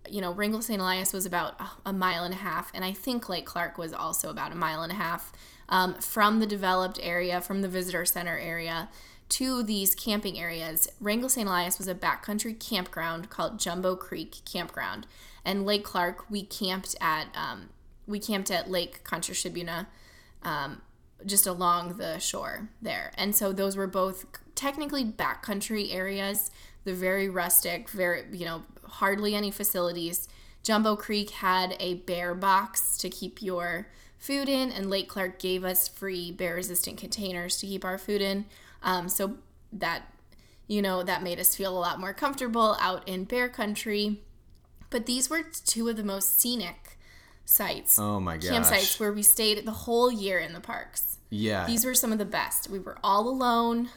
you 0.08 0.20
know, 0.20 0.32
Wrangell 0.32 0.62
St. 0.62 0.80
Elias 0.80 1.12
was 1.12 1.24
about 1.26 1.60
a 1.86 1.92
mile 1.92 2.24
and 2.24 2.34
a 2.34 2.38
half, 2.38 2.72
and 2.74 2.84
I 2.84 2.92
think 2.92 3.28
Lake 3.28 3.46
Clark 3.46 3.78
was 3.78 3.92
also 3.92 4.28
about 4.30 4.50
a 4.50 4.56
mile 4.56 4.82
and 4.82 4.90
a 4.90 4.96
half 4.96 5.32
um, 5.68 5.94
from 5.94 6.40
the 6.40 6.46
developed 6.46 6.98
area, 7.02 7.40
from 7.40 7.62
the 7.62 7.68
visitor 7.68 8.04
center 8.04 8.38
area 8.38 8.88
to 9.30 9.62
these 9.62 9.94
camping 9.94 10.38
areas. 10.38 10.88
Wrangell 11.00 11.28
St. 11.28 11.48
Elias 11.48 11.78
was 11.78 11.88
a 11.88 11.94
backcountry 11.94 12.58
campground 12.58 13.30
called 13.30 13.58
Jumbo 13.58 13.96
Creek 13.96 14.36
Campground, 14.44 15.06
and 15.44 15.64
Lake 15.66 15.84
Clark 15.84 16.30
we 16.30 16.44
camped 16.44 16.94
at 17.00 17.26
um, 17.34 17.70
we 18.06 18.18
camped 18.18 18.50
at 18.50 18.70
Lake 18.70 19.02
Contra 19.04 19.34
um, 20.42 20.82
just 21.24 21.46
along 21.46 21.96
the 21.96 22.18
shore 22.18 22.68
there. 22.82 23.12
And 23.16 23.34
so 23.34 23.52
those 23.52 23.76
were 23.76 23.86
both 23.86 24.26
technically 24.54 25.04
backcountry 25.04 25.92
areas. 25.94 26.50
They're 26.84 26.94
very 26.94 27.28
rustic, 27.28 27.88
very 27.88 28.24
you 28.32 28.44
know 28.44 28.62
hardly 28.84 29.34
any 29.34 29.50
facilities. 29.50 30.28
Jumbo 30.62 30.96
Creek 30.96 31.30
had 31.30 31.76
a 31.78 31.94
bear 31.94 32.34
box 32.34 32.96
to 32.98 33.10
keep 33.10 33.42
your 33.42 33.88
food 34.24 34.48
in, 34.48 34.72
and 34.72 34.88
Lake 34.88 35.08
Clark 35.08 35.38
gave 35.38 35.64
us 35.64 35.86
free 35.86 36.32
bear 36.32 36.54
resistant 36.54 36.96
containers 36.98 37.58
to 37.58 37.66
keep 37.66 37.84
our 37.84 37.98
food 37.98 38.20
in. 38.22 38.46
Um, 38.82 39.08
so 39.08 39.34
that, 39.72 40.02
you 40.66 40.80
know, 40.82 41.02
that 41.02 41.22
made 41.22 41.38
us 41.38 41.54
feel 41.54 41.76
a 41.76 41.80
lot 41.80 42.00
more 42.00 42.14
comfortable 42.14 42.76
out 42.80 43.06
in 43.08 43.24
bear 43.24 43.48
country. 43.48 44.20
But 44.90 45.06
these 45.06 45.28
were 45.28 45.42
two 45.42 45.88
of 45.88 45.96
the 45.96 46.04
most 46.04 46.38
scenic 46.40 46.98
sites, 47.44 47.98
Oh 47.98 48.20
my 48.20 48.36
gosh. 48.38 48.50
campsites 48.50 48.98
where 48.98 49.12
we 49.12 49.22
stayed 49.22 49.64
the 49.66 49.72
whole 49.72 50.10
year 50.10 50.38
in 50.38 50.52
the 50.54 50.60
parks. 50.60 51.18
Yeah. 51.30 51.66
These 51.66 51.84
were 51.84 51.94
some 51.94 52.12
of 52.12 52.18
the 52.18 52.24
best. 52.24 52.70
We 52.70 52.78
were 52.78 52.96
all 53.04 53.28
alone. 53.28 53.90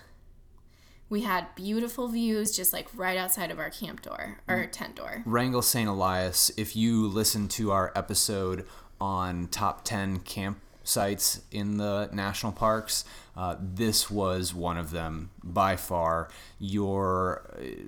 We 1.10 1.22
had 1.22 1.56
beautiful 1.56 2.10
views 2.10 2.54
just 2.56 2.74
like 2.74 2.88
right 2.94 3.18
outside 3.18 3.50
of 3.52 3.60
our 3.60 3.70
camp 3.70 4.02
door 4.02 4.40
or 4.48 4.66
tent 4.66 4.96
door. 4.96 5.24
Wrangell 5.26 5.62
St. 5.62 5.88
Elias, 5.88 6.52
if 6.58 6.76
you 6.76 7.08
listen 7.08 7.48
to 7.50 7.72
our 7.72 7.94
episode 7.96 8.66
on 9.00 9.48
top 9.48 9.84
10 9.84 10.20
campsites 10.20 11.42
in 11.52 11.78
the 11.78 12.10
national 12.12 12.52
parks, 12.52 13.06
uh, 13.36 13.56
this 13.60 14.10
was 14.10 14.54
one 14.54 14.78
of 14.78 14.92
them 14.92 15.30
by 15.44 15.76
far. 15.76 16.30
You're 16.60 17.44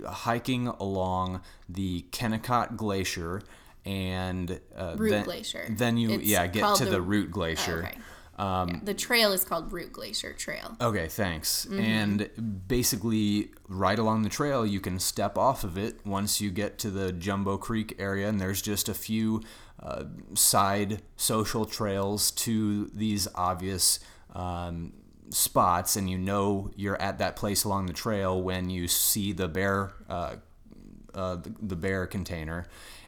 uh, 0.05 0.11
hiking 0.11 0.67
along 0.67 1.41
the 1.67 2.05
Kennecott 2.11 2.77
Glacier 2.77 3.41
and 3.85 4.59
uh, 4.77 4.95
Root 4.97 5.09
then, 5.09 5.23
Glacier. 5.23 5.65
Then 5.69 5.97
you, 5.97 6.11
It's 6.11 6.27
yeah, 6.27 6.45
get 6.47 6.75
to 6.75 6.85
the- 6.85 6.91
the, 6.91 7.01
Root 7.01 7.31
Glacier. 7.31 7.79
Okay. 7.87 7.97
Yeah, 8.37 8.79
the 8.83 8.93
trail 8.93 9.33
is 9.33 9.43
called 9.43 9.73
Root 9.73 9.91
Glacier 9.91 10.31
Trail. 10.31 10.77
Okay, 10.79 11.07
thanks. 11.09 11.65
Mm-hmm. 11.65 11.79
And 11.79 12.65
basically, 12.67 13.49
right 13.67 13.99
along 13.99 14.21
the 14.21 14.29
trail, 14.29 14.65
you 14.65 14.79
can 14.79 14.97
step 14.99 15.37
off 15.37 15.65
of 15.65 15.77
it 15.77 15.99
once 16.05 16.39
you 16.39 16.49
get 16.49 16.79
to 16.79 16.89
the 16.89 17.11
Jumbo 17.11 17.57
Creek 17.57 17.95
area, 17.99 18.29
and 18.29 18.39
there's 18.39 18.61
just 18.61 18.87
a 18.87 18.93
few 18.93 19.41
side 20.33 21.01
social 21.15 21.65
trails 21.65 22.31
to 22.31 22.89
these 22.93 23.27
obvious 23.35 23.99
um, 24.33 24.93
spots, 25.29 25.95
and 25.95 26.09
you 26.09 26.17
know 26.17 26.71
you're 26.75 27.01
at 27.01 27.17
that 27.19 27.35
place 27.35 27.63
along 27.63 27.85
the 27.85 27.93
trail 27.93 28.41
when 28.41 28.69
you 28.69 28.87
see 28.87 29.31
the 29.31 29.47
bear, 29.47 29.93
uh, 30.09 30.35
uh, 31.13 31.35
the, 31.35 31.53
the 31.61 31.75
bear 31.75 32.05
container, 32.07 32.67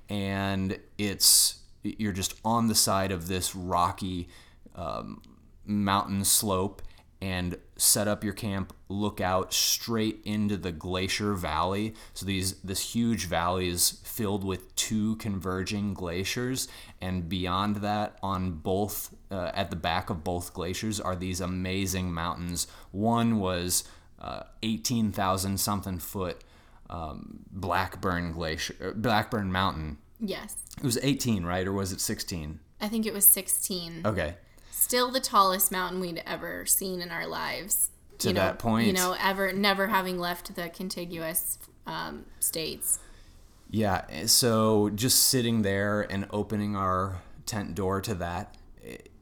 and 0.10 0.80
it's 0.98 1.60
you're 1.84 2.14
just 2.14 2.40
on 2.46 2.68
the 2.68 2.76
side 2.76 3.12
of 3.12 3.28
this 3.28 3.56
rocky 3.56 4.30
um, 4.76 5.22
mountain 5.66 6.24
slope 6.24 6.82
and 7.22 7.58
set 7.76 8.08
up 8.08 8.24
your 8.24 8.34
camp 8.34 8.74
look 8.90 9.22
out 9.22 9.54
straight 9.54 10.20
into 10.26 10.58
the 10.58 10.72
glacier 10.72 11.34
valley 11.34 11.94
so 12.14 12.26
these 12.26 12.56
this 12.62 12.94
huge 12.94 13.26
valley 13.26 13.68
is 13.68 14.02
filled 14.04 14.44
with 14.44 14.76
two 14.76 15.16
converging 15.18 15.94
glaciers 15.94 16.68
and 17.00 17.30
beyond 17.30 17.78
that 17.78 18.18
on 18.24 18.52
both 18.52 19.14
uh, 19.30 19.52
at 19.54 19.70
the 19.70 19.76
back 19.76 20.10
of 20.10 20.24
both 20.24 20.54
glaciers 20.54 21.00
are 21.00 21.16
these 21.16 21.40
amazing 21.40 22.12
mountains 22.12 22.68
one 22.92 23.40
was 23.40 23.84
uh, 24.20 24.44
18,000 24.62 25.58
something 25.60 25.98
foot 26.00 26.44
um, 26.92 27.40
Blackburn 27.52 28.34
Glacier, 28.34 28.76
uh, 28.84 28.92
Blackburn 28.92 29.52
Mountain. 29.52 29.98
Yes. 30.20 30.56
It 30.78 30.84
was 30.84 31.00
18, 31.02 31.46
right? 31.46 31.66
Or 31.66 31.74
was 31.74 31.92
it 31.92 32.02
16? 32.02 32.60
I 32.80 32.88
think 32.88 33.06
it 33.06 33.14
was 33.14 33.26
16. 33.26 34.02
Okay. 34.06 34.36
Still 34.92 35.10
the 35.10 35.22
tallest 35.22 35.72
mountain 35.72 36.02
we'd 36.02 36.22
ever 36.26 36.66
seen 36.66 37.00
in 37.00 37.12
our 37.12 37.26
lives. 37.26 37.92
To 38.18 38.28
you 38.28 38.34
know, 38.34 38.42
that 38.42 38.60
point. 38.60 38.88
You 38.88 38.92
know, 38.92 39.16
ever 39.18 39.54
never 39.54 39.88
having 39.88 40.20
left 40.20 40.54
the 40.54 40.68
contiguous 40.68 41.58
um, 41.88 42.26
states. 42.42 43.00
Yeah. 43.70 44.26
So 44.26 44.90
just 44.90 45.28
sitting 45.28 45.62
there 45.62 46.02
and 46.02 46.28
opening 46.32 46.76
our 46.76 47.22
tent 47.46 47.74
door 47.74 48.02
to 48.02 48.16
that 48.16 48.58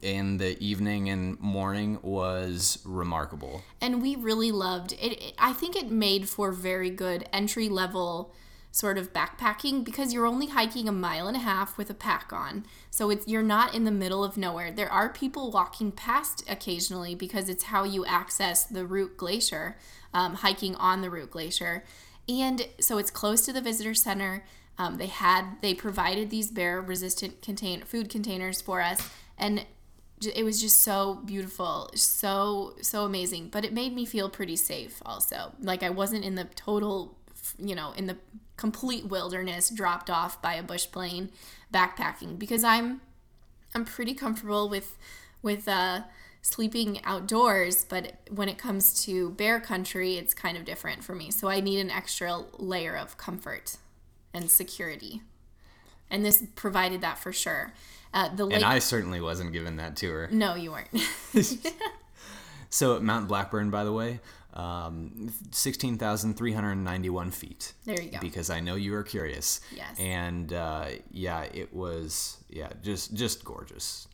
in 0.01 0.37
the 0.37 0.59
evening 0.59 1.07
and 1.07 1.39
morning 1.39 1.99
was 2.01 2.79
remarkable. 2.83 3.61
and 3.79 4.01
we 4.01 4.15
really 4.15 4.51
loved 4.51 4.93
it, 4.93 5.21
it 5.21 5.33
i 5.37 5.51
think 5.51 5.75
it 5.75 5.91
made 5.91 6.29
for 6.29 6.53
very 6.53 6.89
good 6.89 7.27
entry 7.33 7.67
level 7.67 8.33
sort 8.71 8.97
of 8.97 9.13
backpacking 9.13 9.83
because 9.83 10.13
you're 10.13 10.27
only 10.27 10.47
hiking 10.47 10.87
a 10.87 10.91
mile 10.91 11.27
and 11.27 11.35
a 11.35 11.39
half 11.39 11.77
with 11.77 11.89
a 11.89 11.93
pack 11.93 12.31
on. 12.31 12.65
So 12.91 13.09
it's 13.09 13.27
you're 13.27 13.41
not 13.41 13.73
in 13.73 13.83
the 13.83 13.91
middle 13.91 14.23
of 14.23 14.37
nowhere. 14.37 14.71
There 14.71 14.91
are 14.91 15.09
people 15.09 15.51
walking 15.51 15.91
past 15.91 16.43
occasionally 16.47 17.15
because 17.15 17.49
it's 17.49 17.63
how 17.63 17.83
you 17.83 18.05
access 18.05 18.63
the 18.63 18.85
root 18.85 19.17
glacier 19.17 19.77
um, 20.13 20.35
hiking 20.35 20.75
on 20.75 21.01
the 21.01 21.09
root 21.09 21.31
glacier. 21.31 21.83
And 22.27 22.67
so 22.79 22.99
it's 22.99 23.11
close 23.11 23.41
to 23.45 23.53
the 23.53 23.61
visitor 23.61 23.95
center. 23.95 24.45
Um, 24.77 24.97
they 24.97 25.07
had 25.07 25.57
they 25.61 25.73
provided 25.73 26.29
these 26.29 26.51
bear 26.51 26.79
resistant 26.79 27.41
contain 27.41 27.81
food 27.81 28.09
containers 28.09 28.61
for 28.61 28.81
us. 28.81 29.09
And 29.37 29.65
it 30.35 30.43
was 30.43 30.59
just 30.59 30.81
so 30.81 31.21
beautiful 31.25 31.89
so 31.95 32.75
so 32.81 33.03
amazing. 33.03 33.49
But 33.49 33.65
it 33.65 33.73
made 33.73 33.95
me 33.95 34.05
feel 34.05 34.29
pretty 34.29 34.55
safe 34.55 35.01
also. 35.05 35.53
Like 35.59 35.81
i 35.81 35.89
wasn't 35.89 36.23
in 36.23 36.35
the 36.35 36.45
total 36.45 37.17
you 37.57 37.75
know 37.75 37.93
in 37.93 38.05
the 38.07 38.17
complete 38.59 39.05
wilderness 39.05 39.69
dropped 39.69 40.09
off 40.09 40.41
by 40.41 40.55
a 40.55 40.61
bush 40.61 40.85
plane 40.91 41.29
backpacking 41.73 42.37
because 42.37 42.61
i'm 42.61 42.99
i'm 43.73 43.85
pretty 43.85 44.13
comfortable 44.13 44.67
with 44.67 44.97
with 45.41 45.65
uh 45.65 46.01
sleeping 46.41 46.99
outdoors 47.05 47.85
but 47.85 48.15
when 48.29 48.49
it 48.49 48.57
comes 48.57 49.05
to 49.05 49.29
bear 49.31 49.61
country 49.61 50.17
it's 50.17 50.33
kind 50.33 50.57
of 50.57 50.65
different 50.65 51.03
for 51.03 51.15
me. 51.15 51.31
So 51.31 51.47
i 51.47 51.61
need 51.61 51.79
an 51.79 51.89
extra 51.89 52.43
layer 52.57 52.97
of 52.97 53.17
comfort 53.17 53.77
and 54.33 54.51
security. 54.51 55.21
And 56.11 56.25
this 56.25 56.43
provided 56.55 57.01
that 57.01 57.17
for 57.17 57.31
sure. 57.31 57.73
Uh, 58.13 58.29
the 58.35 58.45
lake 58.45 58.55
And 58.55 58.65
I 58.65 58.79
certainly 58.79 59.21
wasn't 59.21 59.53
given 59.53 59.77
that 59.77 59.95
tour. 59.95 60.27
no 60.31 60.55
you 60.55 60.71
weren't. 60.71 60.89
So 62.69 62.95
at 62.95 63.01
Mount 63.01 63.27
Blackburn, 63.27 63.71
by 63.71 63.83
the 63.83 63.91
way, 63.91 64.19
um, 64.53 65.31
16,391 65.51 67.31
feet. 67.31 67.73
There 67.85 68.01
you 68.01 68.11
go. 68.11 68.19
Because 68.19 68.49
I 68.49 68.59
know 68.59 68.75
you 68.75 68.91
were 68.91 69.03
curious. 69.03 69.61
Yes. 69.75 69.99
And 69.99 70.53
uh, 70.53 70.85
yeah, 71.11 71.43
it 71.53 71.73
was, 71.73 72.37
yeah, 72.49 72.69
just 72.81 73.13
just 73.13 73.43
gorgeous. 73.43 74.07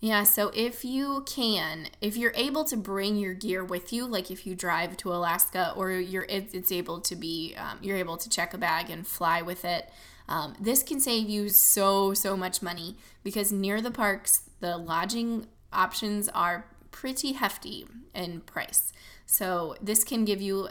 Yeah, 0.00 0.24
so 0.24 0.50
if 0.54 0.84
you 0.84 1.24
can, 1.26 1.88
if 2.02 2.18
you're 2.18 2.34
able 2.34 2.64
to 2.64 2.76
bring 2.76 3.16
your 3.16 3.32
gear 3.32 3.64
with 3.64 3.94
you, 3.94 4.06
like 4.06 4.30
if 4.30 4.46
you 4.46 4.54
drive 4.54 4.96
to 4.98 5.12
Alaska 5.12 5.72
or 5.74 5.90
you're 5.90 6.26
it, 6.28 6.50
it's 6.52 6.70
able 6.70 7.00
to 7.00 7.16
be, 7.16 7.54
um, 7.56 7.78
you're 7.80 7.96
able 7.96 8.18
to 8.18 8.28
check 8.28 8.52
a 8.52 8.58
bag 8.58 8.90
and 8.90 9.06
fly 9.06 9.40
with 9.40 9.64
it. 9.64 9.90
Um, 10.28 10.54
this 10.60 10.82
can 10.82 11.00
save 11.00 11.28
you 11.28 11.48
so 11.48 12.12
so 12.12 12.36
much 12.36 12.60
money 12.60 12.96
because 13.22 13.52
near 13.52 13.80
the 13.80 13.90
parks, 13.90 14.42
the 14.60 14.76
lodging 14.76 15.46
options 15.72 16.28
are 16.28 16.66
pretty 16.90 17.32
hefty 17.32 17.86
in 18.14 18.40
price. 18.40 18.92
So 19.26 19.74
this 19.82 20.04
can 20.04 20.24
give 20.24 20.40
you 20.40 20.68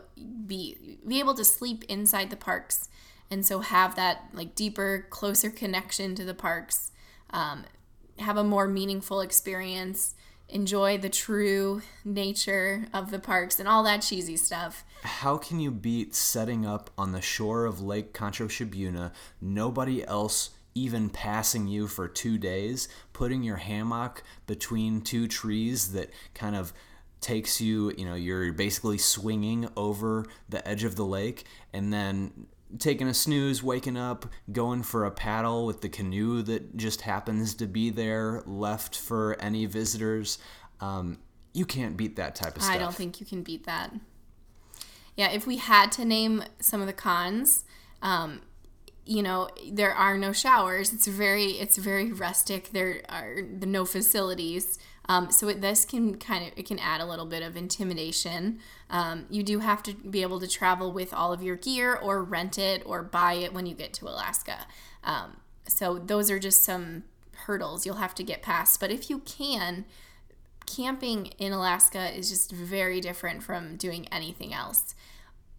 be 0.47 0.97
be 1.05 1.19
able 1.19 1.33
to 1.35 1.43
sleep 1.43 1.83
inside 1.89 2.29
the 2.29 2.37
parks, 2.37 2.89
and 3.29 3.45
so 3.45 3.59
have 3.59 3.95
that 3.95 4.29
like 4.33 4.55
deeper, 4.55 5.05
closer 5.09 5.49
connection 5.49 6.15
to 6.15 6.23
the 6.23 6.33
parks. 6.33 6.91
Um, 7.29 7.65
have 8.17 8.37
a 8.37 8.43
more 8.43 8.67
meaningful 8.67 9.19
experience, 9.19 10.15
enjoy 10.47 10.97
the 10.97 11.09
true 11.09 11.81
nature 12.05 12.87
of 12.93 13.11
the 13.11 13.19
parks 13.19 13.59
and 13.59 13.67
all 13.67 13.83
that 13.83 14.01
cheesy 14.01 14.37
stuff. 14.37 14.85
How 15.03 15.37
can 15.37 15.59
you 15.59 15.69
beat 15.69 16.15
setting 16.15 16.65
up 16.65 16.89
on 16.97 17.11
the 17.11 17.21
shore 17.21 17.65
of 17.65 17.81
Lake 17.81 18.13
Kontrashibuna, 18.13 19.11
nobody 19.41 20.05
else 20.07 20.51
even 20.73 21.09
passing 21.09 21.67
you 21.67 21.87
for 21.87 22.07
two 22.07 22.37
days, 22.37 22.89
putting 23.13 23.43
your 23.43 23.55
hammock 23.55 24.23
between 24.45 25.01
two 25.01 25.27
trees 25.27 25.93
that 25.93 26.09
kind 26.33 26.55
of 26.55 26.73
takes 27.21 27.59
you, 27.59 27.91
you 27.97 28.05
know, 28.05 28.15
you're 28.15 28.53
basically 28.53 28.97
swinging 28.97 29.67
over 29.75 30.25
the 30.49 30.65
edge 30.67 30.83
of 30.83 30.95
the 30.95 31.05
lake 31.05 31.45
and 31.73 31.91
then 31.91 32.47
taking 32.79 33.07
a 33.07 33.13
snooze, 33.13 33.63
waking 33.63 33.97
up, 33.97 34.25
going 34.51 34.83
for 34.83 35.05
a 35.05 35.11
paddle 35.11 35.65
with 35.65 35.81
the 35.81 35.89
canoe 35.89 36.41
that 36.43 36.75
just 36.77 37.01
happens 37.01 37.53
to 37.55 37.67
be 37.67 37.89
there, 37.89 38.43
left 38.45 38.97
for 38.97 39.35
any 39.39 39.65
visitors. 39.65 40.37
Um, 40.81 41.19
you 41.53 41.65
can't 41.65 41.95
beat 41.95 42.17
that 42.17 42.35
type 42.35 42.57
of 42.57 42.63
stuff. 42.63 42.75
I 42.75 42.79
don't 42.79 42.93
think 42.93 43.19
you 43.19 43.25
can 43.25 43.43
beat 43.43 43.65
that. 43.65 43.93
Yeah, 45.15 45.31
if 45.31 45.47
we 45.47 45.57
had 45.57 45.91
to 45.93 46.03
name 46.05 46.43
some 46.59 46.81
of 46.81 46.87
the 46.87 46.93
cons, 46.93 47.63
um, 48.01 48.41
you 49.05 49.23
know, 49.23 49.47
there 49.71 49.93
are 49.93 50.17
no 50.17 50.33
showers. 50.33 50.91
It's 50.91 51.07
very, 51.07 51.51
it's 51.51 51.77
very 51.77 52.11
rustic. 52.11 52.71
There 52.71 53.01
are 53.07 53.41
no 53.41 53.85
facilities. 53.85 54.77
Um, 55.07 55.31
so 55.31 55.47
it, 55.49 55.61
this 55.61 55.85
can 55.85 56.17
kind 56.17 56.45
of 56.47 56.53
it 56.57 56.67
can 56.67 56.79
add 56.79 57.01
a 57.01 57.05
little 57.05 57.25
bit 57.25 57.43
of 57.43 57.55
intimidation. 57.55 58.59
Um, 58.89 59.25
you 59.29 59.43
do 59.43 59.59
have 59.59 59.83
to 59.83 59.93
be 59.93 60.21
able 60.21 60.39
to 60.39 60.47
travel 60.47 60.91
with 60.91 61.13
all 61.13 61.31
of 61.31 61.43
your 61.43 61.55
gear, 61.55 61.95
or 61.95 62.23
rent 62.23 62.57
it, 62.57 62.81
or 62.85 63.03
buy 63.03 63.33
it 63.33 63.53
when 63.53 63.65
you 63.65 63.75
get 63.75 63.93
to 63.93 64.07
Alaska. 64.07 64.65
Um, 65.03 65.37
so 65.67 65.99
those 65.99 66.31
are 66.31 66.39
just 66.39 66.63
some 66.63 67.03
hurdles 67.45 67.85
you'll 67.85 67.95
have 67.95 68.15
to 68.15 68.23
get 68.23 68.41
past. 68.41 68.79
But 68.79 68.91
if 68.91 69.09
you 69.09 69.19
can, 69.19 69.85
camping 70.65 71.27
in 71.37 71.51
Alaska 71.51 72.15
is 72.17 72.29
just 72.29 72.51
very 72.51 72.99
different 72.99 73.43
from 73.43 73.75
doing 73.77 74.07
anything 74.11 74.53
else. 74.53 74.95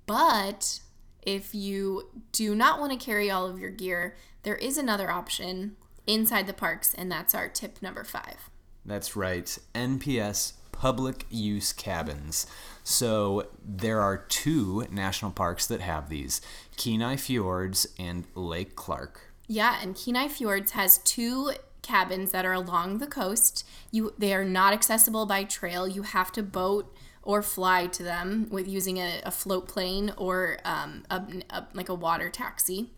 But 0.06 0.80
if 1.22 1.54
you 1.54 2.08
do 2.32 2.54
not 2.54 2.80
want 2.80 2.92
to 2.92 3.04
carry 3.04 3.30
all 3.30 3.46
of 3.46 3.58
your 3.58 3.70
gear, 3.70 4.16
there 4.42 4.56
is 4.56 4.78
another 4.78 5.10
option 5.10 5.76
inside 6.06 6.46
the 6.46 6.52
parks, 6.52 6.94
and 6.94 7.10
that's 7.10 7.34
our 7.34 7.48
tip 7.48 7.82
number 7.82 8.04
five. 8.04 8.50
That's 8.86 9.16
right. 9.16 9.58
NPS 9.74 10.52
public 10.72 11.26
use 11.30 11.72
cabins. 11.72 12.46
So 12.84 13.48
there 13.64 14.00
are 14.00 14.16
two 14.16 14.86
national 14.90 15.32
parks 15.32 15.66
that 15.66 15.80
have 15.80 16.08
these 16.08 16.40
Kenai 16.76 17.16
Fjords 17.16 17.86
and 17.98 18.24
Lake 18.34 18.76
Clark. 18.76 19.32
Yeah, 19.48 19.78
and 19.82 19.96
Kenai 19.96 20.28
Fjords 20.28 20.72
has 20.72 20.98
two 20.98 21.52
cabins 21.82 22.32
that 22.32 22.44
are 22.44 22.52
along 22.52 22.98
the 22.98 23.06
coast. 23.06 23.66
You 23.90 24.12
they 24.18 24.34
are 24.34 24.44
not 24.44 24.72
accessible 24.72 25.26
by 25.26 25.44
trail. 25.44 25.88
You 25.88 26.02
have 26.02 26.32
to 26.32 26.42
boat 26.42 26.94
or 27.22 27.42
fly 27.42 27.86
to 27.88 28.02
them 28.02 28.46
with 28.50 28.68
using 28.68 28.98
a, 28.98 29.20
a 29.24 29.30
float 29.30 29.66
plane 29.66 30.12
or 30.16 30.58
um, 30.64 31.04
a, 31.10 31.22
a, 31.50 31.66
like 31.74 31.88
a 31.88 31.94
water 31.94 32.30
taxi. 32.30 32.90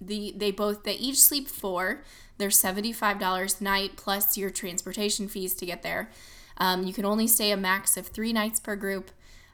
The 0.00 0.34
they 0.36 0.50
both 0.50 0.84
they 0.84 0.94
each 0.94 1.20
sleep 1.20 1.48
four. 1.48 2.02
They're 2.38 2.50
seventy 2.50 2.92
five 2.92 3.18
dollars 3.18 3.60
a 3.60 3.64
night 3.64 3.96
plus 3.96 4.36
your 4.36 4.50
transportation 4.50 5.28
fees 5.28 5.54
to 5.54 5.66
get 5.66 5.82
there. 5.82 6.10
Um, 6.56 6.84
you 6.84 6.92
can 6.92 7.04
only 7.04 7.26
stay 7.26 7.50
a 7.50 7.56
max 7.56 7.96
of 7.96 8.08
three 8.08 8.32
nights 8.32 8.60
per 8.60 8.76
group. 8.76 9.10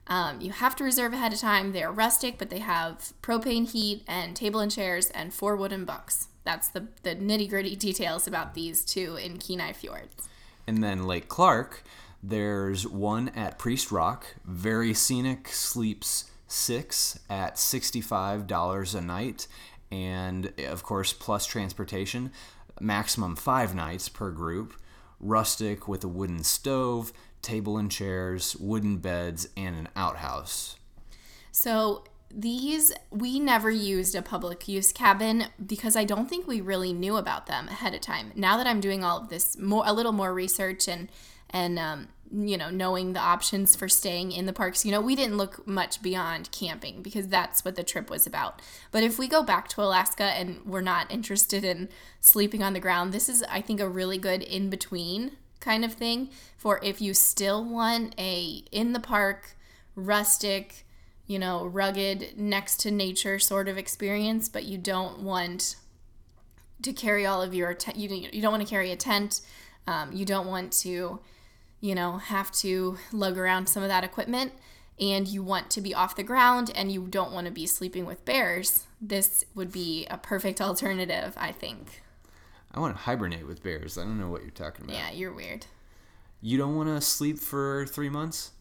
Um, 0.06 0.40
you 0.40 0.50
have 0.50 0.74
to 0.76 0.84
reserve 0.84 1.12
ahead 1.12 1.32
of 1.32 1.38
time. 1.38 1.72
They 1.72 1.82
are 1.82 1.92
rustic, 1.92 2.36
but 2.36 2.50
they 2.50 2.58
have 2.58 3.12
propane 3.22 3.70
heat 3.70 4.02
and 4.08 4.34
table 4.34 4.60
and 4.60 4.70
chairs 4.70 5.08
and 5.10 5.32
four 5.32 5.56
wooden 5.56 5.84
bunks. 5.84 6.28
That's 6.44 6.68
the, 6.68 6.88
the 7.02 7.14
nitty 7.14 7.48
gritty 7.48 7.76
details 7.88 8.26
about 8.26 8.54
these 8.54 8.84
two 8.84 9.16
in 9.16 9.38
Kenai 9.38 9.72
Fjords. 9.72 10.28
And 10.66 10.82
then 10.82 11.06
Lake 11.06 11.28
Clark, 11.28 11.84
there's 12.22 12.86
one 12.86 13.28
at 13.30 13.58
Priest 13.58 13.92
Rock, 13.92 14.26
very 14.44 14.94
scenic, 14.94 15.48
sleeps 15.48 16.30
six 16.48 17.18
at 17.30 17.54
$65 17.54 18.94
a 18.94 19.00
night, 19.00 19.46
and 19.92 20.52
of 20.68 20.82
course, 20.82 21.12
plus 21.12 21.46
transportation, 21.46 22.32
maximum 22.80 23.36
five 23.36 23.74
nights 23.74 24.08
per 24.08 24.30
group. 24.30 24.74
Rustic 25.18 25.86
with 25.86 26.02
a 26.02 26.08
wooden 26.08 26.42
stove, 26.42 27.12
table 27.42 27.76
and 27.76 27.90
chairs, 27.90 28.56
wooden 28.56 28.98
beds, 28.98 29.48
and 29.56 29.76
an 29.76 29.88
outhouse. 29.94 30.76
So 31.52 32.04
these 32.32 32.92
we 33.10 33.40
never 33.40 33.70
used 33.70 34.14
a 34.14 34.22
public 34.22 34.68
use 34.68 34.92
cabin 34.92 35.46
because 35.64 35.96
I 35.96 36.04
don't 36.04 36.28
think 36.28 36.46
we 36.46 36.60
really 36.60 36.92
knew 36.92 37.16
about 37.16 37.46
them 37.46 37.68
ahead 37.68 37.94
of 37.94 38.00
time. 38.00 38.32
Now 38.34 38.56
that 38.56 38.66
I'm 38.66 38.80
doing 38.80 39.02
all 39.02 39.18
of 39.18 39.28
this 39.28 39.58
more 39.58 39.82
a 39.86 39.92
little 39.92 40.12
more 40.12 40.32
research 40.32 40.88
and 40.88 41.10
and 41.50 41.78
um, 41.78 42.08
you 42.32 42.56
know 42.56 42.70
knowing 42.70 43.12
the 43.12 43.20
options 43.20 43.74
for 43.74 43.88
staying 43.88 44.32
in 44.32 44.46
the 44.46 44.52
parks, 44.52 44.84
you 44.84 44.92
know 44.92 45.00
we 45.00 45.16
didn't 45.16 45.36
look 45.36 45.66
much 45.66 46.02
beyond 46.02 46.50
camping 46.52 47.02
because 47.02 47.28
that's 47.28 47.64
what 47.64 47.76
the 47.76 47.84
trip 47.84 48.10
was 48.10 48.26
about. 48.26 48.60
But 48.90 49.02
if 49.02 49.18
we 49.18 49.28
go 49.28 49.42
back 49.42 49.68
to 49.70 49.82
Alaska 49.82 50.24
and 50.24 50.60
we're 50.64 50.80
not 50.80 51.10
interested 51.10 51.64
in 51.64 51.88
sleeping 52.20 52.62
on 52.62 52.72
the 52.72 52.80
ground, 52.80 53.12
this 53.12 53.28
is 53.28 53.42
I 53.48 53.60
think 53.60 53.80
a 53.80 53.88
really 53.88 54.18
good 54.18 54.42
in 54.42 54.70
between 54.70 55.32
kind 55.60 55.84
of 55.84 55.92
thing 55.92 56.30
for 56.56 56.80
if 56.82 57.00
you 57.00 57.12
still 57.14 57.64
want 57.64 58.14
a 58.18 58.64
in 58.70 58.92
the 58.92 59.00
park 59.00 59.56
rustic 59.94 60.86
you 61.30 61.38
know, 61.38 61.64
rugged, 61.64 62.36
next 62.36 62.80
to 62.80 62.90
nature 62.90 63.38
sort 63.38 63.68
of 63.68 63.78
experience, 63.78 64.48
but 64.48 64.64
you 64.64 64.76
don't 64.76 65.20
want 65.20 65.76
to 66.82 66.92
carry 66.92 67.24
all 67.24 67.40
of 67.40 67.54
your 67.54 67.72
te- 67.72 67.96
you 67.96 68.28
you 68.32 68.42
don't 68.42 68.50
want 68.50 68.64
to 68.64 68.68
carry 68.68 68.90
a 68.90 68.96
tent. 68.96 69.40
Um, 69.86 70.10
you 70.12 70.24
don't 70.24 70.48
want 70.48 70.72
to, 70.80 71.20
you 71.80 71.94
know, 71.94 72.18
have 72.18 72.50
to 72.52 72.98
lug 73.12 73.38
around 73.38 73.68
some 73.68 73.82
of 73.82 73.88
that 73.88 74.04
equipment, 74.04 74.52
and 74.98 75.26
you 75.26 75.42
want 75.42 75.70
to 75.70 75.80
be 75.80 75.94
off 75.94 76.16
the 76.16 76.22
ground, 76.22 76.70
and 76.74 76.92
you 76.92 77.06
don't 77.06 77.32
want 77.32 77.46
to 77.46 77.52
be 77.52 77.66
sleeping 77.66 78.04
with 78.04 78.24
bears. 78.24 78.86
This 79.00 79.44
would 79.54 79.72
be 79.72 80.06
a 80.10 80.18
perfect 80.18 80.60
alternative, 80.60 81.34
I 81.36 81.52
think. 81.52 82.02
I 82.72 82.80
want 82.80 82.96
to 82.96 83.02
hibernate 83.02 83.46
with 83.46 83.62
bears. 83.62 83.98
I 83.98 84.02
don't 84.02 84.20
know 84.20 84.28
what 84.28 84.42
you're 84.42 84.50
talking 84.50 84.84
about. 84.84 84.96
Yeah, 84.96 85.10
you're 85.10 85.32
weird. 85.32 85.66
You 86.40 86.56
don't 86.56 86.76
want 86.76 86.88
to 86.88 87.00
sleep 87.00 87.38
for 87.38 87.86
three 87.86 88.08
months? 88.08 88.52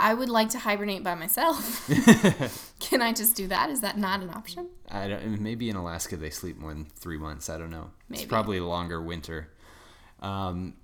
I 0.00 0.14
would 0.14 0.28
like 0.28 0.50
to 0.50 0.58
hibernate 0.58 1.02
by 1.02 1.14
myself. 1.14 1.88
Can 2.80 3.02
I 3.02 3.12
just 3.12 3.36
do 3.36 3.48
that? 3.48 3.68
Is 3.68 3.80
that 3.80 3.98
not 3.98 4.20
an 4.20 4.30
option? 4.30 4.68
I 4.88 5.08
don't. 5.08 5.40
Maybe 5.40 5.68
in 5.68 5.76
Alaska 5.76 6.16
they 6.16 6.30
sleep 6.30 6.56
more 6.56 6.72
than 6.72 6.84
three 6.84 7.18
months. 7.18 7.50
I 7.50 7.58
don't 7.58 7.70
know. 7.70 7.90
Maybe. 8.08 8.22
It's 8.22 8.28
probably 8.28 8.58
a 8.58 8.64
longer 8.64 9.02
winter. 9.02 9.50
Um, 10.20 10.74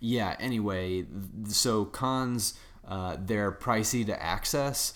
yeah. 0.00 0.36
Anyway, 0.38 1.06
so 1.48 1.84
cons. 1.84 2.54
Uh, 2.86 3.16
they're 3.20 3.52
pricey 3.52 4.06
to 4.06 4.22
access 4.22 4.94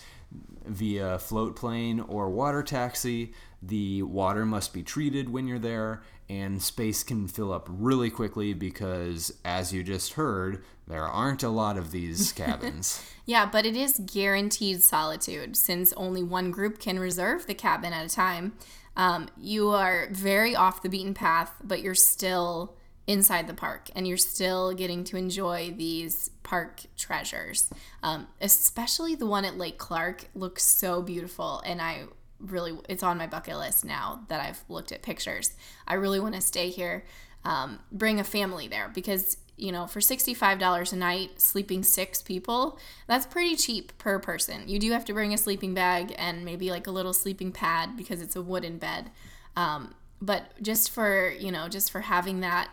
via 0.65 1.19
float 1.19 1.55
plane 1.55 1.99
or 1.99 2.29
water 2.29 2.63
taxi. 2.63 3.33
The 3.61 4.03
water 4.03 4.45
must 4.45 4.73
be 4.73 4.83
treated 4.83 5.29
when 5.29 5.47
you're 5.47 5.59
there, 5.59 6.01
and 6.27 6.61
space 6.61 7.03
can 7.03 7.27
fill 7.27 7.53
up 7.53 7.67
really 7.69 8.09
quickly 8.09 8.53
because, 8.53 9.31
as 9.45 9.71
you 9.71 9.83
just 9.83 10.13
heard, 10.13 10.63
there 10.87 11.03
aren't 11.03 11.43
a 11.43 11.49
lot 11.49 11.77
of 11.77 11.91
these 11.91 12.31
cabins. 12.33 13.05
yeah, 13.25 13.45
but 13.45 13.65
it 13.65 13.75
is 13.75 14.01
guaranteed 14.05 14.81
solitude 14.83 15.55
since 15.55 15.93
only 15.93 16.23
one 16.23 16.51
group 16.51 16.79
can 16.79 16.99
reserve 16.99 17.47
the 17.47 17.53
cabin 17.53 17.93
at 17.93 18.05
a 18.05 18.09
time. 18.09 18.53
Um, 18.95 19.29
you 19.37 19.69
are 19.69 20.09
very 20.11 20.55
off 20.55 20.81
the 20.81 20.89
beaten 20.89 21.13
path, 21.13 21.53
but 21.63 21.81
you're 21.81 21.95
still 21.95 22.75
inside 23.05 23.47
the 23.47 23.53
park 23.53 23.89
and 23.95 24.07
you're 24.07 24.17
still 24.17 24.73
getting 24.73 25.03
to 25.03 25.17
enjoy 25.17 25.73
these 25.77 26.29
park 26.43 26.81
treasures. 26.97 27.69
Um, 28.01 28.27
especially 28.39 29.15
the 29.15 29.25
one 29.25 29.45
at 29.45 29.57
Lake 29.57 29.77
Clark 29.77 30.25
looks 30.35 30.63
so 30.63 31.01
beautiful, 31.01 31.61
and 31.65 31.81
I 31.81 32.03
really 32.39 32.77
it's 32.89 33.03
on 33.03 33.17
my 33.17 33.27
bucket 33.27 33.57
list 33.57 33.85
now 33.85 34.23
that 34.27 34.41
I've 34.41 34.63
looked 34.69 34.91
at 34.91 35.01
pictures. 35.01 35.55
I 35.87 35.95
really 35.95 36.19
want 36.19 36.35
to 36.35 36.41
stay 36.41 36.69
here, 36.69 37.05
um, 37.43 37.79
bring 37.91 38.19
a 38.19 38.23
family 38.23 38.67
there 38.67 38.91
because 38.93 39.37
you 39.57 39.71
know 39.71 39.85
for 39.85 39.99
$65 39.99 40.93
a 40.93 40.95
night 40.95 41.39
sleeping 41.39 41.83
six 41.83 42.23
people 42.23 42.79
that's 43.05 43.27
pretty 43.27 43.55
cheap 43.55 43.95
per 43.99 44.17
person 44.17 44.67
you 44.67 44.79
do 44.79 44.91
have 44.91 45.05
to 45.05 45.13
bring 45.13 45.31
a 45.31 45.37
sleeping 45.37 45.75
bag 45.75 46.13
and 46.17 46.43
maybe 46.43 46.71
like 46.71 46.87
a 46.87 46.91
little 46.91 47.13
sleeping 47.13 47.51
pad 47.51 47.95
because 47.95 48.19
it's 48.19 48.35
a 48.35 48.41
wooden 48.41 48.79
bed 48.79 49.11
um, 49.55 49.93
but 50.19 50.51
just 50.59 50.89
for 50.89 51.29
you 51.39 51.51
know 51.51 51.67
just 51.67 51.91
for 51.91 52.01
having 52.01 52.39
that 52.39 52.67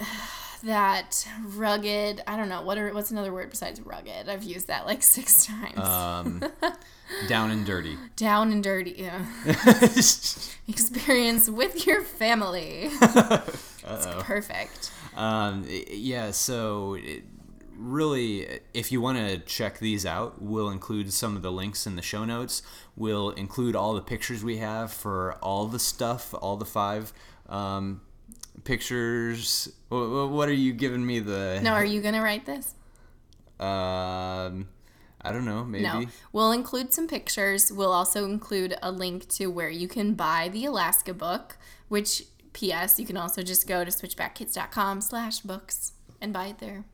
that 0.62 1.26
rugged 1.56 2.22
i 2.28 2.36
don't 2.36 2.48
know 2.48 2.62
what 2.62 2.78
are 2.78 2.92
what's 2.94 3.10
another 3.10 3.32
word 3.32 3.50
besides 3.50 3.80
rugged? 3.80 4.28
I've 4.28 4.42
used 4.42 4.68
that 4.68 4.86
like 4.86 5.02
six 5.02 5.46
times. 5.46 5.78
Um, 5.78 6.42
down 7.28 7.50
and 7.50 7.66
dirty. 7.66 7.96
Down 8.16 8.52
and 8.52 8.62
dirty 8.62 8.94
yeah. 8.98 9.26
experience 10.68 11.48
with 11.48 11.86
your 11.86 12.02
family. 12.02 12.90
It's 13.84 14.06
perfect. 14.20 14.92
Um, 15.16 15.66
yeah 15.68 16.30
so 16.30 16.94
it, 16.94 17.24
really 17.76 18.60
if 18.72 18.92
you 18.92 19.00
want 19.00 19.18
to 19.18 19.38
check 19.38 19.78
these 19.80 20.06
out 20.06 20.40
we'll 20.40 20.70
include 20.70 21.12
some 21.12 21.34
of 21.34 21.42
the 21.42 21.50
links 21.50 21.86
in 21.86 21.96
the 21.96 22.02
show 22.02 22.24
notes. 22.24 22.62
We'll 22.96 23.30
include 23.30 23.74
all 23.74 23.94
the 23.94 24.00
pictures 24.00 24.44
we 24.44 24.58
have 24.58 24.92
for 24.92 25.34
all 25.42 25.66
the 25.66 25.78
stuff 25.78 26.34
all 26.40 26.56
the 26.56 26.64
five 26.64 27.12
um, 27.48 28.00
pictures. 28.64 29.72
What 29.88 30.48
are 30.48 30.54
you 30.54 30.72
giving 30.72 31.04
me 31.04 31.20
the? 31.20 31.60
No, 31.62 31.72
are 31.72 31.84
you 31.84 32.00
gonna 32.00 32.22
write 32.22 32.46
this? 32.46 32.74
Um, 33.60 34.68
I 35.20 35.32
don't 35.32 35.44
know. 35.44 35.64
Maybe. 35.64 35.84
No, 35.84 36.04
we'll 36.32 36.52
include 36.52 36.92
some 36.92 37.06
pictures. 37.06 37.72
We'll 37.72 37.92
also 37.92 38.24
include 38.24 38.74
a 38.82 38.90
link 38.90 39.28
to 39.30 39.46
where 39.46 39.70
you 39.70 39.88
can 39.88 40.14
buy 40.14 40.48
the 40.52 40.66
Alaska 40.66 41.14
book. 41.14 41.56
Which, 41.88 42.24
P.S. 42.52 42.98
You 42.98 43.06
can 43.06 43.16
also 43.16 43.42
just 43.42 43.68
go 43.68 43.84
to 43.84 43.90
switchbackkids.com/books 43.90 45.92
and 46.20 46.32
buy 46.32 46.46
it 46.46 46.58
there. 46.58 46.84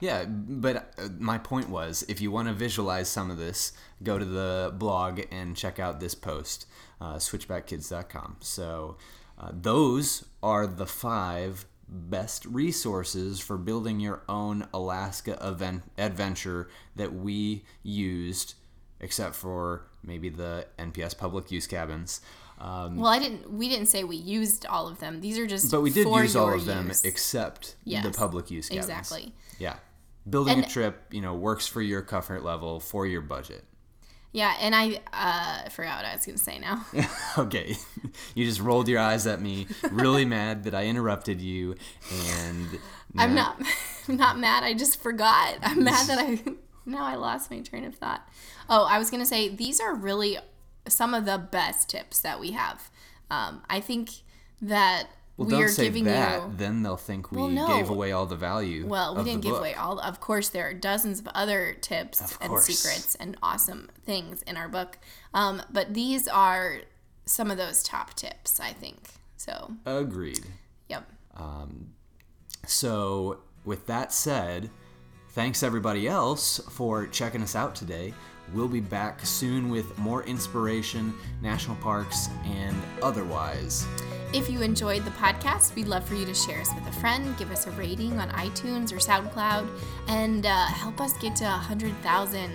Yeah, 0.00 0.24
but 0.24 0.92
uh, 0.98 1.08
my 1.20 1.38
point 1.38 1.68
was 1.68 2.04
if 2.08 2.20
you 2.20 2.32
want 2.32 2.48
to 2.48 2.54
visualize 2.54 3.08
some 3.08 3.30
of 3.30 3.38
this, 3.38 3.72
go 4.02 4.18
to 4.18 4.24
the 4.24 4.74
blog 4.76 5.20
and 5.30 5.56
check 5.56 5.78
out 5.78 6.00
this 6.00 6.16
post, 6.16 6.66
uh, 7.00 7.14
switchbackkids.com. 7.14 8.38
So 8.40 8.96
uh, 9.42 9.50
those 9.52 10.24
are 10.42 10.66
the 10.66 10.86
five 10.86 11.66
best 11.88 12.46
resources 12.46 13.40
for 13.40 13.58
building 13.58 14.00
your 14.00 14.22
own 14.28 14.66
Alaska 14.72 15.36
event 15.42 15.82
adventure 15.98 16.68
that 16.96 17.12
we 17.12 17.64
used, 17.82 18.54
except 19.00 19.34
for 19.34 19.82
maybe 20.02 20.28
the 20.30 20.66
NPS 20.78 21.16
public 21.18 21.50
use 21.50 21.66
cabins. 21.66 22.20
Um, 22.58 22.96
Well, 22.96 23.10
I 23.10 23.18
didn't. 23.18 23.52
We 23.52 23.68
didn't 23.68 23.86
say 23.86 24.04
we 24.04 24.16
used 24.16 24.64
all 24.66 24.86
of 24.88 25.00
them. 25.00 25.20
These 25.20 25.38
are 25.38 25.46
just. 25.46 25.70
but 25.70 25.80
we 25.82 25.90
did 25.90 26.06
use 26.06 26.36
all 26.36 26.54
of 26.54 26.64
them 26.64 26.88
use. 26.88 27.04
except 27.04 27.74
the 27.84 28.12
public 28.16 28.50
use 28.50 28.68
cabins. 28.68 28.86
Exactly. 28.86 29.34
Yeah. 29.58 29.76
Building 30.28 30.58
And- 30.58 30.64
a 30.64 30.68
trip, 30.68 31.02
you 31.10 31.20
know, 31.20 31.34
works 31.34 31.66
for 31.66 31.82
your 31.82 32.00
comfort 32.02 32.44
level, 32.44 32.78
for 32.78 33.06
your 33.06 33.20
budget. 33.22 33.64
Yeah, 34.32 34.54
and 34.60 34.74
I 34.74 35.00
uh, 35.12 35.68
forgot 35.68 35.98
what 35.98 36.06
I 36.06 36.14
was 36.14 36.24
going 36.24 36.38
to 36.38 36.42
say 36.42 36.58
now. 36.58 36.86
okay. 37.38 37.76
you 38.34 38.46
just 38.46 38.60
rolled 38.60 38.88
your 38.88 38.98
eyes 38.98 39.26
at 39.26 39.42
me, 39.42 39.66
really 39.90 40.24
mad 40.26 40.64
that 40.64 40.74
I 40.74 40.86
interrupted 40.86 41.40
you, 41.40 41.76
and 42.10 42.78
I'm 43.16 43.34
not. 43.34 43.60
I'm 44.08 44.16
not 44.16 44.38
mad. 44.38 44.64
I 44.64 44.72
just 44.72 45.00
forgot. 45.00 45.58
I'm 45.62 45.84
mad 45.84 46.08
that 46.08 46.18
I. 46.18 46.42
Now 46.86 47.04
I 47.04 47.14
lost 47.14 47.50
my 47.50 47.60
train 47.60 47.84
of 47.84 47.94
thought. 47.94 48.26
Oh, 48.68 48.86
I 48.86 48.98
was 48.98 49.10
going 49.10 49.22
to 49.22 49.28
say 49.28 49.48
these 49.48 49.80
are 49.80 49.94
really 49.94 50.38
some 50.88 51.14
of 51.14 51.26
the 51.26 51.38
best 51.38 51.90
tips 51.90 52.20
that 52.20 52.40
we 52.40 52.52
have. 52.52 52.90
Um, 53.30 53.62
I 53.68 53.80
think 53.80 54.10
that 54.62 55.08
Well, 55.36 55.46
we 55.48 55.52
don't 55.54 55.62
are 55.64 55.68
say 55.68 55.84
giving 55.84 56.04
that. 56.04 56.42
you. 56.42 56.52
Then 56.56 56.82
they'll 56.82 56.96
think 56.96 57.30
we 57.32 57.38
Well, 57.38 57.48
no. 57.48 57.66
gave 57.66 57.88
away 57.88 58.12
all 58.12 58.26
the 58.26 58.36
value. 58.36 58.86
Well, 58.86 59.14
we 59.14 59.20
of 59.20 59.26
didn't 59.26 59.42
give 59.42 59.52
book. 59.52 59.60
away 59.60 59.74
all. 59.74 59.98
Of 59.98 60.20
course, 60.20 60.50
there 60.50 60.68
are 60.68 60.74
dozens 60.74 61.20
of 61.20 61.28
other 61.28 61.74
tips 61.80 62.20
and 62.40 62.50
course. 62.50 62.66
secrets 62.66 63.14
and 63.14 63.36
awesome 63.42 63.88
things 64.04 64.42
in 64.42 64.56
our 64.56 64.68
book. 64.68 64.98
Um, 65.32 65.62
but 65.70 65.94
these 65.94 66.28
are 66.28 66.80
some 67.24 67.50
of 67.50 67.56
those 67.56 67.82
top 67.82 68.14
tips, 68.14 68.60
I 68.60 68.72
think. 68.72 69.08
So, 69.36 69.72
Agreed. 69.86 70.44
yep. 70.88 71.08
So, 72.66 73.38
with 73.64 73.86
that 73.86 74.12
said, 74.12 74.70
thanks 75.30 75.62
everybody 75.62 76.06
else 76.06 76.58
for 76.70 77.06
checking 77.06 77.42
us 77.42 77.56
out 77.56 77.74
today. 77.74 78.14
We'll 78.54 78.68
be 78.68 78.80
back 78.80 79.24
soon 79.24 79.70
with 79.70 79.96
more 79.98 80.24
inspiration, 80.24 81.14
national 81.40 81.76
parks, 81.76 82.28
and 82.44 82.76
otherwise. 83.02 83.86
If 84.34 84.48
you 84.50 84.62
enjoyed 84.62 85.04
the 85.04 85.10
podcast, 85.12 85.74
we'd 85.74 85.88
love 85.88 86.04
for 86.04 86.14
you 86.14 86.24
to 86.26 86.34
share 86.34 86.60
us 86.60 86.70
with 86.74 86.86
a 86.86 86.92
friend, 87.00 87.36
give 87.38 87.50
us 87.50 87.66
a 87.66 87.70
rating 87.72 88.18
on 88.18 88.30
iTunes 88.30 88.92
or 88.92 88.96
SoundCloud, 88.96 89.68
and 90.08 90.46
uh, 90.46 90.66
help 90.66 91.00
us 91.00 91.12
get 91.18 91.36
to 91.36 91.44
100,000 91.44 92.50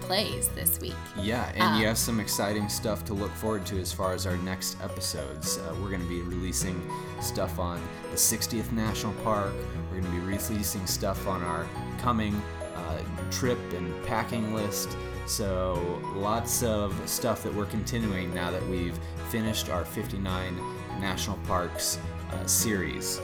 plays 0.00 0.48
this 0.48 0.80
week. 0.80 0.94
Yeah, 1.16 1.50
and 1.54 1.62
Uh, 1.62 1.78
you 1.78 1.86
have 1.86 1.98
some 1.98 2.18
exciting 2.18 2.68
stuff 2.68 3.04
to 3.04 3.14
look 3.14 3.30
forward 3.32 3.64
to 3.66 3.80
as 3.80 3.92
far 3.92 4.12
as 4.12 4.26
our 4.26 4.36
next 4.38 4.76
episodes. 4.82 5.58
Uh, 5.58 5.74
we're 5.80 5.90
going 5.90 6.02
to 6.02 6.08
be 6.08 6.22
releasing 6.22 6.80
stuff 7.20 7.60
on 7.60 7.80
the 8.10 8.16
60th 8.16 8.72
National 8.72 9.12
Park. 9.22 9.52
We're 9.90 10.00
going 10.00 10.12
to 10.12 10.18
be 10.20 10.26
releasing 10.26 10.86
stuff 10.86 11.28
on 11.28 11.42
our 11.42 11.66
coming 12.00 12.40
uh, 12.74 12.98
trip 13.30 13.58
and 13.72 14.04
packing 14.04 14.52
list. 14.54 14.96
So, 15.30 16.02
lots 16.16 16.64
of 16.64 16.92
stuff 17.08 17.44
that 17.44 17.54
we're 17.54 17.66
continuing 17.66 18.34
now 18.34 18.50
that 18.50 18.66
we've 18.66 18.98
finished 19.28 19.68
our 19.68 19.84
59 19.84 20.56
national 20.98 21.38
parks 21.46 22.00
uh, 22.32 22.44
series. 22.46 23.20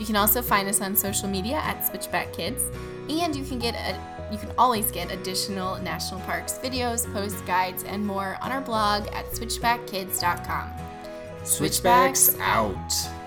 You 0.00 0.06
can 0.06 0.16
also 0.16 0.40
find 0.40 0.66
us 0.66 0.80
on 0.80 0.96
social 0.96 1.28
media 1.28 1.56
at 1.56 1.86
Switchback 1.86 2.32
Kids, 2.32 2.62
and 3.10 3.36
you 3.36 3.44
can 3.44 3.58
get 3.58 3.74
a 3.74 4.32
you 4.32 4.38
can 4.38 4.50
always 4.56 4.90
get 4.90 5.12
additional 5.12 5.76
national 5.82 6.20
parks 6.20 6.58
videos, 6.62 7.10
posts, 7.12 7.42
guides, 7.42 7.84
and 7.84 8.04
more 8.04 8.38
on 8.40 8.50
our 8.50 8.62
blog 8.62 9.08
at 9.08 9.26
switchbackkids.com. 9.26 10.70
Switchbacks 11.44 12.34
out. 12.40 13.17